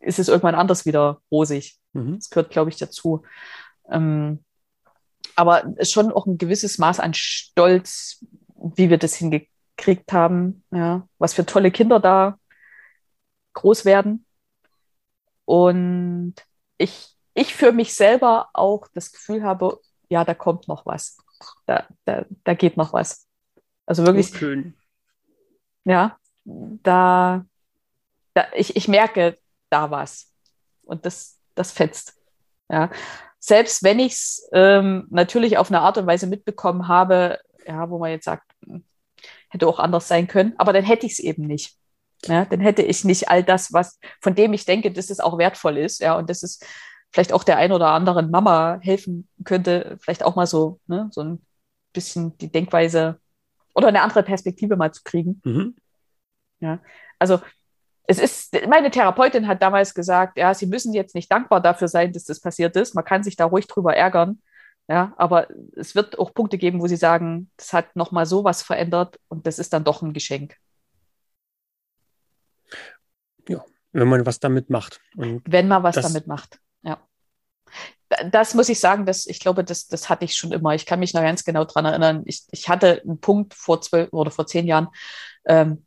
ist 0.00 0.18
es 0.18 0.28
irgendwann 0.28 0.54
anders 0.54 0.86
wieder 0.86 1.20
rosig. 1.30 1.78
Mhm. 1.92 2.16
Das 2.16 2.30
gehört, 2.30 2.50
glaube 2.50 2.70
ich, 2.70 2.76
dazu. 2.76 3.22
Ähm, 3.90 4.44
aber 5.36 5.74
schon 5.82 6.12
auch 6.12 6.26
ein 6.26 6.38
gewisses 6.38 6.78
Maß 6.78 7.00
an 7.00 7.14
Stolz, 7.14 8.24
wie 8.54 8.90
wir 8.90 8.98
das 8.98 9.14
hingekriegt 9.14 10.12
haben, 10.12 10.64
ja, 10.70 11.06
was 11.18 11.34
für 11.34 11.46
tolle 11.46 11.70
Kinder 11.70 12.00
da 12.00 12.38
groß 13.54 13.84
werden. 13.84 14.26
Und 15.44 16.34
ich, 16.78 17.16
ich 17.34 17.54
für 17.54 17.72
mich 17.72 17.94
selber 17.94 18.48
auch 18.52 18.86
das 18.94 19.12
Gefühl 19.12 19.42
habe, 19.42 19.80
ja, 20.08 20.24
da 20.24 20.34
kommt 20.34 20.68
noch 20.68 20.86
was. 20.86 21.18
Da, 21.66 21.86
da, 22.04 22.24
da 22.44 22.54
geht 22.54 22.76
noch 22.76 22.92
was. 22.92 23.26
Also 23.86 24.04
wirklich. 24.06 24.32
Oh, 24.34 24.36
schön. 24.36 24.74
Ja, 25.84 26.18
da, 26.44 27.44
da 28.34 28.46
ich, 28.54 28.76
ich 28.76 28.88
merke 28.88 29.38
da 29.70 29.90
was. 29.90 30.32
Und 30.82 31.06
das, 31.06 31.38
das 31.54 31.72
fetzt. 31.72 32.14
Ja. 32.68 32.90
Selbst 33.38 33.82
wenn 33.82 33.98
ich 33.98 34.12
es 34.12 34.48
ähm, 34.52 35.06
natürlich 35.10 35.56
auf 35.56 35.70
eine 35.70 35.80
Art 35.80 35.98
und 35.98 36.06
Weise 36.06 36.26
mitbekommen 36.26 36.88
habe, 36.88 37.38
ja, 37.66 37.88
wo 37.88 37.98
man 37.98 38.10
jetzt 38.10 38.24
sagt, 38.24 38.52
hm, 38.64 38.84
hätte 39.48 39.66
auch 39.66 39.78
anders 39.78 40.08
sein 40.08 40.28
können, 40.28 40.54
aber 40.58 40.72
dann 40.72 40.84
hätte 40.84 41.06
ich 41.06 41.12
es 41.12 41.18
eben 41.18 41.46
nicht. 41.46 41.76
Ja, 42.26 42.44
dann 42.44 42.60
hätte 42.60 42.82
ich 42.82 43.04
nicht 43.04 43.30
all 43.30 43.42
das, 43.42 43.72
was, 43.72 43.98
von 44.20 44.34
dem 44.34 44.52
ich 44.52 44.66
denke, 44.66 44.92
dass 44.92 45.08
es 45.08 45.20
auch 45.20 45.38
wertvoll 45.38 45.78
ist, 45.78 46.00
ja, 46.00 46.16
und 46.16 46.28
dass 46.28 46.42
es 46.42 46.60
vielleicht 47.12 47.32
auch 47.32 47.44
der 47.44 47.56
ein 47.56 47.72
oder 47.72 47.88
anderen 47.88 48.30
Mama 48.30 48.78
helfen 48.82 49.26
könnte, 49.44 49.96
vielleicht 50.00 50.22
auch 50.22 50.36
mal 50.36 50.46
so, 50.46 50.80
ne, 50.86 51.08
so 51.12 51.22
ein 51.22 51.44
bisschen 51.92 52.36
die 52.38 52.52
Denkweise 52.52 53.18
oder 53.74 53.88
eine 53.88 54.02
andere 54.02 54.22
Perspektive 54.22 54.76
mal 54.76 54.92
zu 54.92 55.02
kriegen. 55.02 55.40
Mhm. 55.44 55.76
Ja, 56.60 56.80
also 57.18 57.40
es 58.04 58.18
ist, 58.18 58.56
meine 58.68 58.90
Therapeutin 58.90 59.46
hat 59.46 59.62
damals 59.62 59.94
gesagt, 59.94 60.36
ja, 60.36 60.52
sie 60.54 60.66
müssen 60.66 60.92
jetzt 60.92 61.14
nicht 61.14 61.30
dankbar 61.30 61.60
dafür 61.60 61.88
sein, 61.88 62.12
dass 62.12 62.24
das 62.24 62.40
passiert 62.40 62.76
ist. 62.76 62.94
Man 62.94 63.04
kann 63.04 63.22
sich 63.22 63.36
da 63.36 63.44
ruhig 63.44 63.66
drüber 63.66 63.94
ärgern. 63.94 64.40
Ja, 64.88 65.14
aber 65.16 65.46
es 65.76 65.94
wird 65.94 66.18
auch 66.18 66.34
Punkte 66.34 66.58
geben, 66.58 66.80
wo 66.80 66.88
sie 66.88 66.96
sagen, 66.96 67.48
das 67.56 67.72
hat 67.72 67.94
nochmal 67.94 68.26
so 68.26 68.42
was 68.42 68.62
verändert 68.62 69.20
und 69.28 69.46
das 69.46 69.60
ist 69.60 69.72
dann 69.72 69.84
doch 69.84 70.02
ein 70.02 70.12
Geschenk. 70.12 70.56
Ja, 73.48 73.64
wenn 73.92 74.08
man 74.08 74.26
was 74.26 74.40
damit 74.40 74.68
macht. 74.68 75.00
Und 75.16 75.42
wenn 75.46 75.68
man 75.68 75.84
was 75.84 75.94
damit 75.94 76.26
macht, 76.26 76.58
ja. 76.82 76.98
Das 78.32 78.54
muss 78.54 78.68
ich 78.68 78.80
sagen, 78.80 79.06
dass 79.06 79.26
ich 79.26 79.38
glaube, 79.38 79.62
das, 79.62 79.86
das 79.86 80.08
hatte 80.08 80.24
ich 80.24 80.36
schon 80.36 80.50
immer. 80.50 80.74
Ich 80.74 80.86
kann 80.86 80.98
mich 80.98 81.14
noch 81.14 81.22
ganz 81.22 81.44
genau 81.44 81.64
daran 81.64 81.84
erinnern. 81.84 82.22
Ich, 82.24 82.42
ich 82.50 82.68
hatte 82.68 83.00
einen 83.02 83.20
Punkt 83.20 83.54
vor 83.54 83.80
zwölf 83.80 84.12
oder 84.12 84.32
vor 84.32 84.48
zehn 84.48 84.66
Jahren, 84.66 84.88
ähm, 85.46 85.86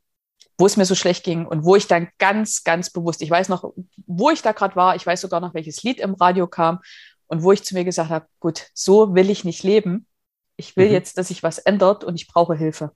wo 0.57 0.65
es 0.65 0.77
mir 0.77 0.85
so 0.85 0.95
schlecht 0.95 1.23
ging 1.23 1.45
und 1.45 1.65
wo 1.65 1.75
ich 1.75 1.87
dann 1.87 2.09
ganz, 2.19 2.63
ganz 2.63 2.89
bewusst, 2.91 3.21
ich 3.21 3.29
weiß 3.29 3.49
noch, 3.49 3.73
wo 4.05 4.29
ich 4.29 4.41
da 4.41 4.51
gerade 4.51 4.75
war, 4.75 4.95
ich 4.95 5.05
weiß 5.05 5.21
sogar 5.21 5.39
noch, 5.39 5.53
welches 5.53 5.83
Lied 5.83 5.99
im 5.99 6.13
Radio 6.13 6.47
kam 6.47 6.79
und 7.27 7.43
wo 7.43 7.51
ich 7.51 7.63
zu 7.63 7.73
mir 7.73 7.83
gesagt 7.83 8.09
habe, 8.09 8.27
gut, 8.39 8.67
so 8.73 9.15
will 9.15 9.29
ich 9.29 9.43
nicht 9.43 9.63
leben. 9.63 10.05
Ich 10.55 10.77
will 10.77 10.87
mhm. 10.87 10.93
jetzt, 10.93 11.17
dass 11.17 11.29
sich 11.29 11.41
was 11.41 11.57
ändert 11.57 12.03
und 12.03 12.15
ich 12.15 12.27
brauche 12.27 12.55
Hilfe. 12.55 12.91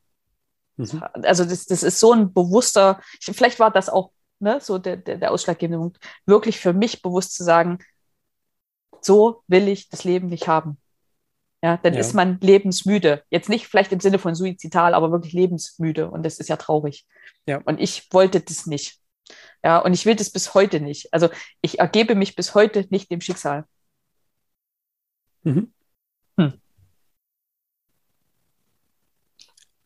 Mhm. 0.75 1.03
Also 1.23 1.45
das, 1.45 1.65
das 1.65 1.81
ist 1.81 1.99
so 1.99 2.13
ein 2.13 2.33
bewusster, 2.33 3.01
vielleicht 3.21 3.59
war 3.59 3.71
das 3.71 3.89
auch 3.89 4.11
ne, 4.39 4.59
so 4.61 4.77
der, 4.77 4.97
der, 4.97 5.17
der 5.17 5.31
ausschlaggebende 5.31 5.79
Punkt, 5.79 5.99
wirklich 6.25 6.59
für 6.59 6.73
mich 6.73 7.01
bewusst 7.01 7.33
zu 7.33 7.43
sagen, 7.43 7.79
so 9.01 9.43
will 9.47 9.67
ich 9.67 9.89
das 9.89 10.03
Leben 10.03 10.27
nicht 10.27 10.47
haben. 10.47 10.77
Ja, 11.63 11.77
dann 11.77 11.93
ja. 11.93 11.99
ist 11.99 12.13
man 12.13 12.39
lebensmüde. 12.39 13.23
Jetzt 13.29 13.49
nicht 13.49 13.67
vielleicht 13.67 13.91
im 13.91 13.99
Sinne 13.99 14.19
von 14.19 14.35
suizidal, 14.35 14.93
aber 14.93 15.11
wirklich 15.11 15.33
lebensmüde. 15.33 16.09
Und 16.09 16.23
das 16.23 16.39
ist 16.39 16.49
ja 16.49 16.57
traurig. 16.57 17.07
Ja. 17.47 17.61
Und 17.65 17.79
ich 17.79 18.11
wollte 18.13 18.39
das 18.41 18.67
nicht. 18.67 18.99
Ja, 19.63 19.79
und 19.79 19.93
ich 19.93 20.05
will 20.05 20.15
das 20.15 20.29
bis 20.29 20.53
heute 20.53 20.79
nicht. 20.79 21.13
Also 21.13 21.29
ich 21.61 21.79
ergebe 21.79 22.15
mich 22.15 22.35
bis 22.35 22.53
heute 22.53 22.85
nicht 22.89 23.09
dem 23.11 23.21
Schicksal. 23.21 23.65
Mhm. 25.43 25.73
Hm. 26.37 26.53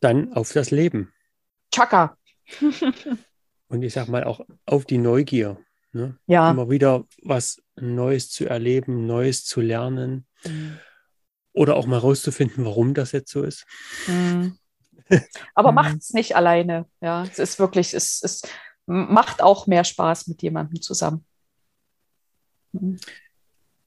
Dann 0.00 0.32
auf 0.34 0.52
das 0.52 0.70
Leben. 0.70 1.12
Chaka. 1.72 2.18
und 3.68 3.82
ich 3.82 3.94
sag 3.94 4.08
mal 4.08 4.24
auch 4.24 4.40
auf 4.66 4.84
die 4.84 4.98
Neugier. 4.98 5.58
Ne? 5.92 6.18
Ja. 6.26 6.50
Immer 6.50 6.68
wieder 6.68 7.06
was 7.22 7.62
Neues 7.76 8.30
zu 8.30 8.46
erleben, 8.46 9.06
Neues 9.06 9.44
zu 9.44 9.60
lernen. 9.60 10.26
Mhm. 10.44 10.78
Oder 11.52 11.76
auch 11.76 11.86
mal 11.86 11.98
rauszufinden, 11.98 12.64
warum 12.64 12.94
das 12.94 13.12
jetzt 13.12 13.30
so 13.30 13.42
ist. 13.42 13.66
Mhm. 14.06 14.58
Aber 15.54 15.72
mhm. 15.72 15.76
macht 15.76 15.96
es 15.98 16.12
nicht 16.12 16.36
alleine. 16.36 16.86
Ja, 17.00 17.24
es 17.24 17.38
ist 17.38 17.58
wirklich, 17.58 17.94
es, 17.94 18.22
es 18.22 18.42
macht 18.86 19.42
auch 19.42 19.66
mehr 19.66 19.84
Spaß 19.84 20.28
mit 20.28 20.42
jemandem 20.42 20.80
zusammen. 20.80 21.24
Mhm. 22.72 22.98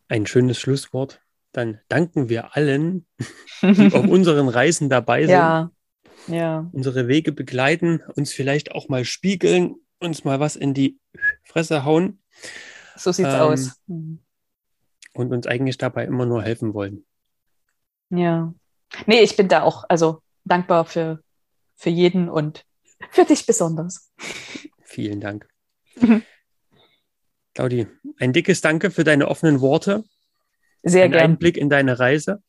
Ein 0.08 0.26
schönes 0.28 0.60
Schlusswort. 0.60 1.22
Dann 1.52 1.80
danken 1.88 2.30
wir 2.30 2.56
allen, 2.56 3.08
die 3.62 3.94
auf 3.94 4.08
unseren 4.08 4.50
Reisen 4.50 4.90
dabei 4.90 5.22
sind. 5.22 5.32
Ja, 5.32 5.72
ja. 6.28 6.70
Unsere 6.72 7.08
Wege 7.08 7.32
begleiten, 7.32 8.02
uns 8.16 8.34
vielleicht 8.34 8.72
auch 8.72 8.90
mal 8.90 9.06
spiegeln, 9.06 9.76
uns 10.00 10.24
mal 10.24 10.40
was 10.40 10.56
in 10.56 10.74
die 10.74 11.00
Fresse 11.44 11.86
hauen. 11.86 12.22
So 12.96 13.12
sieht's 13.12 13.34
ähm, 13.34 13.42
aus. 13.42 13.82
Mhm. 13.88 14.20
und 15.14 15.32
uns 15.32 15.48
eigentlich 15.48 15.78
dabei 15.78 16.06
immer 16.06 16.26
nur 16.26 16.44
helfen 16.44 16.74
wollen. 16.74 17.06
Ja. 18.10 18.53
Nee, 19.06 19.22
ich 19.22 19.36
bin 19.36 19.48
da 19.48 19.64
auch 19.64 19.84
also 19.90 20.22
dankbar 20.44 20.86
für, 20.86 21.22
für 21.76 21.90
jeden 21.90 22.30
und 22.30 22.65
für 23.11 23.26
dich 23.26 23.45
besonders. 23.45 24.11
Vielen 24.84 25.19
Dank. 25.19 25.48
Claudi, 27.53 27.88
ein 28.19 28.34
dickes 28.34 28.61
Danke 28.61 28.91
für 28.91 29.03
deine 29.03 29.27
offenen 29.27 29.61
Worte. 29.61 30.03
Sehr 30.84 31.10
gerne. 31.10 31.23
Einblick 31.23 31.57
in 31.57 31.69
deine 31.69 31.99
Reise. 31.99 32.44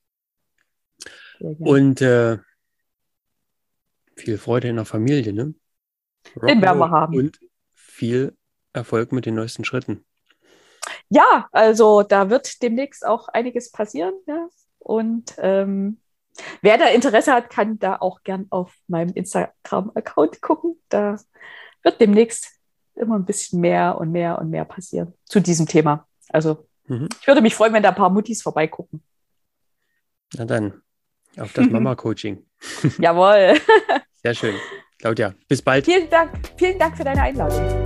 Und 1.41 2.01
äh, 2.01 2.39
viel 4.17 4.39
Freude 4.39 4.69
in 4.69 4.77
der 4.77 4.85
Familie, 4.85 5.33
ne? 5.33 5.55
Den 6.43 6.61
werden 6.61 6.79
wir 6.79 6.91
haben. 6.91 7.17
Und 7.17 7.39
viel 7.75 8.37
Erfolg 8.73 9.13
mit 9.13 9.27
den 9.27 9.35
neuesten 9.35 9.65
Schritten. 9.65 10.05
Ja, 11.09 11.49
also 11.53 12.03
da 12.03 12.31
wird 12.31 12.63
demnächst 12.63 13.07
auch 13.07 13.29
einiges 13.29 13.71
passieren. 13.71 14.15
Ja? 14.27 14.49
Und 14.87 15.35
ähm, 15.39 15.99
wer 16.63 16.79
da 16.79 16.87
Interesse 16.87 17.33
hat, 17.33 17.51
kann 17.51 17.81
da 17.81 17.97
auch 17.97 18.23
gern 18.23 18.47
auf 18.51 18.73
meinem 18.87 19.13
Instagram-Account 19.15 20.41
gucken. 20.41 20.81
Da 20.89 21.19
wird 21.83 22.01
demnächst 22.01 22.53
immer 22.95 23.17
ein 23.17 23.25
bisschen 23.25 23.61
mehr 23.61 23.99
und 23.99 24.13
mehr 24.13 24.39
und 24.39 24.51
mehr 24.51 24.65
passieren 24.65 25.13
zu 25.25 25.41
diesem 25.41 25.67
Thema. 25.67 26.07
Also 26.29 26.69
mhm. 26.87 27.09
ich 27.21 27.27
würde 27.27 27.41
mich 27.41 27.57
freuen, 27.57 27.73
wenn 27.73 27.83
da 27.83 27.89
ein 27.89 27.97
paar 27.97 28.11
Muttis 28.11 28.43
vorbeigucken. 28.43 29.03
Na 30.37 30.45
dann, 30.45 30.83
auf 31.37 31.53
das 31.53 31.67
Mama-Coaching. 31.71 32.47
Jawohl. 32.99 33.59
Sehr 34.23 34.35
schön. 34.35 34.55
Claudia, 35.01 35.35
bis 35.49 35.63
bald. 35.63 35.85
Vielen 35.85 36.09
Dank. 36.09 36.31
Vielen 36.57 36.79
Dank 36.79 36.97
für 36.97 37.05
deine 37.05 37.23
Einladung. 37.23 37.83